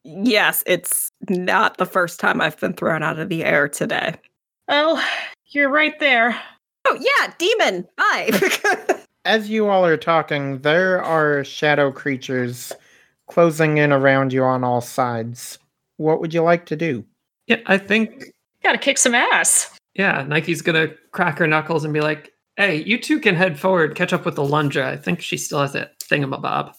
Yes, 0.03 0.63
it's 0.65 1.11
not 1.29 1.77
the 1.77 1.85
first 1.85 2.19
time 2.19 2.41
I've 2.41 2.59
been 2.59 2.73
thrown 2.73 3.03
out 3.03 3.19
of 3.19 3.29
the 3.29 3.43
air 3.43 3.67
today. 3.67 4.15
Well, 4.67 5.03
you're 5.47 5.69
right 5.69 5.99
there. 5.99 6.39
Oh, 6.85 6.97
yeah, 6.99 7.33
demon. 7.37 7.87
Bye. 7.97 8.29
As 9.25 9.49
you 9.49 9.67
all 9.67 9.85
are 9.85 9.97
talking, 9.97 10.59
there 10.59 11.03
are 11.03 11.43
shadow 11.43 11.91
creatures 11.91 12.71
closing 13.27 13.77
in 13.77 13.91
around 13.91 14.33
you 14.33 14.43
on 14.43 14.63
all 14.63 14.81
sides. 14.81 15.59
What 15.99 16.21
would 16.21 16.33
you 16.33 16.41
like 16.41 16.65
to 16.67 16.77
do? 16.77 17.03
Yeah, 17.47 17.57
I 17.65 17.77
think 17.77 18.23
Gotta 18.63 18.77
kick 18.77 18.97
some 18.97 19.13
ass. 19.15 19.75
yeah, 19.95 20.23
Nike's 20.27 20.61
gonna 20.61 20.89
crack 21.11 21.37
her 21.39 21.47
knuckles 21.47 21.83
and 21.83 21.93
be 21.93 21.99
like, 22.01 22.31
"Hey, 22.55 22.77
you 22.83 22.97
two 22.97 23.19
can 23.19 23.35
head 23.35 23.59
forward, 23.59 23.95
catch 23.95 24.13
up 24.13 24.23
with 24.25 24.35
the 24.35 24.41
Alundra. 24.43 24.85
I 24.85 24.95
think 24.97 25.21
she 25.21 25.35
still 25.37 25.59
has 25.59 25.73
that 25.73 25.99
thingamabob. 25.99 26.73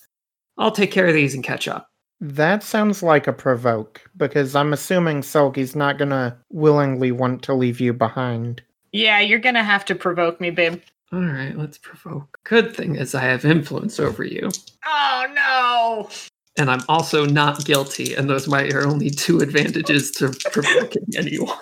I'll 0.58 0.70
take 0.72 0.90
care 0.90 1.06
of 1.06 1.12
these 1.14 1.34
and 1.34 1.44
catch 1.44 1.68
up." 1.68 1.86
That 2.20 2.62
sounds 2.62 3.02
like 3.02 3.26
a 3.26 3.32
provoke, 3.32 4.00
because 4.16 4.54
I'm 4.56 4.72
assuming 4.72 5.20
Selkie's 5.20 5.74
not 5.76 5.98
gonna 5.98 6.38
willingly 6.50 7.12
want 7.12 7.42
to 7.44 7.54
leave 7.54 7.78
you 7.80 7.92
behind. 7.92 8.62
Yeah, 8.92 9.20
you're 9.20 9.38
gonna 9.38 9.64
have 9.64 9.84
to 9.86 9.94
provoke 9.94 10.40
me, 10.40 10.50
babe. 10.50 10.80
All 11.12 11.20
right, 11.20 11.56
let's 11.56 11.76
provoke. 11.78 12.38
Good 12.44 12.74
thing 12.76 12.96
is 12.96 13.14
I 13.14 13.22
have 13.22 13.44
influence 13.44 13.98
over 14.00 14.22
you. 14.24 14.50
Oh 14.86 15.26
no! 15.34 16.10
And 16.56 16.70
I'm 16.70 16.82
also 16.88 17.24
not 17.24 17.64
guilty, 17.64 18.14
and 18.14 18.28
those 18.28 18.48
might 18.48 18.72
are 18.74 18.86
only 18.86 19.10
two 19.10 19.40
advantages 19.40 20.10
to 20.12 20.30
provoking 20.50 21.06
anyone. 21.16 21.58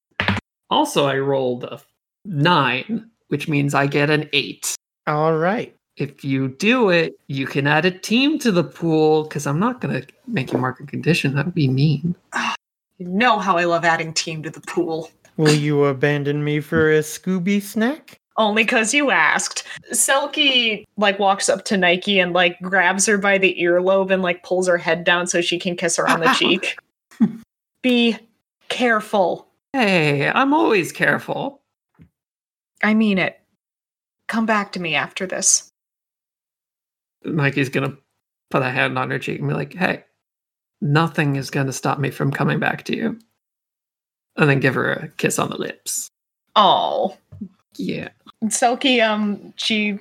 also, 0.70 1.06
I 1.06 1.18
rolled 1.18 1.64
a 1.64 1.80
nine, 2.24 3.10
which 3.28 3.48
means 3.48 3.74
I 3.74 3.86
get 3.86 4.10
an 4.10 4.28
eight. 4.32 4.74
All 5.06 5.36
right. 5.36 5.74
If 5.96 6.24
you 6.24 6.48
do 6.48 6.90
it, 6.90 7.14
you 7.28 7.46
can 7.46 7.66
add 7.66 7.86
a 7.86 7.90
team 7.90 8.38
to 8.40 8.52
the 8.52 8.64
pool, 8.64 9.22
because 9.24 9.46
I'm 9.46 9.60
not 9.60 9.80
going 9.80 10.02
to 10.02 10.06
make 10.26 10.52
you 10.52 10.58
mark 10.58 10.80
a 10.80 10.86
condition. 10.86 11.34
That 11.34 11.46
would 11.46 11.54
be 11.54 11.68
mean. 11.68 12.14
You 12.98 13.08
know 13.08 13.38
how 13.38 13.58
I 13.58 13.64
love 13.64 13.84
adding 13.84 14.14
team 14.14 14.42
to 14.44 14.48
the 14.48 14.62
pool. 14.62 15.10
Will 15.36 15.52
you 15.52 15.84
abandon 15.84 16.42
me 16.42 16.60
for 16.60 16.90
a 16.90 17.00
Scooby 17.00 17.60
snack? 17.60 18.18
Only 18.38 18.64
because 18.64 18.92
you 18.92 19.10
asked. 19.10 19.64
Selkie 19.92 20.84
like 20.96 21.18
walks 21.18 21.48
up 21.48 21.64
to 21.66 21.76
Nike 21.76 22.20
and 22.20 22.32
like 22.32 22.60
grabs 22.60 23.06
her 23.06 23.16
by 23.16 23.38
the 23.38 23.56
earlobe 23.58 24.10
and 24.10 24.22
like 24.22 24.42
pulls 24.42 24.68
her 24.68 24.76
head 24.76 25.04
down 25.04 25.26
so 25.26 25.40
she 25.40 25.58
can 25.58 25.76
kiss 25.76 25.96
her 25.96 26.08
on 26.08 26.20
the 26.20 26.28
cheek. 26.38 26.78
Be 27.82 28.18
careful. 28.68 29.48
Hey, 29.72 30.28
I'm 30.28 30.52
always 30.52 30.92
careful. 30.92 31.62
I 32.82 32.94
mean 32.94 33.18
it. 33.18 33.40
Come 34.28 34.44
back 34.44 34.72
to 34.72 34.80
me 34.80 34.94
after 34.94 35.26
this. 35.26 35.70
Nike's 37.24 37.68
going 37.68 37.90
to 37.90 37.96
put 38.50 38.62
a 38.62 38.70
hand 38.70 38.98
on 38.98 39.10
her 39.10 39.18
cheek 39.18 39.40
and 39.40 39.48
be 39.48 39.54
like, 39.54 39.74
hey, 39.74 40.04
nothing 40.80 41.36
is 41.36 41.50
going 41.50 41.66
to 41.66 41.72
stop 41.72 41.98
me 41.98 42.10
from 42.10 42.30
coming 42.30 42.58
back 42.58 42.84
to 42.84 42.96
you. 42.96 43.18
And 44.36 44.50
then 44.50 44.60
give 44.60 44.74
her 44.74 44.92
a 44.92 45.08
kiss 45.08 45.38
on 45.38 45.48
the 45.48 45.56
lips. 45.56 46.08
Oh. 46.54 47.16
Yeah. 47.78 48.08
Selkie, 48.44 49.06
um, 49.06 49.52
she 49.56 49.98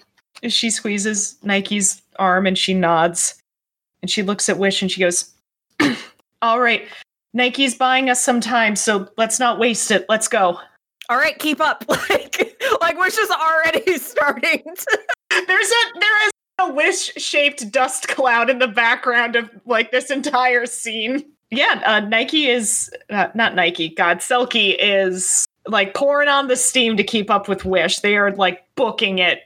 she 0.47 0.69
squeezes 0.69 1.37
Nike's 1.43 2.01
arm 2.19 2.45
and 2.45 2.57
she 2.57 2.73
nods. 2.73 3.35
And 4.01 4.09
she 4.11 4.21
looks 4.23 4.49
at 4.49 4.59
Wish 4.59 4.81
and 4.81 4.91
she 4.91 5.01
goes, 5.01 5.31
All 6.41 6.59
right, 6.59 6.87
Nike's 7.33 7.75
buying 7.75 8.09
us 8.09 8.23
some 8.23 8.39
time, 8.39 8.75
so 8.75 9.07
let's 9.17 9.39
not 9.39 9.57
waste 9.59 9.89
it. 9.91 10.05
Let's 10.07 10.27
go. 10.27 10.59
All 11.09 11.17
right, 11.17 11.37
keep 11.37 11.61
up. 11.61 11.83
Like, 12.09 12.57
like 12.81 12.97
we're 12.99 13.09
just 13.09 13.31
already 13.31 13.97
starting. 13.97 14.63
To- 14.63 14.99
There's 15.47 15.69
a 15.69 15.99
there 15.99 16.25
is 16.25 16.31
a 16.59 16.73
wish 16.73 17.13
shaped 17.15 17.71
dust 17.71 18.07
cloud 18.07 18.49
in 18.49 18.59
the 18.59 18.67
background 18.67 19.35
of 19.35 19.49
like 19.65 19.91
this 19.91 20.11
entire 20.11 20.65
scene. 20.65 21.25
Yeah, 21.51 21.81
uh, 21.85 21.99
Nike 22.01 22.47
is 22.47 22.91
uh, 23.09 23.27
not 23.35 23.55
Nike. 23.55 23.89
God, 23.89 24.19
Selkie 24.19 24.75
is 24.79 25.45
like 25.67 25.93
pouring 25.93 26.29
on 26.29 26.47
the 26.47 26.55
steam 26.55 26.97
to 26.97 27.03
keep 27.03 27.29
up 27.29 27.47
with 27.47 27.65
Wish. 27.65 27.99
They 27.99 28.17
are 28.17 28.31
like 28.31 28.63
booking 28.75 29.19
it 29.19 29.39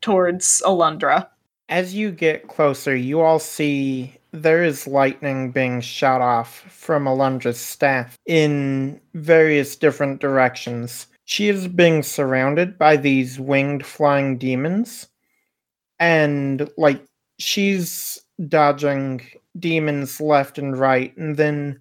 towards 0.00 0.62
Alundra. 0.64 1.28
As 1.68 1.94
you 1.94 2.10
get 2.10 2.48
closer, 2.48 2.94
you 2.94 3.20
all 3.20 3.38
see 3.38 4.14
there 4.32 4.64
is 4.64 4.86
lightning 4.86 5.50
being 5.52 5.80
shot 5.80 6.20
off 6.20 6.64
from 6.68 7.04
Alundra's 7.04 7.60
staff 7.60 8.18
in 8.26 9.00
various 9.14 9.76
different 9.76 10.20
directions. 10.20 11.06
She 11.24 11.48
is 11.48 11.68
being 11.68 12.02
surrounded 12.02 12.76
by 12.76 12.96
these 12.96 13.40
winged 13.40 13.86
flying 13.86 14.36
demons, 14.36 15.08
and 15.98 16.68
like 16.76 17.02
she's 17.38 18.20
dodging 18.48 19.22
demons 19.58 20.20
left 20.20 20.58
and 20.58 20.76
right, 20.76 21.16
and 21.16 21.36
then 21.36 21.80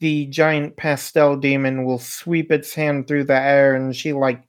the 0.00 0.26
giant 0.26 0.76
pastel 0.76 1.36
demon 1.36 1.84
will 1.84 1.98
sweep 1.98 2.50
its 2.52 2.74
hand 2.74 3.06
through 3.06 3.24
the 3.24 3.40
air 3.40 3.74
and 3.74 3.94
she 3.94 4.12
like 4.12 4.42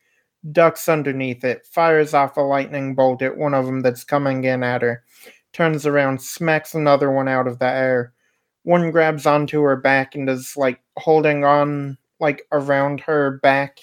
ducks 0.51 0.87
underneath 0.87 1.43
it, 1.43 1.65
fires 1.65 2.13
off 2.13 2.37
a 2.37 2.41
lightning 2.41 2.95
bolt 2.95 3.21
at 3.21 3.37
one 3.37 3.53
of 3.53 3.65
them 3.65 3.81
that's 3.81 4.03
coming 4.03 4.43
in 4.43 4.63
at 4.63 4.81
her, 4.81 5.03
turns 5.53 5.85
around, 5.85 6.21
smacks 6.21 6.73
another 6.73 7.11
one 7.11 7.27
out 7.27 7.47
of 7.47 7.59
the 7.59 7.67
air. 7.67 8.13
One 8.63 8.91
grabs 8.91 9.25
onto 9.25 9.61
her 9.61 9.75
back 9.75 10.15
and 10.15 10.29
is 10.29 10.55
like 10.55 10.79
holding 10.97 11.43
on 11.43 11.97
like 12.19 12.45
around 12.51 13.01
her 13.01 13.39
back, 13.41 13.79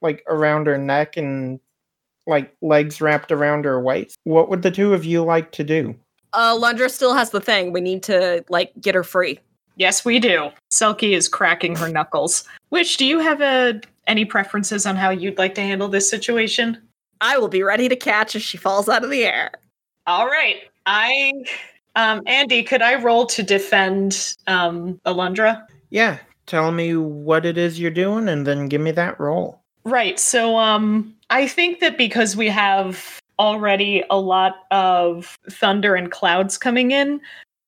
like 0.00 0.24
around 0.28 0.66
her 0.66 0.78
neck 0.78 1.16
and 1.16 1.60
like 2.26 2.56
legs 2.62 3.00
wrapped 3.00 3.30
around 3.30 3.64
her 3.64 3.80
waist. 3.80 4.16
What 4.24 4.48
would 4.48 4.62
the 4.62 4.70
two 4.70 4.94
of 4.94 5.04
you 5.04 5.22
like 5.24 5.52
to 5.52 5.64
do? 5.64 5.96
uh, 6.32 6.56
Lundra 6.58 6.90
still 6.90 7.14
has 7.14 7.30
the 7.30 7.40
thing. 7.40 7.72
We 7.72 7.80
need 7.80 8.02
to 8.04 8.44
like 8.48 8.72
get 8.80 8.94
her 8.94 9.04
free. 9.04 9.38
Yes, 9.76 10.04
we 10.04 10.18
do. 10.18 10.50
Selkie 10.70 11.16
is 11.16 11.28
cracking 11.28 11.76
her 11.76 11.88
knuckles. 11.88 12.44
Which 12.68 12.96
do 12.96 13.04
you 13.04 13.18
have 13.18 13.40
a 13.40 13.80
any 14.06 14.24
preferences 14.24 14.84
on 14.84 14.96
how 14.96 15.10
you'd 15.10 15.38
like 15.38 15.54
to 15.54 15.60
handle 15.60 15.88
this 15.88 16.10
situation? 16.10 16.78
I 17.20 17.38
will 17.38 17.48
be 17.48 17.62
ready 17.62 17.88
to 17.88 17.96
catch 17.96 18.34
if 18.34 18.42
she 18.42 18.58
falls 18.58 18.88
out 18.88 19.04
of 19.04 19.10
the 19.10 19.24
air. 19.24 19.52
All 20.06 20.26
right. 20.26 20.56
I 20.86 21.32
um 21.94 22.22
Andy, 22.26 22.62
could 22.62 22.82
I 22.82 22.96
roll 22.96 23.26
to 23.26 23.42
defend 23.42 24.34
um 24.46 25.00
Alundra? 25.06 25.64
Yeah, 25.90 26.18
tell 26.46 26.72
me 26.72 26.96
what 26.96 27.46
it 27.46 27.56
is 27.56 27.78
you're 27.78 27.90
doing 27.90 28.28
and 28.28 28.46
then 28.46 28.68
give 28.68 28.80
me 28.80 28.90
that 28.92 29.18
roll. 29.20 29.60
Right. 29.84 30.18
So 30.18 30.58
um 30.58 31.14
I 31.30 31.46
think 31.46 31.80
that 31.80 31.96
because 31.96 32.36
we 32.36 32.48
have 32.48 33.20
already 33.38 34.04
a 34.10 34.18
lot 34.18 34.64
of 34.70 35.38
thunder 35.50 35.94
and 35.94 36.10
clouds 36.10 36.58
coming 36.58 36.90
in, 36.90 37.20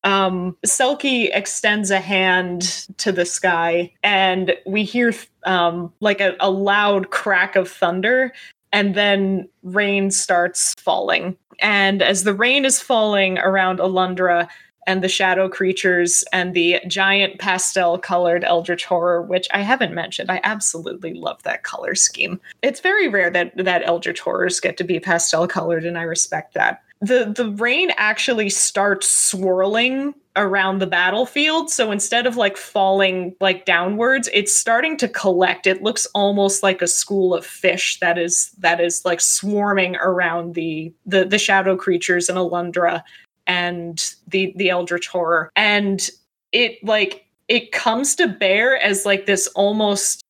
um 0.05 0.57
Selkie 0.65 1.31
extends 1.33 1.91
a 1.91 2.01
hand 2.01 2.87
to 2.99 3.11
the 3.11 3.25
sky 3.25 3.93
and 4.03 4.55
we 4.67 4.85
hear 4.85 5.13
um 5.45 5.93
like 6.01 6.21
a, 6.21 6.37
a 6.41 6.51
loud 6.51 7.11
crack 7.11 7.57
of 7.57 7.69
thunder 7.69 8.33
and 8.75 8.97
then 8.97 9.49
rain 9.63 10.11
starts 10.11 10.75
falling. 10.79 11.37
And 11.61 12.03
as 12.03 12.25
the 12.25 12.35
rain 12.35 12.65
is 12.65 12.81
falling 12.81 13.39
around 13.39 13.79
Alundra 13.79 14.49
and 14.87 15.03
the 15.03 15.09
shadow 15.09 15.49
creatures 15.49 16.25
and 16.33 16.55
the 16.55 16.81
giant 16.89 17.39
pastel 17.39 17.99
colored 17.99 18.43
eldritch 18.43 18.85
horror, 18.85 19.23
which 19.23 19.47
I 19.55 19.61
haven't 19.61 19.95
mentioned, 19.95 20.31
I 20.31 20.41
absolutely 20.43 21.15
love 21.15 21.43
that 21.45 21.63
color 21.63 21.95
scheme. 21.95 22.41
It's 22.63 22.81
very 22.81 23.07
rare 23.07 23.31
that 23.31 23.53
that 23.57 23.83
eldritch 23.85 24.21
horrors 24.21 24.59
get 24.59 24.77
to 24.79 24.85
be 24.85 24.99
pastel 24.99 25.47
colored, 25.47 25.85
and 25.85 25.97
I 25.97 26.03
respect 26.03 26.55
that. 26.55 26.83
The 27.05 27.33
the 27.35 27.51
rain 27.51 27.91
actually 27.97 28.49
starts 28.51 29.11
swirling 29.11 30.15
around 30.37 30.79
the 30.79 30.87
battlefield. 30.87 31.71
So 31.71 31.91
instead 31.93 32.27
of 32.27 32.37
like 32.37 32.57
falling 32.57 33.37
like 33.41 33.67
downwards 33.67 34.29
it's 34.33 34.57
starting 34.57 34.97
to 34.99 35.09
collect. 35.09 35.67
It 35.67 35.83
looks 35.83 36.07
almost 36.15 36.63
like 36.63 36.83
a 36.83 36.87
school 36.87 37.35
of 37.35 37.47
fish 37.47 38.01
that 38.01 38.19
is 38.19 38.51
that 38.59 38.81
is 38.81 39.05
like 39.05 39.21
swarming 39.21 39.97
around 39.97 40.55
the 40.55 40.93
the, 41.07 41.25
the 41.25 41.39
shadow 41.39 41.77
creatures 41.77 42.29
in 42.29 42.37
alundra 42.37 43.03
and 43.47 44.15
the 44.27 44.53
the 44.57 44.71
eldritch 44.71 45.07
horror. 45.07 45.51
And 45.57 46.09
it 46.53 46.83
like 46.83 47.27
it 47.49 47.73
comes 47.73 48.15
to 48.17 48.27
bear 48.27 48.79
as 48.79 49.05
like 49.05 49.27
this 49.27 49.47
almost 49.49 50.23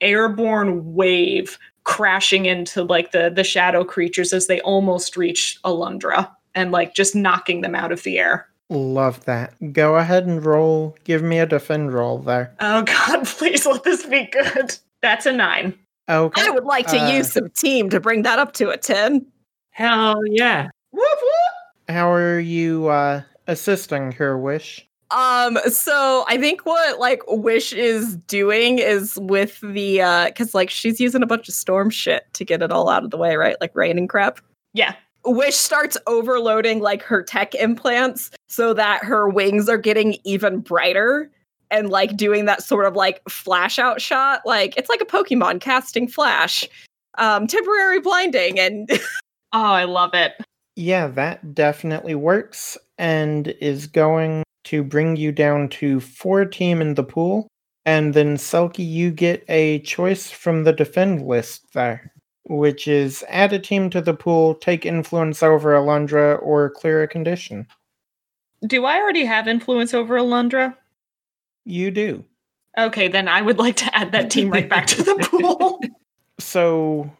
airborne 0.00 0.94
wave 0.94 1.58
crashing 1.86 2.46
into 2.46 2.82
like 2.82 3.12
the 3.12 3.30
the 3.30 3.44
shadow 3.44 3.84
creatures 3.84 4.32
as 4.32 4.48
they 4.48 4.60
almost 4.62 5.16
reach 5.16 5.56
alundra 5.64 6.28
and 6.54 6.72
like 6.72 6.94
just 6.94 7.14
knocking 7.14 7.60
them 7.60 7.74
out 7.74 7.92
of 7.92 8.02
the 8.02 8.18
air 8.18 8.46
Love 8.68 9.24
that. 9.26 9.54
Go 9.72 9.94
ahead 9.94 10.26
and 10.26 10.44
roll. 10.44 10.96
Give 11.04 11.22
me 11.22 11.38
a 11.38 11.46
defend 11.46 11.92
roll 11.92 12.18
there. 12.18 12.52
oh 12.58 12.82
god 12.82 13.24
please 13.38 13.64
let 13.64 13.84
this 13.84 14.04
be 14.04 14.26
good 14.26 14.76
that's 15.00 15.24
a 15.26 15.32
nine 15.32 15.72
Okay. 16.08 16.42
I 16.46 16.50
would 16.50 16.64
like 16.64 16.86
to 16.88 16.98
Uh, 16.98 17.10
use 17.12 17.32
some 17.32 17.50
team 17.50 17.90
to 17.90 17.98
bring 18.00 18.22
that 18.22 18.38
up 18.38 18.52
to 18.54 18.70
a 18.70 18.76
10. 18.76 19.26
Hell 19.70 20.20
yeah. 20.28 20.68
whoop 20.90 21.18
whoop 21.22 21.94
How 21.94 22.10
are 22.12 22.38
you 22.40 22.88
uh 22.88 23.22
assisting 23.46 24.10
her 24.12 24.36
wish? 24.36 24.88
Um, 25.10 25.58
so 25.68 26.24
I 26.26 26.36
think 26.36 26.66
what 26.66 26.98
like 26.98 27.22
Wish 27.28 27.72
is 27.72 28.16
doing 28.16 28.78
is 28.78 29.16
with 29.20 29.60
the 29.60 30.02
uh 30.02 30.30
cause 30.32 30.54
like 30.54 30.68
she's 30.70 31.00
using 31.00 31.22
a 31.22 31.26
bunch 31.26 31.48
of 31.48 31.54
storm 31.54 31.90
shit 31.90 32.24
to 32.32 32.44
get 32.44 32.60
it 32.62 32.72
all 32.72 32.88
out 32.88 33.04
of 33.04 33.10
the 33.10 33.16
way, 33.16 33.36
right? 33.36 33.56
Like 33.60 33.74
rain 33.74 33.98
and 33.98 34.08
crap. 34.08 34.40
yeah 34.72 34.94
Wish 35.24 35.56
starts 35.56 35.96
overloading 36.06 36.80
like 36.80 37.02
her 37.02 37.22
tech 37.22 37.54
implants 37.54 38.30
so 38.48 38.72
that 38.74 39.02
her 39.04 39.28
wings 39.28 39.68
are 39.68 39.78
getting 39.78 40.18
even 40.24 40.60
brighter 40.60 41.30
and 41.70 41.90
like 41.90 42.16
doing 42.16 42.44
that 42.44 42.62
sort 42.62 42.86
of 42.86 42.94
like 42.94 43.20
flash 43.28 43.78
out 43.78 44.00
shot. 44.00 44.42
Like 44.44 44.76
it's 44.76 44.88
like 44.88 45.00
a 45.00 45.04
Pokemon 45.06 45.60
casting 45.60 46.06
flash. 46.08 46.64
Um, 47.18 47.46
temporary 47.46 48.00
blinding 48.00 48.60
and 48.60 48.90
oh 49.54 49.72
i 49.72 49.84
love 49.84 50.10
it 50.12 50.34
Yeah, 50.76 51.06
that 51.08 51.54
definitely 51.54 52.14
works 52.14 52.76
and 52.98 53.48
is 53.60 53.86
going 53.86 54.42
to 54.66 54.82
bring 54.84 55.16
you 55.16 55.32
down 55.32 55.68
to 55.80 56.00
four 56.00 56.44
team 56.44 56.80
in 56.80 56.94
the 56.94 57.04
pool. 57.04 57.48
And 57.84 58.14
then 58.14 58.36
Selkie, 58.36 58.88
you 58.88 59.10
get 59.10 59.44
a 59.48 59.78
choice 59.80 60.30
from 60.30 60.64
the 60.64 60.72
defend 60.72 61.26
list 61.26 61.72
there, 61.72 62.12
which 62.44 62.88
is 62.88 63.24
add 63.28 63.52
a 63.52 63.58
team 63.58 63.90
to 63.90 64.00
the 64.00 64.14
pool, 64.14 64.54
take 64.54 64.84
influence 64.84 65.42
over 65.42 65.74
Alundra, 65.74 66.40
or 66.42 66.70
clear 66.70 67.02
a 67.02 67.08
condition. 67.08 67.66
do 68.66 68.84
i 68.86 68.96
already 68.96 69.24
have 69.24 69.46
influence 69.46 69.92
over 69.94 70.16
alundra 70.16 70.74
You 71.64 71.90
do. 71.90 72.24
okay 72.78 73.06
then 73.08 73.28
i 73.28 73.40
would 73.42 73.58
like 73.58 73.76
to 73.76 73.94
add 73.94 74.12
that 74.12 74.30
team 74.30 74.50
right 74.50 74.68
back 74.68 74.86
to 74.88 75.02
the 75.02 75.14
pool 75.30 75.78
So, 76.40 77.10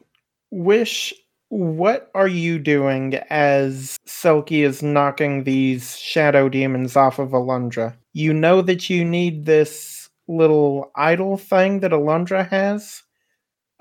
Wish, 0.51 1.13
what 1.49 2.11
are 2.15 2.29
you 2.29 2.59
doing 2.59 3.15
as 3.31 3.97
Selkie 4.07 4.65
is 4.65 4.83
knocking 4.83 5.45
these 5.45 5.97
shadow 5.97 6.49
demons 6.49 6.97
off 6.97 7.19
of 7.19 7.31
Alundra? 7.31 7.97
You 8.13 8.33
know 8.33 8.63
that 8.63 8.91
you 8.91 9.05
need 9.05 9.47
this 9.47 10.09
little 10.29 10.91
idol 10.97 11.37
thing 11.37 11.81
that 11.81 11.93
Alundra 11.93 12.49
has. 12.49 13.03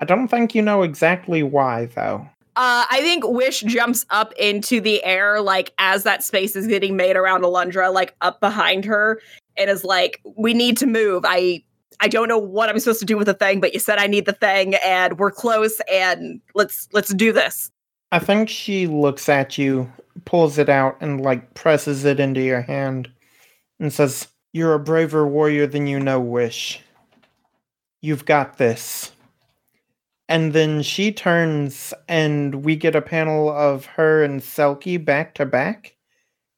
I 0.00 0.04
don't 0.04 0.28
think 0.28 0.54
you 0.54 0.62
know 0.62 0.82
exactly 0.82 1.42
why, 1.42 1.86
though. 1.86 2.28
Uh, 2.54 2.86
I 2.90 3.00
think 3.02 3.24
Wish 3.26 3.60
jumps 3.62 4.06
up 4.10 4.32
into 4.38 4.80
the 4.80 5.04
air, 5.04 5.40
like 5.40 5.72
as 5.78 6.04
that 6.04 6.22
space 6.22 6.56
is 6.56 6.66
getting 6.66 6.96
made 6.96 7.16
around 7.16 7.42
Alundra, 7.42 7.92
like 7.92 8.14
up 8.20 8.40
behind 8.40 8.84
her, 8.84 9.20
and 9.56 9.68
is 9.68 9.84
like, 9.84 10.20
"We 10.36 10.54
need 10.54 10.78
to 10.78 10.86
move. 10.86 11.24
I, 11.26 11.62
I 12.00 12.08
don't 12.08 12.28
know 12.28 12.38
what 12.38 12.68
I'm 12.68 12.78
supposed 12.78 13.00
to 13.00 13.06
do 13.06 13.16
with 13.16 13.26
the 13.26 13.34
thing, 13.34 13.60
but 13.60 13.72
you 13.72 13.80
said 13.80 13.98
I 13.98 14.06
need 14.06 14.26
the 14.26 14.32
thing, 14.32 14.74
and 14.84 15.18
we're 15.18 15.30
close, 15.30 15.80
and 15.90 16.40
let's 16.54 16.88
let's 16.92 17.12
do 17.14 17.32
this." 17.32 17.70
I 18.12 18.18
think 18.18 18.48
she 18.48 18.86
looks 18.86 19.28
at 19.28 19.58
you, 19.58 19.90
pulls 20.24 20.58
it 20.58 20.68
out, 20.68 20.96
and 21.00 21.20
like 21.20 21.54
presses 21.54 22.04
it 22.04 22.20
into 22.20 22.40
your 22.40 22.62
hand 22.62 23.10
and 23.80 23.92
says, 23.92 24.28
You're 24.52 24.74
a 24.74 24.78
braver 24.78 25.26
warrior 25.26 25.66
than 25.66 25.86
you 25.86 26.00
know, 26.00 26.20
Wish. 26.20 26.80
You've 28.00 28.24
got 28.24 28.58
this. 28.58 29.12
And 30.28 30.52
then 30.52 30.82
she 30.82 31.12
turns, 31.12 31.94
and 32.08 32.64
we 32.64 32.76
get 32.76 32.96
a 32.96 33.02
panel 33.02 33.48
of 33.48 33.86
her 33.86 34.24
and 34.24 34.40
Selkie 34.40 35.02
back 35.02 35.34
to 35.34 35.46
back 35.46 35.94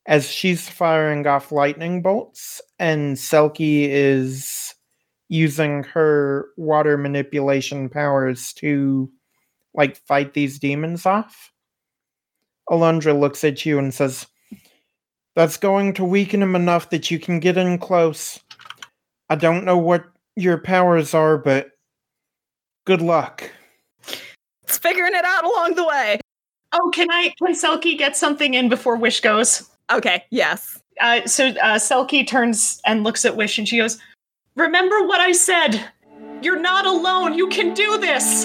as 0.07 0.31
she's 0.31 0.69
firing 0.69 1.27
off 1.27 1.53
lightning 1.53 2.01
bolts, 2.01 2.63
and 2.79 3.17
Selkie 3.17 3.89
is 3.89 4.75
using 5.29 5.83
her 5.85 6.49
water 6.57 6.97
manipulation 6.97 7.89
powers 7.89 8.53
to 8.55 9.11
like 9.75 9.97
fight 9.97 10.35
these 10.35 10.59
demons 10.59 11.07
off. 11.07 11.53
Alundra 12.71 13.19
looks 13.19 13.45
at 13.45 13.65
you 13.65 13.79
and 13.79 13.93
says, 13.95 14.27
That's 15.35 15.57
going 15.57 15.95
to 15.95 16.05
weaken 16.05 16.43
him 16.43 16.55
enough 16.57 16.91
that 16.91 17.11
you 17.11 17.19
can 17.19 17.41
get 17.41 17.57
in 17.57 17.79
close. 17.79 18.41
I 19.31 19.37
don't 19.37 19.65
know 19.65 19.79
what 19.79 20.05
your 20.37 20.59
powers 20.59 21.15
are, 21.15 21.39
but 21.39 21.71
good 22.87 23.03
luck. 23.03 23.51
It's 24.63 24.79
figuring 24.79 25.15
it 25.15 25.25
out 25.25 25.45
along 25.45 25.75
the 25.75 25.85
way. 25.87 26.21
oh 26.73 26.91
can 26.95 27.07
i 27.11 27.33
can 27.39 27.55
selkie 27.55 27.97
get 27.97 28.15
something 28.15 28.53
in 28.53 28.69
before 28.69 28.95
wish 28.97 29.21
goes 29.21 29.71
Okay, 29.91 30.25
yes. 30.31 30.81
uh, 31.01 31.27
so 31.27 31.47
uh, 31.49 31.79
Selkie 31.79 32.27
turns 32.27 32.81
and 32.85 33.05
looks 33.05 33.25
at 33.25 33.37
Wish 33.37 33.59
and 33.59 33.67
she 33.67 33.79
goes, 33.79 33.99
Remember 34.59 35.05
what 35.05 35.21
I 35.21 35.31
said. 35.31 35.93
You're 36.43 36.59
not 36.59 36.85
alone. 36.85 37.35
You 37.35 37.47
can 37.47 37.75
do 37.75 37.97
this. 37.99 38.43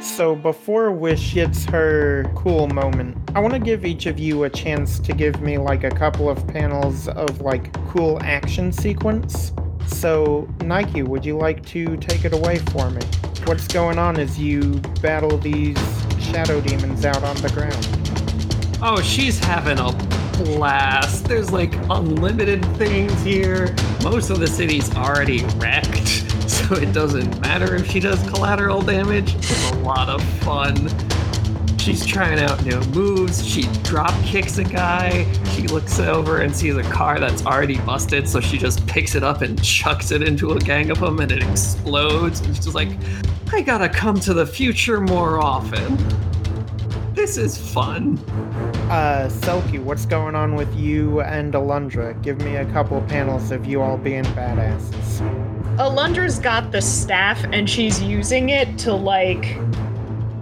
So 0.00 0.34
before 0.34 0.90
Wish 0.90 1.34
gets 1.34 1.66
her 1.66 2.24
cool 2.34 2.68
moment, 2.68 3.18
I 3.34 3.40
want 3.40 3.52
to 3.52 3.60
give 3.60 3.84
each 3.84 4.06
of 4.06 4.18
you 4.18 4.44
a 4.44 4.48
chance 4.48 4.98
to 5.00 5.12
give 5.12 5.42
me 5.42 5.58
like 5.58 5.84
a 5.84 5.90
couple 5.90 6.30
of 6.30 6.48
panels 6.48 7.08
of 7.08 7.42
like 7.42 7.74
cool 7.88 8.18
action 8.22 8.72
sequence. 8.72 9.52
So 9.86 10.48
Nike, 10.64 11.02
would 11.02 11.24
you 11.24 11.36
like 11.36 11.64
to 11.66 11.96
take 11.96 12.24
it 12.24 12.32
away 12.32 12.58
for 12.58 12.90
me? 12.90 13.02
What's 13.44 13.66
going 13.68 13.98
on 13.98 14.18
as 14.18 14.38
you 14.38 14.80
battle 15.00 15.38
these 15.38 15.78
shadow 16.20 16.60
demons 16.60 17.04
out 17.04 17.22
on 17.22 17.36
the 17.36 17.50
ground? 17.50 18.78
Oh, 18.82 19.00
she's 19.00 19.38
having 19.38 19.78
a 19.78 19.92
blast. 20.44 21.24
There's 21.24 21.50
like 21.50 21.72
unlimited 21.88 22.64
things 22.76 23.22
here. 23.22 23.74
Most 24.02 24.30
of 24.30 24.38
the 24.38 24.46
city's 24.46 24.94
already 24.94 25.44
wrecked, 25.56 26.08
so 26.50 26.74
it 26.74 26.92
doesn't 26.92 27.40
matter 27.40 27.74
if 27.74 27.90
she 27.90 28.00
does 28.00 28.20
collateral 28.28 28.82
damage. 28.82 29.34
It's 29.36 29.70
a 29.70 29.76
lot 29.76 30.08
of 30.08 30.22
fun. 30.40 30.76
She's 31.86 32.04
trying 32.04 32.40
out 32.40 32.64
new 32.64 32.80
moves. 32.86 33.46
She 33.46 33.62
drop 33.84 34.12
kicks 34.24 34.58
a 34.58 34.64
guy. 34.64 35.32
She 35.50 35.68
looks 35.68 36.00
over 36.00 36.40
and 36.40 36.54
sees 36.54 36.74
a 36.74 36.82
car 36.82 37.20
that's 37.20 37.46
already 37.46 37.78
busted, 37.78 38.28
so 38.28 38.40
she 38.40 38.58
just 38.58 38.84
picks 38.88 39.14
it 39.14 39.22
up 39.22 39.40
and 39.40 39.62
chucks 39.62 40.10
it 40.10 40.20
into 40.20 40.50
a 40.50 40.58
gang 40.58 40.90
of 40.90 40.98
them, 40.98 41.20
and 41.20 41.30
it 41.30 41.44
explodes. 41.44 42.40
And 42.40 42.56
she's 42.56 42.64
just 42.64 42.74
like, 42.74 42.88
I 43.52 43.60
gotta 43.60 43.88
come 43.88 44.18
to 44.22 44.34
the 44.34 44.44
future 44.44 45.00
more 45.00 45.38
often. 45.38 45.96
This 47.14 47.36
is 47.36 47.56
fun. 47.56 48.18
Uh, 48.90 49.28
Selkie, 49.30 49.80
what's 49.80 50.06
going 50.06 50.34
on 50.34 50.56
with 50.56 50.74
you 50.74 51.20
and 51.20 51.54
Alundra? 51.54 52.20
Give 52.20 52.40
me 52.40 52.56
a 52.56 52.64
couple 52.72 53.00
panels 53.02 53.52
of 53.52 53.64
you 53.64 53.80
all 53.80 53.96
being 53.96 54.24
badasses. 54.24 55.20
Alundra's 55.76 56.40
got 56.40 56.72
the 56.72 56.82
staff 56.82 57.44
and 57.52 57.70
she's 57.70 58.02
using 58.02 58.48
it 58.48 58.76
to 58.78 58.92
like 58.92 59.56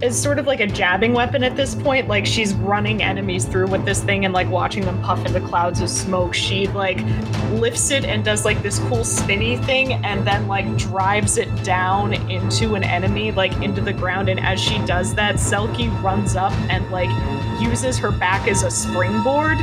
is 0.01 0.21
sort 0.21 0.39
of 0.39 0.45
like 0.45 0.59
a 0.59 0.67
jabbing 0.67 1.13
weapon 1.13 1.43
at 1.43 1.55
this 1.55 1.73
point. 1.73 2.07
Like 2.07 2.25
she's 2.25 2.53
running 2.53 3.01
enemies 3.01 3.45
through 3.45 3.67
with 3.67 3.85
this 3.85 4.03
thing 4.03 4.25
and 4.25 4.33
like 4.33 4.49
watching 4.49 4.83
them 4.83 5.01
puff 5.01 5.25
into 5.25 5.39
clouds 5.39 5.79
of 5.81 5.89
smoke. 5.89 6.33
She 6.33 6.67
like 6.67 6.99
lifts 7.51 7.91
it 7.91 8.03
and 8.03 8.23
does 8.23 8.43
like 8.43 8.61
this 8.61 8.79
cool 8.79 9.03
spinny 9.05 9.57
thing 9.57 9.93
and 9.93 10.27
then 10.27 10.47
like 10.47 10.77
drives 10.77 11.37
it 11.37 11.63
down 11.63 12.13
into 12.29 12.75
an 12.75 12.83
enemy, 12.83 13.31
like 13.31 13.53
into 13.61 13.81
the 13.81 13.93
ground. 13.93 14.27
And 14.27 14.39
as 14.39 14.59
she 14.59 14.77
does 14.85 15.15
that, 15.15 15.35
Selkie 15.35 15.89
runs 16.01 16.35
up 16.35 16.53
and 16.69 16.89
like 16.91 17.09
uses 17.61 17.97
her 17.97 18.11
back 18.11 18.47
as 18.47 18.63
a 18.63 18.71
springboard 18.71 19.57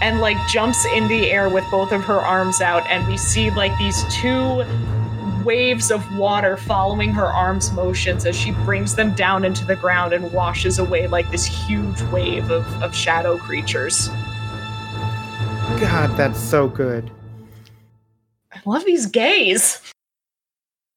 and 0.00 0.20
like 0.20 0.36
jumps 0.48 0.84
in 0.94 1.08
the 1.08 1.30
air 1.30 1.48
with 1.48 1.64
both 1.70 1.92
of 1.92 2.02
her 2.04 2.20
arms 2.20 2.60
out. 2.60 2.86
And 2.88 3.06
we 3.08 3.16
see 3.16 3.50
like 3.50 3.76
these 3.78 4.04
two 4.12 4.64
waves 5.44 5.90
of 5.90 6.16
water 6.16 6.56
following 6.56 7.10
her 7.12 7.26
arms' 7.26 7.72
motions 7.72 8.26
as 8.26 8.36
she 8.36 8.52
brings 8.64 8.94
them 8.94 9.14
down 9.14 9.44
into 9.44 9.64
the 9.64 9.76
ground 9.76 10.12
and 10.12 10.32
washes 10.32 10.78
away 10.78 11.06
like 11.06 11.30
this 11.30 11.44
huge 11.44 12.00
wave 12.04 12.50
of, 12.50 12.66
of 12.82 12.94
shadow 12.94 13.38
creatures. 13.38 14.08
God, 15.78 16.16
that's 16.16 16.38
so 16.38 16.68
good. 16.68 17.10
I 18.52 18.60
love 18.64 18.84
these 18.84 19.06
gays. 19.06 19.80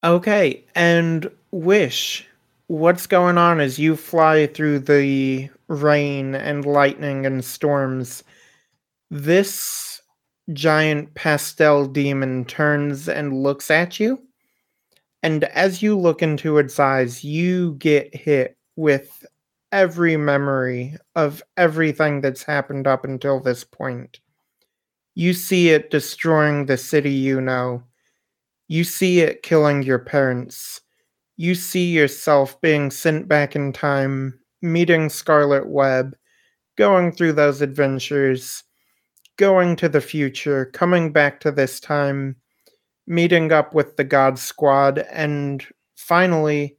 Okay, 0.04 0.64
and 0.76 1.32
Wish, 1.56 2.28
what's 2.68 3.08
going 3.08 3.38
on 3.38 3.62
as 3.62 3.80
you 3.80 3.96
fly 3.96 4.46
through 4.46 4.80
the 4.80 5.50
rain 5.70 6.36
and 6.36 6.66
lightning 6.66 7.26
and 7.26 7.46
storms 7.46 8.22
This 9.10 10.02
giant 10.52 11.14
pastel 11.14 11.86
demon 11.86 12.44
turns 12.44 13.08
and 13.08 13.42
looks 13.42 13.72
at 13.72 14.02
you. 14.02 14.22
And 15.26 15.46
as 15.46 15.82
you 15.82 15.98
look 15.98 16.22
into 16.22 16.60
its 16.60 16.80
eyes, 16.80 17.24
you 17.24 17.74
get 17.80 18.16
hit 18.16 18.60
with 18.76 19.26
every 19.72 20.18
memory 20.18 20.98
of 21.16 21.42
everything 21.58 22.22
that's 22.22 22.44
happened 22.44 22.86
up 22.86 23.04
until 23.04 23.40
this 23.40 23.64
point. 23.64 24.20
You 25.16 25.34
see 25.34 25.70
it 25.70 25.90
destroying 25.90 26.68
the 26.68 26.78
city 26.78 27.10
you 27.10 27.42
know. 27.42 27.82
You 28.68 28.84
see 28.84 29.22
it 29.22 29.42
killing 29.42 29.82
your 29.82 29.98
parents. 29.98 30.82
You 31.38 31.56
see 31.56 31.92
yourself 31.92 32.62
being 32.62 32.92
sent 32.92 33.28
back 33.28 33.56
in 33.56 33.74
time, 33.74 34.40
meeting 34.62 35.10
Scarlet 35.10 35.68
Web, 35.68 36.16
going 36.78 37.12
through 37.12 37.34
those 37.34 37.64
adventures, 37.64 38.64
going 39.38 39.76
to 39.78 39.90
the 39.90 40.02
future, 40.02 40.66
coming 40.66 41.12
back 41.12 41.40
to 41.40 41.52
this 41.52 41.80
time, 41.80 42.36
meeting 43.08 43.52
up 43.52 43.74
with 43.74 43.98
the 43.98 44.04
God 44.04 44.40
Squad, 44.40 45.00
and 45.12 45.66
finally 45.96 46.78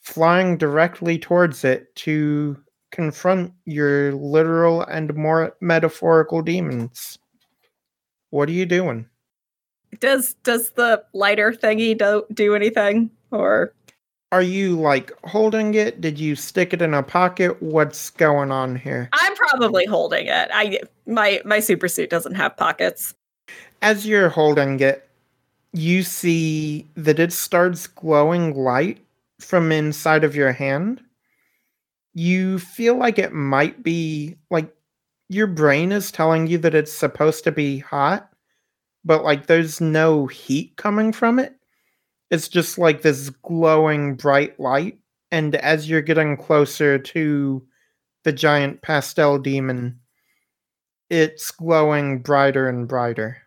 flying 0.00 0.58
directly 0.58 1.18
towards 1.18 1.64
it 1.64 1.94
to 1.96 2.56
confront 2.92 3.52
your 3.64 4.12
literal 4.12 4.82
and 4.82 5.14
more 5.14 5.56
metaphorical 5.60 6.42
demons. 6.42 7.18
What 8.30 8.48
are 8.48 8.52
you 8.52 8.66
doing? 8.66 9.06
Does 10.00 10.34
does 10.42 10.70
the 10.70 11.02
lighter 11.12 11.52
thingy 11.52 11.96
do, 11.96 12.24
do 12.34 12.54
anything 12.54 13.10
or 13.30 13.72
Are 14.32 14.42
you 14.42 14.78
like 14.78 15.12
holding 15.24 15.74
it? 15.74 16.00
Did 16.00 16.18
you 16.18 16.34
stick 16.34 16.72
it 16.72 16.82
in 16.82 16.94
a 16.94 17.02
pocket? 17.02 17.62
What's 17.62 18.10
going 18.10 18.50
on 18.50 18.74
here? 18.74 19.08
I'm 19.12 19.34
probably 19.36 19.86
holding 19.86 20.26
it. 20.26 20.50
I 20.52 20.80
my 21.06 21.40
my 21.44 21.60
super 21.60 21.86
suit 21.88 22.10
doesn't 22.10 22.34
have 22.34 22.56
pockets. 22.56 23.14
As 23.82 24.06
you're 24.06 24.28
holding 24.28 24.80
it, 24.80 25.03
you 25.74 26.04
see 26.04 26.86
that 26.94 27.18
it 27.18 27.32
starts 27.32 27.88
glowing 27.88 28.54
light 28.54 28.98
from 29.40 29.72
inside 29.72 30.22
of 30.22 30.36
your 30.36 30.52
hand. 30.52 31.02
You 32.14 32.60
feel 32.60 32.96
like 32.96 33.18
it 33.18 33.32
might 33.32 33.82
be 33.82 34.36
like 34.50 34.72
your 35.28 35.48
brain 35.48 35.90
is 35.90 36.12
telling 36.12 36.46
you 36.46 36.58
that 36.58 36.76
it's 36.76 36.92
supposed 36.92 37.42
to 37.44 37.52
be 37.52 37.78
hot, 37.78 38.30
but 39.04 39.24
like 39.24 39.46
there's 39.46 39.80
no 39.80 40.26
heat 40.26 40.76
coming 40.76 41.12
from 41.12 41.40
it. 41.40 41.56
It's 42.30 42.46
just 42.48 42.78
like 42.78 43.02
this 43.02 43.30
glowing 43.30 44.14
bright 44.14 44.58
light. 44.60 44.98
And 45.32 45.56
as 45.56 45.90
you're 45.90 46.02
getting 46.02 46.36
closer 46.36 46.98
to 46.98 47.66
the 48.22 48.32
giant 48.32 48.80
pastel 48.82 49.38
demon, 49.38 49.98
it's 51.10 51.50
glowing 51.50 52.20
brighter 52.20 52.68
and 52.68 52.86
brighter. 52.86 53.43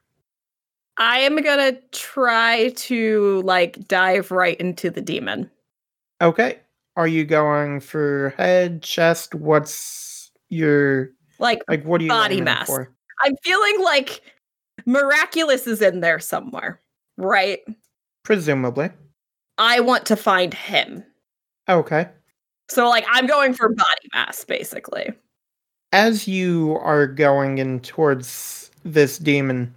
I 0.98 1.20
am 1.20 1.36
gonna 1.42 1.74
try 1.92 2.70
to 2.70 3.42
like 3.44 3.88
dive 3.88 4.32
right 4.32 4.60
into 4.60 4.90
the 4.90 5.02
demon. 5.02 5.50
Okay. 6.22 6.60
Are 6.96 7.08
you 7.08 7.26
going 7.26 7.80
for 7.80 8.34
head, 8.38 8.82
chest? 8.82 9.36
What's 9.36 10.32
your 10.50 11.12
Like 11.40 11.62
like 11.68 11.84
what 11.84 12.02
are 12.02 12.06
you 12.06 12.10
Body 12.10 12.42
mass. 12.42 12.66
for? 12.68 12.92
I'm 13.24 13.36
feeling 13.44 13.84
like 13.84 14.22
miraculous 14.86 15.68
is 15.68 15.82
in 15.82 16.00
there 16.00 16.20
somewhere, 16.20 16.82
right? 17.18 17.60
Presumably. 18.24 18.90
I 19.60 19.80
want 19.80 20.06
to 20.08 20.16
find 20.16 20.54
him. 20.54 21.04
Okay. 21.70 22.10
So 22.70 22.90
like 22.90 23.06
I'm 23.10 23.28
going 23.28 23.54
for 23.54 23.70
body 23.70 24.10
mass 24.14 24.44
basically. 24.44 25.14
As 25.94 26.28
you 26.28 26.78
are 26.82 27.08
going 27.08 27.60
in 27.60 27.80
towards 27.80 28.72
this 28.84 29.18
demon, 29.20 29.74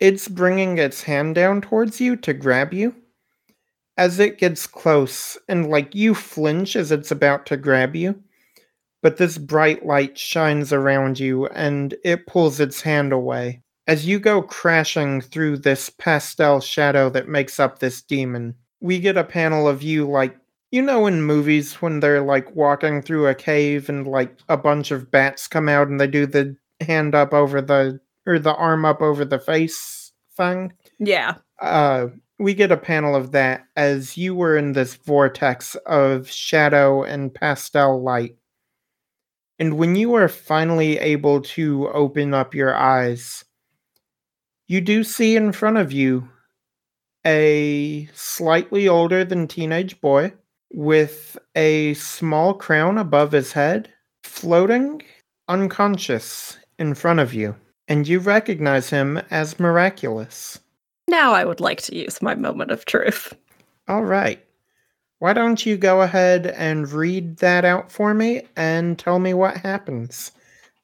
it's 0.00 0.28
bringing 0.28 0.78
its 0.78 1.02
hand 1.02 1.34
down 1.34 1.60
towards 1.60 2.00
you 2.00 2.16
to 2.16 2.32
grab 2.32 2.72
you. 2.72 2.94
As 3.96 4.20
it 4.20 4.38
gets 4.38 4.66
close, 4.66 5.36
and 5.48 5.68
like 5.68 5.94
you 5.94 6.14
flinch 6.14 6.76
as 6.76 6.92
it's 6.92 7.10
about 7.10 7.46
to 7.46 7.56
grab 7.56 7.96
you, 7.96 8.22
but 9.02 9.16
this 9.16 9.38
bright 9.38 9.84
light 9.84 10.16
shines 10.16 10.72
around 10.72 11.18
you 11.18 11.46
and 11.48 11.94
it 12.04 12.26
pulls 12.26 12.60
its 12.60 12.80
hand 12.80 13.12
away. 13.12 13.62
As 13.86 14.06
you 14.06 14.18
go 14.18 14.42
crashing 14.42 15.20
through 15.20 15.58
this 15.58 15.90
pastel 15.90 16.60
shadow 16.60 17.08
that 17.10 17.28
makes 17.28 17.58
up 17.58 17.78
this 17.78 18.02
demon, 18.02 18.54
we 18.80 18.98
get 19.00 19.16
a 19.16 19.24
panel 19.24 19.66
of 19.66 19.82
you 19.82 20.08
like 20.08 20.36
you 20.70 20.82
know 20.82 21.06
in 21.06 21.22
movies 21.22 21.74
when 21.74 22.00
they're 22.00 22.20
like 22.20 22.54
walking 22.54 23.02
through 23.02 23.26
a 23.26 23.34
cave 23.34 23.88
and 23.88 24.06
like 24.06 24.38
a 24.48 24.56
bunch 24.56 24.90
of 24.90 25.10
bats 25.10 25.48
come 25.48 25.68
out 25.68 25.88
and 25.88 26.00
they 26.00 26.06
do 26.06 26.26
the 26.26 26.56
hand 26.80 27.14
up 27.14 27.32
over 27.32 27.60
the 27.60 27.98
or 28.28 28.38
the 28.38 28.54
arm 28.54 28.84
up 28.84 29.00
over 29.02 29.24
the 29.24 29.38
face 29.40 30.12
thing 30.36 30.72
Yeah. 31.00 31.34
uh 31.60 32.08
we 32.38 32.54
get 32.54 32.70
a 32.70 32.76
panel 32.76 33.16
of 33.16 33.32
that 33.32 33.64
as 33.74 34.16
you 34.16 34.34
were 34.36 34.56
in 34.56 34.72
this 34.72 34.94
vortex 34.94 35.74
of 35.86 36.30
shadow 36.30 37.02
and 37.02 37.34
pastel 37.34 38.00
light 38.00 38.36
and 39.58 39.76
when 39.76 39.96
you 39.96 40.14
are 40.14 40.28
finally 40.28 40.98
able 40.98 41.40
to 41.40 41.88
open 41.88 42.32
up 42.34 42.54
your 42.54 42.74
eyes 42.76 43.44
you 44.68 44.80
do 44.80 45.02
see 45.02 45.34
in 45.34 45.50
front 45.50 45.78
of 45.78 45.90
you 45.90 46.28
a 47.26 48.08
slightly 48.14 48.86
older 48.88 49.24
than 49.24 49.48
teenage 49.48 50.00
boy 50.00 50.32
with 50.72 51.36
a 51.56 51.94
small 51.94 52.54
crown 52.54 52.98
above 52.98 53.32
his 53.32 53.52
head, 53.52 53.90
floating 54.22 55.02
unconscious 55.48 56.58
in 56.78 56.94
front 56.94 57.20
of 57.20 57.32
you. 57.34 57.56
And 57.88 58.06
you 58.06 58.20
recognize 58.20 58.90
him 58.90 59.20
as 59.30 59.58
miraculous. 59.58 60.60
Now 61.08 61.32
I 61.32 61.44
would 61.44 61.60
like 61.60 61.80
to 61.82 61.96
use 61.96 62.22
my 62.22 62.34
moment 62.34 62.70
of 62.70 62.84
truth. 62.84 63.34
All 63.88 64.04
right. 64.04 64.44
Why 65.20 65.32
don't 65.32 65.64
you 65.66 65.76
go 65.76 66.02
ahead 66.02 66.46
and 66.46 66.90
read 66.92 67.38
that 67.38 67.64
out 67.64 67.90
for 67.90 68.14
me 68.14 68.42
and 68.56 68.98
tell 68.98 69.18
me 69.18 69.34
what 69.34 69.56
happens? 69.56 70.30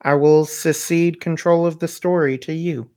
I 0.02 0.14
will 0.14 0.44
secede 0.44 1.20
control 1.20 1.66
of 1.66 1.78
the 1.78 1.88
story 1.88 2.36
to 2.38 2.52
you. 2.52 2.90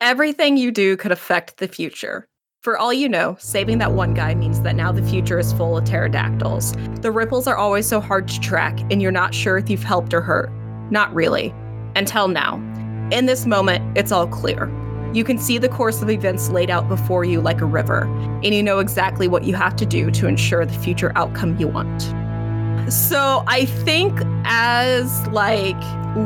Everything 0.00 0.56
you 0.56 0.70
do 0.70 0.96
could 0.96 1.12
affect 1.12 1.56
the 1.56 1.68
future. 1.68 2.28
For 2.62 2.76
all 2.76 2.92
you 2.92 3.08
know, 3.08 3.36
saving 3.38 3.78
that 3.78 3.92
one 3.92 4.12
guy 4.12 4.34
means 4.34 4.60
that 4.62 4.76
now 4.76 4.92
the 4.92 5.02
future 5.02 5.38
is 5.38 5.52
full 5.52 5.76
of 5.76 5.84
pterodactyls. 5.84 6.72
The 7.00 7.12
ripples 7.12 7.46
are 7.46 7.56
always 7.56 7.86
so 7.86 8.00
hard 8.00 8.28
to 8.28 8.40
track, 8.40 8.78
and 8.90 9.00
you're 9.00 9.12
not 9.12 9.34
sure 9.34 9.56
if 9.56 9.70
you've 9.70 9.82
helped 9.82 10.12
or 10.12 10.20
hurt. 10.20 10.50
Not 10.90 11.14
really. 11.14 11.54
Until 11.96 12.28
now. 12.28 12.56
In 13.10 13.26
this 13.26 13.46
moment, 13.46 13.96
it's 13.96 14.12
all 14.12 14.26
clear. 14.26 14.70
You 15.14 15.24
can 15.24 15.38
see 15.38 15.56
the 15.56 15.68
course 15.68 16.02
of 16.02 16.10
events 16.10 16.50
laid 16.50 16.68
out 16.68 16.88
before 16.88 17.24
you 17.24 17.40
like 17.40 17.62
a 17.62 17.64
river, 17.64 18.02
and 18.44 18.54
you 18.54 18.62
know 18.62 18.80
exactly 18.80 19.28
what 19.28 19.44
you 19.44 19.54
have 19.54 19.74
to 19.76 19.86
do 19.86 20.10
to 20.10 20.26
ensure 20.26 20.66
the 20.66 20.78
future 20.78 21.10
outcome 21.16 21.56
you 21.58 21.68
want. 21.68 22.02
So 22.92 23.42
I 23.46 23.64
think 23.64 24.12
as 24.44 25.26
like 25.28 25.76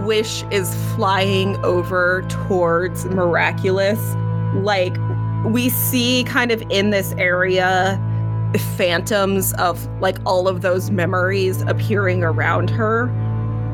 Wish 0.05 0.43
is 0.51 0.75
flying 0.97 1.57
over 1.65 2.23
towards 2.29 3.05
Miraculous, 3.05 4.01
like 4.57 4.97
we 5.45 5.69
see 5.69 6.25
kind 6.25 6.51
of 6.51 6.63
in 6.69 6.91
this 6.91 7.13
area 7.13 7.97
phantoms 8.77 9.53
of 9.55 9.87
like 10.01 10.19
all 10.27 10.49
of 10.49 10.63
those 10.63 10.91
memories 10.91 11.63
appearing 11.63 12.25
around 12.25 12.71
her. 12.71 13.07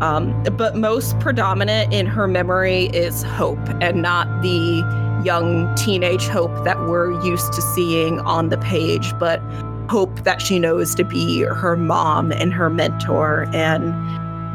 Um, 0.00 0.42
but 0.56 0.76
most 0.76 1.18
predominant 1.20 1.92
in 1.92 2.06
her 2.06 2.28
memory 2.28 2.86
is 2.86 3.22
hope 3.22 3.58
and 3.80 4.02
not 4.02 4.42
the 4.42 4.84
young 5.24 5.74
teenage 5.74 6.26
hope 6.28 6.64
that 6.64 6.78
we're 6.80 7.18
used 7.22 7.52
to 7.54 7.62
seeing 7.62 8.20
on 8.20 8.50
the 8.50 8.58
page, 8.58 9.18
but 9.18 9.40
hope 9.88 10.22
that 10.24 10.42
she 10.42 10.58
knows 10.58 10.94
to 10.96 11.04
be 11.04 11.42
her 11.42 11.76
mom 11.76 12.32
and 12.32 12.52
her 12.52 12.68
mentor 12.68 13.46
and 13.52 13.94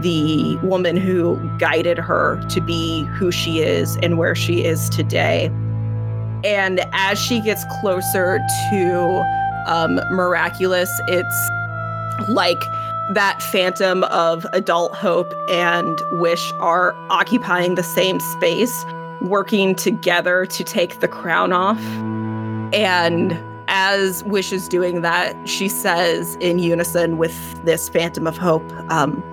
the 0.03 0.57
woman 0.63 0.97
who 0.97 1.39
guided 1.57 1.97
her 1.97 2.41
to 2.49 2.61
be 2.61 3.03
who 3.17 3.31
she 3.31 3.59
is 3.59 3.97
and 3.97 4.17
where 4.17 4.35
she 4.35 4.63
is 4.63 4.89
today. 4.89 5.45
And 6.43 6.83
as 6.93 7.19
she 7.19 7.39
gets 7.41 7.63
closer 7.79 8.39
to 8.71 9.23
um, 9.67 9.95
Miraculous, 10.11 10.89
it's 11.07 11.49
like 12.29 12.61
that 13.09 13.41
phantom 13.43 14.03
of 14.05 14.45
adult 14.53 14.95
hope 14.95 15.33
and 15.49 15.99
wish 16.13 16.51
are 16.59 16.95
occupying 17.09 17.75
the 17.75 17.83
same 17.83 18.19
space, 18.19 18.85
working 19.21 19.75
together 19.75 20.45
to 20.45 20.63
take 20.63 20.99
the 20.99 21.07
crown 21.07 21.51
off. 21.51 21.81
And 22.73 23.37
as 23.67 24.23
Wish 24.25 24.51
is 24.51 24.67
doing 24.67 25.01
that, 25.01 25.35
she 25.47 25.67
says 25.67 26.35
in 26.39 26.59
unison 26.59 27.17
with 27.17 27.65
this 27.65 27.89
phantom 27.89 28.27
of 28.27 28.37
hope, 28.37 28.69
um, 28.91 29.23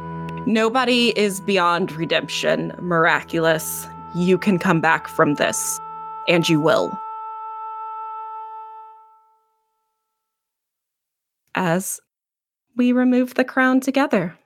Nobody 0.47 1.11
is 1.19 1.41
beyond 1.41 1.93
redemption, 1.93 2.73
miraculous. 2.81 3.87
You 4.15 4.39
can 4.39 4.59
come 4.59 4.81
back 4.81 5.07
from 5.07 5.35
this, 5.35 5.79
and 6.27 6.49
you 6.49 6.59
will. 6.59 6.99
As 11.55 12.01
we 12.79 12.93
remove 12.93 13.35
the 13.35 13.45
crown 13.45 13.81
together. 13.81 14.39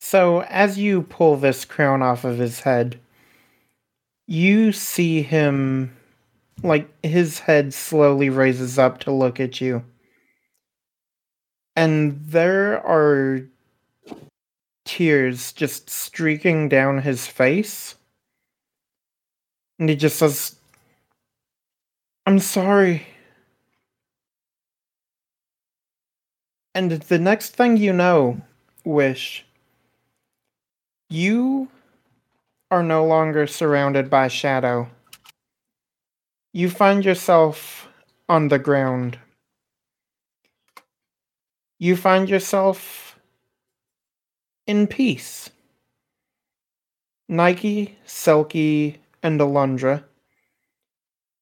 So, 0.00 0.42
as 0.42 0.78
you 0.78 1.02
pull 1.02 1.36
this 1.36 1.64
crown 1.64 2.02
off 2.02 2.24
of 2.24 2.38
his 2.38 2.60
head, 2.60 3.00
you 4.26 4.72
see 4.72 5.22
him, 5.22 5.96
like, 6.62 6.88
his 7.04 7.38
head 7.40 7.72
slowly 7.72 8.28
raises 8.28 8.78
up 8.78 9.00
to 9.00 9.10
look 9.10 9.40
at 9.40 9.60
you. 9.60 9.84
And 11.74 12.20
there 12.20 12.84
are 12.86 13.42
tears 14.84 15.52
just 15.52 15.90
streaking 15.90 16.68
down 16.68 16.98
his 16.98 17.26
face. 17.26 17.96
And 19.78 19.88
he 19.88 19.96
just 19.96 20.18
says, 20.18 20.56
I'm 22.24 22.38
sorry. 22.38 23.06
And 26.76 26.90
the 26.90 27.18
next 27.18 27.56
thing 27.56 27.78
you 27.78 27.94
know, 27.94 28.42
Wish, 28.84 29.46
you 31.08 31.68
are 32.70 32.82
no 32.82 33.02
longer 33.06 33.46
surrounded 33.46 34.10
by 34.10 34.28
shadow. 34.28 34.90
You 36.52 36.68
find 36.68 37.02
yourself 37.02 37.88
on 38.28 38.48
the 38.48 38.58
ground. 38.58 39.18
You 41.78 41.96
find 41.96 42.28
yourself 42.28 43.18
in 44.66 44.86
peace. 44.86 45.48
Nike, 47.26 47.96
Selkie, 48.06 48.98
and 49.22 49.40
Alundra 49.40 50.04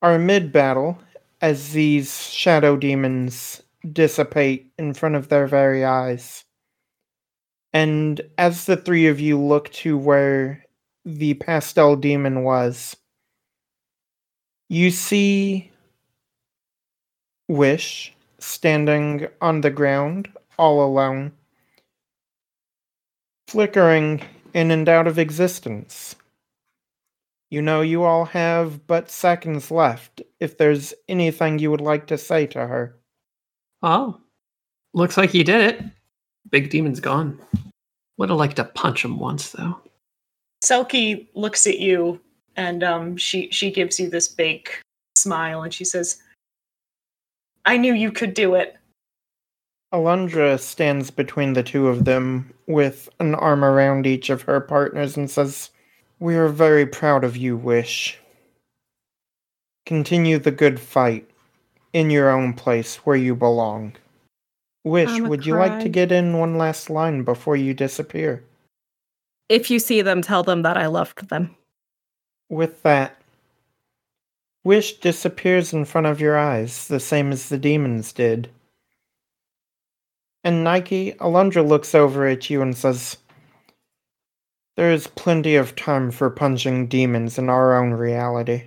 are 0.00 0.16
mid 0.16 0.52
battle 0.52 1.00
as 1.40 1.72
these 1.72 2.28
shadow 2.30 2.76
demons 2.76 3.63
dissipate 3.92 4.72
in 4.78 4.94
front 4.94 5.14
of 5.14 5.28
their 5.28 5.46
very 5.46 5.84
eyes. 5.84 6.44
And 7.72 8.20
as 8.38 8.66
the 8.66 8.76
three 8.76 9.06
of 9.08 9.20
you 9.20 9.40
look 9.40 9.70
to 9.72 9.98
where 9.98 10.64
the 11.04 11.34
pastel 11.34 11.96
demon 11.96 12.42
was, 12.44 12.96
you 14.68 14.90
see 14.90 15.70
Wish 17.48 18.14
standing 18.38 19.28
on 19.42 19.60
the 19.60 19.70
ground 19.70 20.32
all 20.58 20.82
alone, 20.82 21.32
flickering 23.48 24.22
in 24.54 24.70
and 24.70 24.88
out 24.88 25.06
of 25.06 25.18
existence. 25.18 26.16
You 27.50 27.60
know, 27.60 27.82
you 27.82 28.02
all 28.02 28.24
have 28.24 28.86
but 28.86 29.10
seconds 29.10 29.70
left 29.70 30.22
if 30.40 30.56
there's 30.56 30.94
anything 31.06 31.58
you 31.58 31.70
would 31.70 31.82
like 31.82 32.06
to 32.06 32.16
say 32.16 32.46
to 32.46 32.66
her. 32.66 32.96
Oh, 33.84 34.18
looks 34.94 35.18
like 35.18 35.34
you 35.34 35.44
did 35.44 35.60
it. 35.60 35.84
Big 36.50 36.70
demon's 36.70 37.00
gone. 37.00 37.38
Would 38.16 38.30
have 38.30 38.38
liked 38.38 38.56
to 38.56 38.64
punch 38.64 39.04
him 39.04 39.18
once, 39.18 39.50
though. 39.50 39.78
Selkie 40.64 41.26
looks 41.34 41.66
at 41.66 41.80
you 41.80 42.18
and 42.56 42.82
um, 42.82 43.18
she 43.18 43.50
she 43.50 43.70
gives 43.70 44.00
you 44.00 44.08
this 44.08 44.26
big 44.26 44.70
smile 45.16 45.62
and 45.62 45.74
she 45.74 45.84
says, 45.84 46.22
"I 47.66 47.76
knew 47.76 47.92
you 47.92 48.10
could 48.10 48.32
do 48.32 48.54
it." 48.54 48.78
Alundra 49.92 50.58
stands 50.58 51.10
between 51.10 51.52
the 51.52 51.62
two 51.62 51.88
of 51.88 52.06
them 52.06 52.54
with 52.66 53.10
an 53.20 53.34
arm 53.34 53.62
around 53.62 54.06
each 54.06 54.30
of 54.30 54.42
her 54.42 54.60
partners 54.60 55.14
and 55.14 55.30
says, 55.30 55.70
We 56.18 56.36
are 56.36 56.48
very 56.48 56.86
proud 56.86 57.22
of 57.22 57.36
you, 57.36 57.56
Wish. 57.56 58.18
Continue 59.84 60.38
the 60.38 60.50
good 60.50 60.80
fight 60.80 61.30
in 61.94 62.10
your 62.10 62.28
own 62.28 62.52
place 62.52 62.96
where 62.96 63.16
you 63.16 63.34
belong. 63.34 63.94
Wish, 64.84 65.18
would 65.20 65.46
you 65.46 65.54
like 65.54 65.80
to 65.80 65.88
get 65.88 66.12
in 66.12 66.36
one 66.36 66.58
last 66.58 66.90
line 66.90 67.22
before 67.22 67.56
you 67.56 67.72
disappear? 67.72 68.44
If 69.48 69.70
you 69.70 69.78
see 69.78 70.02
them, 70.02 70.20
tell 70.20 70.42
them 70.42 70.60
that 70.62 70.76
I 70.76 70.86
loved 70.86 71.30
them. 71.30 71.56
With 72.50 72.82
that, 72.82 73.16
Wish 74.64 74.98
disappears 74.98 75.74
in 75.74 75.84
front 75.84 76.06
of 76.06 76.20
your 76.20 76.38
eyes, 76.38 76.88
the 76.88 77.00
same 77.00 77.32
as 77.32 77.48
the 77.48 77.58
demons 77.58 78.12
did. 78.12 78.48
And 80.42 80.64
Nike, 80.64 81.12
Alundra 81.12 81.66
looks 81.66 81.94
over 81.94 82.26
at 82.26 82.48
you 82.48 82.62
and 82.62 82.76
says, 82.76 83.18
There 84.76 84.90
is 84.90 85.06
plenty 85.06 85.54
of 85.56 85.76
time 85.76 86.10
for 86.10 86.30
punching 86.30 86.86
demons 86.86 87.38
in 87.38 87.50
our 87.50 87.78
own 87.78 87.92
reality. 87.92 88.64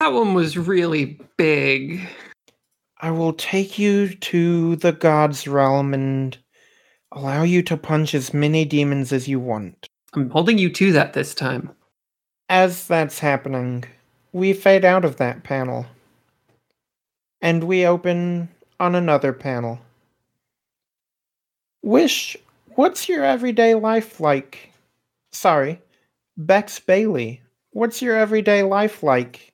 That 0.00 0.12
one 0.12 0.32
was 0.34 0.56
really 0.56 1.18
big. 1.36 2.08
I 3.00 3.10
will 3.10 3.32
take 3.32 3.80
you 3.80 4.08
to 4.08 4.76
the 4.76 4.92
gods' 4.92 5.48
realm 5.48 5.92
and 5.92 6.38
allow 7.10 7.42
you 7.42 7.62
to 7.62 7.76
punch 7.76 8.14
as 8.14 8.32
many 8.32 8.64
demons 8.64 9.12
as 9.12 9.26
you 9.26 9.40
want. 9.40 9.88
I'm 10.14 10.30
holding 10.30 10.56
you 10.56 10.70
to 10.70 10.92
that 10.92 11.14
this 11.14 11.34
time. 11.34 11.70
As 12.48 12.86
that's 12.86 13.18
happening, 13.18 13.84
we 14.32 14.52
fade 14.52 14.84
out 14.84 15.04
of 15.04 15.16
that 15.16 15.42
panel. 15.42 15.86
And 17.40 17.64
we 17.64 17.84
open 17.84 18.48
on 18.78 18.94
another 18.94 19.32
panel. 19.32 19.80
Wish, 21.82 22.36
what's 22.76 23.08
your 23.08 23.24
everyday 23.24 23.74
life 23.74 24.20
like? 24.20 24.72
Sorry, 25.32 25.80
Bex 26.36 26.78
Bailey, 26.78 27.42
what's 27.70 28.00
your 28.00 28.16
everyday 28.16 28.62
life 28.62 29.02
like 29.02 29.47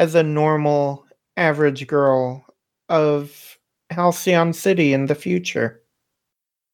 as 0.00 0.14
a 0.14 0.22
normal, 0.22 1.06
average 1.36 1.86
girl 1.86 2.42
of 2.88 3.58
Halcyon 3.90 4.54
City 4.54 4.94
in 4.94 5.06
the 5.06 5.14
future? 5.14 5.82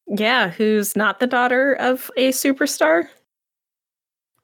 Yeah, 0.06 0.48
who's 0.48 0.94
not 0.94 1.18
the 1.18 1.26
daughter 1.26 1.74
of 1.74 2.08
a 2.16 2.30
superstar? 2.30 3.08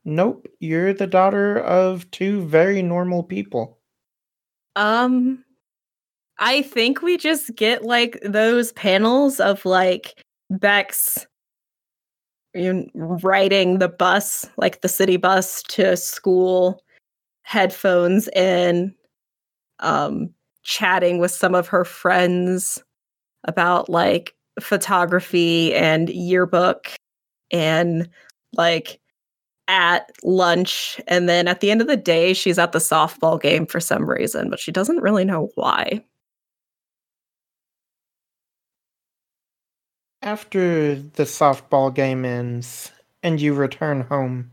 Nope, 0.04 0.48
you're 0.58 0.92
the 0.92 1.06
daughter 1.06 1.60
of 1.60 2.10
two 2.10 2.42
very 2.42 2.82
normal 2.82 3.22
people. 3.22 3.78
Um, 4.74 5.44
I 6.40 6.62
think 6.62 7.02
we 7.02 7.16
just 7.16 7.54
get 7.54 7.84
like 7.84 8.18
those 8.24 8.72
panels 8.72 9.38
of 9.38 9.64
like 9.64 10.24
Bex 10.50 11.24
you 12.54 12.90
riding 12.94 13.78
the 13.78 13.88
bus, 13.88 14.50
like 14.56 14.80
the 14.80 14.88
city 14.88 15.16
bus 15.16 15.62
to 15.68 15.96
school, 15.96 16.82
headphones 17.42 18.28
in, 18.28 18.94
um, 19.80 20.30
chatting 20.62 21.18
with 21.18 21.30
some 21.30 21.54
of 21.54 21.66
her 21.68 21.84
friends 21.84 22.82
about 23.44 23.88
like 23.88 24.34
photography 24.60 25.74
and 25.74 26.08
yearbook 26.08 26.88
and 27.50 28.08
like 28.56 29.00
at 29.68 30.10
lunch. 30.22 31.00
And 31.06 31.28
then 31.28 31.48
at 31.48 31.60
the 31.60 31.70
end 31.70 31.80
of 31.80 31.86
the 31.86 31.96
day 31.96 32.32
she's 32.32 32.58
at 32.58 32.72
the 32.72 32.78
softball 32.78 33.40
game 33.40 33.66
for 33.66 33.80
some 33.80 34.08
reason 34.08 34.50
but 34.50 34.60
she 34.60 34.70
doesn't 34.70 35.02
really 35.02 35.24
know 35.24 35.50
why. 35.54 36.04
After 40.20 40.94
the 40.94 41.24
softball 41.24 41.92
game 41.92 42.24
ends 42.24 42.92
and 43.24 43.40
you 43.40 43.54
return 43.54 44.02
home, 44.02 44.52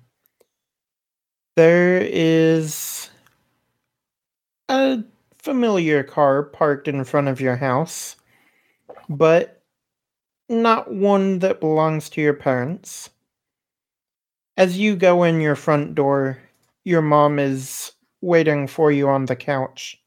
there 1.60 2.00
is 2.02 3.10
a 4.70 5.04
familiar 5.38 6.04
car 6.04 6.44
parked 6.44 6.88
in 6.88 7.04
front 7.04 7.28
of 7.28 7.42
your 7.42 7.58
house, 7.58 8.16
but 9.10 9.62
not 10.48 10.94
one 10.94 11.40
that 11.40 11.60
belongs 11.60 12.10
to 12.12 12.22
your 12.22 12.34
parents. 12.34 13.10
As 14.56 14.80
you 14.80 14.96
go 14.96 15.24
in 15.24 15.42
your 15.42 15.58
front 15.58 15.96
door, 15.96 16.38
your 16.86 17.02
mom 17.02 17.40
is 17.40 17.92
waiting 18.22 18.66
for 18.66 18.90
you 18.90 19.10
on 19.10 19.26
the 19.26 19.36
couch. 19.36 20.02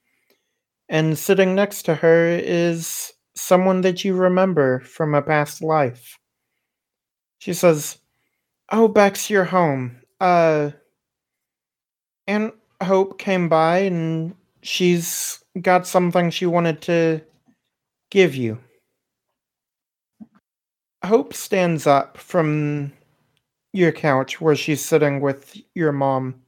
And 0.88 1.18
sitting 1.18 1.54
next 1.54 1.82
to 1.82 1.96
her 1.96 2.28
is 2.28 3.12
someone 3.34 3.82
that 3.82 4.06
you 4.06 4.14
remember 4.14 4.80
from 4.80 5.14
a 5.14 5.20
past 5.20 5.60
life. 5.60 6.18
She 7.40 7.52
says, 7.52 7.98
Oh, 8.70 8.88
Bex, 8.88 9.28
you're 9.28 9.44
home. 9.44 10.00
Uh, 10.18 10.70
Aunt 12.26 12.54
Hope 12.82 13.18
came 13.18 13.48
by 13.48 13.78
and 13.78 14.34
she's 14.62 15.42
got 15.60 15.86
something 15.86 16.30
she 16.30 16.46
wanted 16.46 16.80
to 16.82 17.20
give 18.10 18.34
you. 18.34 18.58
Hope 21.04 21.34
stands 21.34 21.86
up 21.86 22.16
from 22.16 22.92
your 23.72 23.92
couch 23.92 24.40
where 24.40 24.56
she's 24.56 24.84
sitting 24.84 25.20
with 25.20 25.56
your 25.74 25.92
mom 25.92 26.42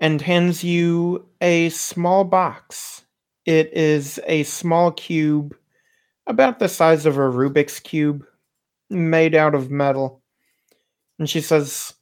and 0.00 0.20
hands 0.20 0.62
you 0.62 1.26
a 1.40 1.68
small 1.70 2.24
box. 2.24 3.02
It 3.46 3.72
is 3.72 4.20
a 4.26 4.42
small 4.42 4.92
cube 4.92 5.56
about 6.26 6.58
the 6.58 6.68
size 6.68 7.06
of 7.06 7.16
a 7.16 7.20
Rubik's 7.20 7.80
Cube 7.80 8.24
made 8.90 9.34
out 9.34 9.54
of 9.54 9.70
metal. 9.70 10.22
And 11.18 11.28
she 11.28 11.40
says, 11.40 11.94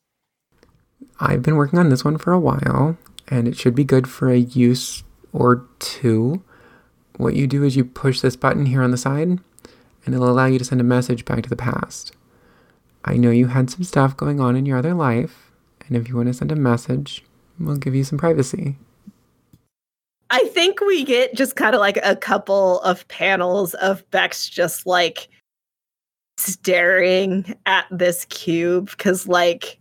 I've 1.18 1.42
been 1.42 1.57
working 1.57 1.78
on 1.78 1.88
this 1.88 2.05
one 2.05 2.18
for 2.18 2.32
a 2.32 2.40
while, 2.40 2.97
and 3.28 3.49
it 3.49 3.57
should 3.57 3.74
be 3.74 3.84
good 3.84 4.09
for 4.09 4.30
a 4.30 4.38
use 4.38 5.03
or 5.32 5.66
two. 5.78 6.42
What 7.16 7.34
you 7.34 7.47
do 7.47 7.64
is 7.64 7.76
you 7.76 7.84
push 7.84 8.20
this 8.20 8.36
button 8.36 8.66
here 8.66 8.82
on 8.82 8.90
the 8.90 8.97
side, 8.97 9.28
and 9.28 10.14
it'll 10.14 10.28
allow 10.28 10.47
you 10.47 10.59
to 10.59 10.64
send 10.64 10.80
a 10.80 10.84
message 10.84 11.24
back 11.24 11.42
to 11.42 11.49
the 11.49 11.57
past. 11.57 12.12
I 13.05 13.16
know 13.16 13.30
you 13.30 13.47
had 13.49 13.70
some 13.70 13.84
stuff 13.84 14.16
going 14.16 14.40
on 14.40 14.57
in 14.57 14.66
your 14.66 14.78
other 14.78 14.94
life, 14.94 15.51
and 15.86 15.97
if 15.97 16.09
you 16.09 16.16
want 16.16 16.28
to 16.28 16.34
send 16.34 16.53
a 16.53 16.57
message, 16.57 17.24
we'll 17.59 17.76
give 17.76 17.94
you 17.94 18.05
some 18.05 18.18
privacy. 18.18 18.76
I 20.30 20.44
think 20.49 20.80
we 20.80 21.05
get 21.05 21.34
just 21.34 21.57
kind 21.57 21.74
of 21.74 21.80
like 21.80 21.99
a 22.03 22.16
couple 22.16 22.80
of 22.80 23.07
panels 23.09 23.74
of 23.74 24.09
Bex 24.11 24.49
just 24.49 24.86
like 24.86 25.28
staring 26.36 27.55
at 27.64 27.86
this 27.90 28.24
cube 28.26 28.90
because, 28.90 29.28
like, 29.28 29.78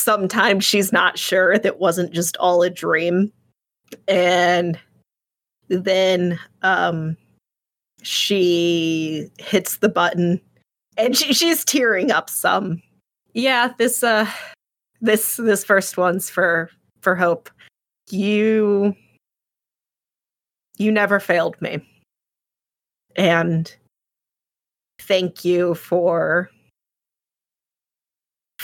sometimes 0.00 0.64
she's 0.64 0.92
not 0.92 1.18
sure 1.18 1.52
if 1.52 1.64
it 1.64 1.78
wasn't 1.78 2.12
just 2.12 2.36
all 2.38 2.62
a 2.62 2.70
dream. 2.70 3.32
And 4.08 4.78
then 5.68 6.38
um 6.62 7.16
she 8.02 9.28
hits 9.38 9.76
the 9.76 9.88
button 9.88 10.40
and 10.96 11.16
she, 11.16 11.32
she's 11.32 11.64
tearing 11.64 12.10
up 12.10 12.30
some. 12.30 12.82
Yeah, 13.34 13.72
this 13.78 14.02
uh 14.02 14.30
this 15.00 15.36
this 15.36 15.64
first 15.64 15.96
one's 15.96 16.28
for 16.28 16.70
for 17.00 17.14
hope. 17.14 17.50
You 18.10 18.94
you 20.78 20.90
never 20.90 21.20
failed 21.20 21.60
me. 21.60 21.86
And 23.16 23.74
thank 24.98 25.44
you 25.44 25.74
for 25.74 26.50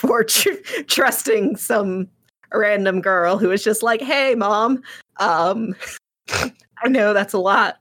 for 0.07 0.25
tr- 0.25 0.83
trusting 0.87 1.57
some 1.57 2.09
random 2.53 3.01
girl 3.01 3.39
who 3.39 3.49
was 3.49 3.63
just 3.65 3.83
like, 3.83 4.01
"Hey, 4.01 4.35
mom, 4.35 4.83
um 5.19 5.75
I 6.83 6.89
know 6.89 7.13
that's 7.13 7.33
a 7.35 7.39
lot 7.39 7.79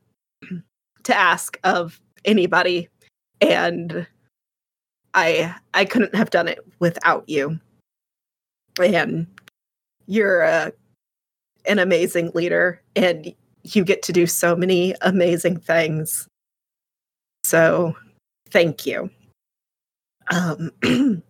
to 1.04 1.16
ask 1.16 1.60
of 1.64 2.00
anybody 2.26 2.90
and 3.42 4.08
I 5.14 5.56
I 5.74 5.86
couldn't 5.86 6.16
have 6.16 6.30
done 6.30 6.48
it 6.48 6.60
without 6.80 7.28
you. 7.28 7.60
And 8.82 9.28
you're 10.08 10.42
a, 10.42 10.74
an 11.68 11.80
amazing 11.80 12.32
leader 12.34 12.82
and 12.96 13.34
you 13.64 13.84
get 13.86 14.04
to 14.04 14.14
do 14.14 14.28
so 14.28 14.56
many 14.56 14.94
amazing 15.02 15.58
things. 15.60 16.28
So, 17.44 17.96
thank 18.50 18.86
you. 18.86 19.10
Um 20.32 20.72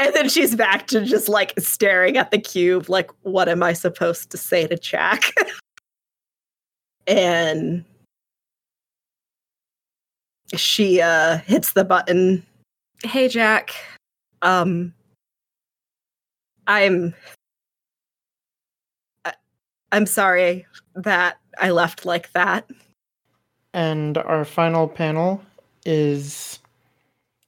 and 0.00 0.14
then 0.14 0.28
she's 0.28 0.56
back 0.56 0.86
to 0.86 1.04
just 1.04 1.28
like 1.28 1.52
staring 1.58 2.16
at 2.16 2.30
the 2.30 2.38
cube 2.38 2.88
like 2.88 3.10
what 3.22 3.48
am 3.48 3.62
I 3.62 3.74
supposed 3.74 4.30
to 4.30 4.38
say 4.38 4.66
to 4.66 4.76
Jack? 4.78 5.32
and 7.06 7.84
she 10.54 11.00
uh 11.00 11.38
hits 11.38 11.72
the 11.74 11.84
button. 11.84 12.44
Hey 13.04 13.28
jack. 13.28 13.74
Um 14.42 14.92
i'm 16.66 17.14
I- 19.24 19.34
i'm 19.92 20.06
sorry 20.06 20.66
that 20.94 21.36
i 21.58 21.70
left 21.70 22.06
like 22.06 22.32
that. 22.32 22.68
And 23.74 24.18
our 24.18 24.44
final 24.44 24.88
panel 24.88 25.42
is 25.84 26.58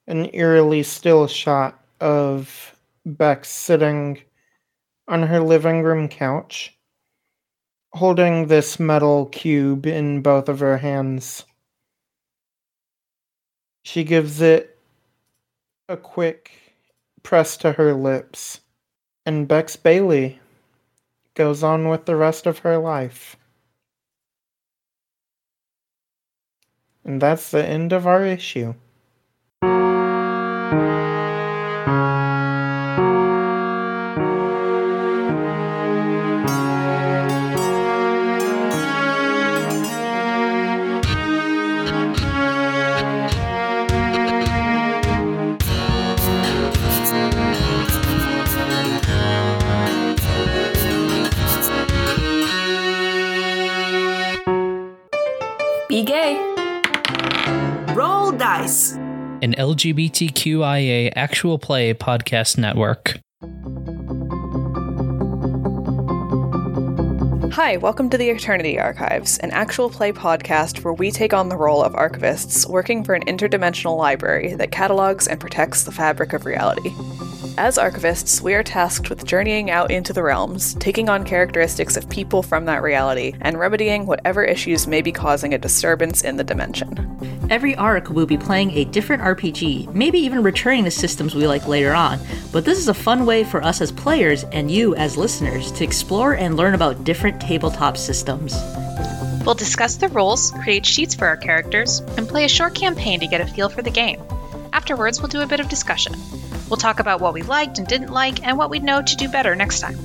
an 0.07 0.29
eerily 0.33 0.83
still 0.83 1.27
shot 1.27 1.82
of 2.03 2.77
Bex 3.07 3.49
sitting 3.49 4.21
on 5.07 5.23
her 5.23 5.41
living 5.41 5.83
room 5.83 6.09
couch, 6.09 6.77
holding 7.93 8.49
this 8.49 8.81
metal 8.81 9.27
cube 9.27 9.87
in 9.87 10.21
both 10.21 10.49
of 10.49 10.59
her 10.61 10.79
hands. 10.79 11.45
She 13.85 14.05
gives 14.05 14.41
it 14.41 14.79
a 15.89 15.97
quick 15.97 16.51
press 17.23 17.57
to 17.59 17.73
her 17.73 17.95
lips, 17.95 18.61
and 19.25 19.47
Bex 19.47 19.77
Bailey 19.77 20.41
goes 21.35 21.63
on 21.63 21.89
with 21.89 22.05
the 22.05 22.17
rest 22.17 22.47
of 22.47 22.59
her 22.59 22.79
life. 22.79 23.37
And 27.05 27.21
that's 27.21 27.51
the 27.51 27.65
end 27.65 27.93
of 27.93 28.07
our 28.07 28.25
issue. 28.25 28.75
Be 55.93 56.03
gay 56.03 56.39
Roll 57.95 58.33
dice. 58.33 58.95
An 59.43 59.55
LGBTQIA 59.59 61.13
actual 61.15 61.59
play 61.59 61.93
podcast 61.93 62.57
network. 62.57 63.19
Hi, 67.53 67.77
welcome 67.77 68.09
to 68.09 68.17
the 68.17 68.31
Eternity 68.31 68.81
Archives, 68.81 69.37
an 69.41 69.51
actual 69.51 69.91
play 69.91 70.13
podcast 70.13 70.83
where 70.83 70.95
we 70.95 71.11
take 71.11 71.35
on 71.35 71.51
the 71.51 71.59
role 71.59 71.83
of 71.83 71.93
archivists 71.93 72.67
working 72.67 73.05
for 73.05 73.13
an 73.13 73.27
interdimensional 73.27 73.99
library 73.99 74.55
that 74.55 74.73
catalogs 74.73 75.29
and 75.29 75.39
protects 75.39 75.85
the 75.85 75.93
fabric 75.93 76.33
of 76.33 76.47
reality. 76.47 76.95
As 77.59 77.77
archivists, 77.77 78.41
we 78.41 78.55
are 78.55 78.63
tasked 78.63 79.11
with 79.11 79.27
journeying 79.27 79.71
out 79.71 79.91
into 79.91 80.15
the 80.15 80.23
realms, 80.23 80.73
taking 80.77 81.11
on 81.11 81.23
characteristics 81.23 81.99
of 81.99 82.09
people 82.09 82.43
from 82.43 82.65
that 82.65 82.83
reality, 82.83 83.35
and 83.43 83.61
remedying 83.61 84.07
whatever 84.07 84.43
issues 84.43 84.87
may 84.87 85.03
be 85.03 85.13
causing 85.13 85.53
a 85.53 85.59
disturbance 85.59 86.23
in 86.23 86.39
the 86.39 86.45
dimension. 86.45 87.47
Every 87.51 87.77
arc 87.77 88.09
we'll 88.09 88.25
be 88.25 88.39
playing 88.39 88.71
a 88.71 88.87
different 88.87 89.23
RPG, 89.23 89.93
maybe 89.93 90.19
even 90.21 90.43
returning 90.43 90.85
to 90.85 90.91
systems 90.91 91.35
we 91.35 91.47
like 91.47 91.69
later 91.69 91.93
on. 91.93 92.19
But 92.53 92.65
this 92.65 92.79
is 92.79 92.89
a 92.89 92.95
fun 92.95 93.27
way 93.27 93.45
for 93.45 93.63
us 93.63 93.83
as 93.83 93.93
players 93.93 94.45
and 94.45 94.71
you 94.71 94.95
as 94.95 95.19
listeners 95.19 95.71
to 95.73 95.85
explore 95.85 96.33
and 96.33 96.57
learn 96.57 96.73
about 96.73 97.05
different 97.05 97.39
tabletop 97.39 97.99
systems. 97.99 98.55
We'll 99.45 99.55
discuss 99.55 99.97
the 99.97 100.09
rules, 100.09 100.53
create 100.63 100.87
sheets 100.87 101.15
for 101.15 101.27
our 101.27 101.37
characters, 101.37 102.01
and 102.17 102.27
play 102.27 102.47
a 102.47 102.49
short 102.49 102.75
campaign 102.75 103.21
to 103.21 103.27
get 103.27 103.43
a 103.43 103.47
feel 103.47 103.69
for 103.69 103.83
the 103.83 103.91
game. 103.91 104.23
Afterwards, 104.73 105.21
we'll 105.21 105.29
do 105.29 105.43
a 105.43 105.47
bit 105.47 105.61
of 105.61 105.69
discussion. 105.69 106.15
We'll 106.73 106.79
talk 106.79 107.01
about 107.01 107.21
what 107.21 107.35
we 107.35 107.43
liked 107.43 107.77
and 107.77 107.87
didn't 107.87 108.13
like, 108.13 108.47
and 108.47 108.57
what 108.57 108.71
we'd 108.71 108.83
know 108.83 109.03
to 109.03 109.17
do 109.17 109.29
better 109.29 109.55
next 109.55 109.81
time. 109.81 109.99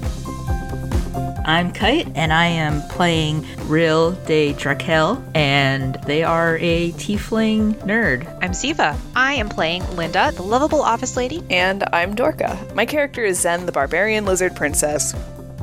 I'm 1.46 1.72
Kite, 1.72 2.12
and 2.14 2.34
I 2.34 2.48
am 2.48 2.82
playing 2.90 3.48
Real 3.70 4.12
de 4.12 4.52
Drakel, 4.54 5.24
and 5.34 5.96
they 6.06 6.24
are 6.24 6.58
a 6.60 6.92
tiefling 6.92 7.74
nerd. 7.86 8.28
I'm 8.44 8.54
Siva. 8.54 9.00
I 9.16 9.36
am 9.36 9.48
playing 9.48 9.96
Linda, 9.96 10.34
the 10.36 10.42
lovable 10.42 10.82
office 10.82 11.16
lady. 11.16 11.42
And 11.50 11.86
I'm 11.94 12.18
Dorka. 12.18 12.76
My 12.76 12.86
character 12.86 13.24
is 13.24 13.40
Zen, 13.40 13.66
the 13.66 13.72
barbarian 13.72 14.26
lizard 14.26 14.54
princess. 14.54 15.16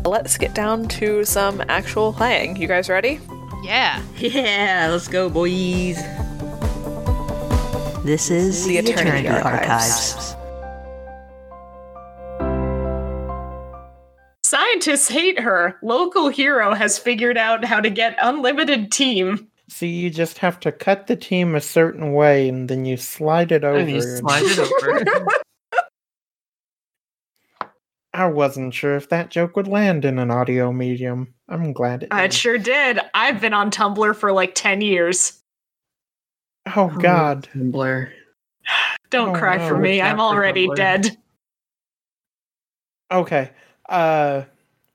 Let's 0.06 0.38
get 0.38 0.54
down 0.54 0.88
to 0.88 1.26
some 1.26 1.62
actual 1.68 2.14
playing. 2.14 2.56
You 2.56 2.66
guys 2.66 2.88
ready? 2.88 3.20
Yeah. 3.62 4.02
Yeah, 4.16 4.88
let's 4.90 5.08
go, 5.08 5.28
boys. 5.28 5.98
This 8.06 8.30
is 8.30 8.64
The 8.64 8.78
Eternity 8.78 9.28
Archives. 9.28 10.34
Scientists 14.74 15.08
hate 15.08 15.38
her. 15.38 15.78
Local 15.82 16.28
hero 16.28 16.74
has 16.74 16.98
figured 16.98 17.38
out 17.38 17.64
how 17.64 17.80
to 17.80 17.88
get 17.90 18.16
unlimited 18.20 18.90
team. 18.90 19.46
So 19.68 19.86
you 19.86 20.10
just 20.10 20.38
have 20.38 20.58
to 20.60 20.72
cut 20.72 21.06
the 21.06 21.14
team 21.14 21.54
a 21.54 21.60
certain 21.60 22.12
way 22.12 22.48
and 22.48 22.68
then 22.68 22.84
you 22.84 22.96
slide 22.96 23.52
it 23.52 23.62
over. 23.62 23.78
And 23.78 23.88
you 23.90 24.00
slide 24.00 24.42
it 24.44 24.58
over. 24.58 25.26
I 28.12 28.26
wasn't 28.26 28.74
sure 28.74 28.96
if 28.96 29.08
that 29.10 29.30
joke 29.30 29.54
would 29.54 29.68
land 29.68 30.04
in 30.04 30.18
an 30.18 30.32
audio 30.32 30.72
medium. 30.72 31.34
I'm 31.48 31.72
glad 31.72 32.02
it 32.02 32.10
did. 32.10 32.18
I 32.18 32.28
sure 32.30 32.58
did. 32.58 32.98
I've 33.14 33.40
been 33.40 33.54
on 33.54 33.70
Tumblr 33.70 34.16
for 34.16 34.32
like 34.32 34.56
10 34.56 34.80
years. 34.80 35.40
Oh 36.74 36.88
god. 36.88 37.48
Tumblr. 37.54 38.10
Don't 39.10 39.36
Oh, 39.36 39.38
cry 39.38 39.58
no. 39.58 39.68
for 39.68 39.78
me. 39.78 40.02
I'm 40.02 40.18
already 40.20 40.66
Tumblr. 40.66 40.76
dead. 40.76 41.16
Okay. 43.12 43.50
Uh 43.88 44.42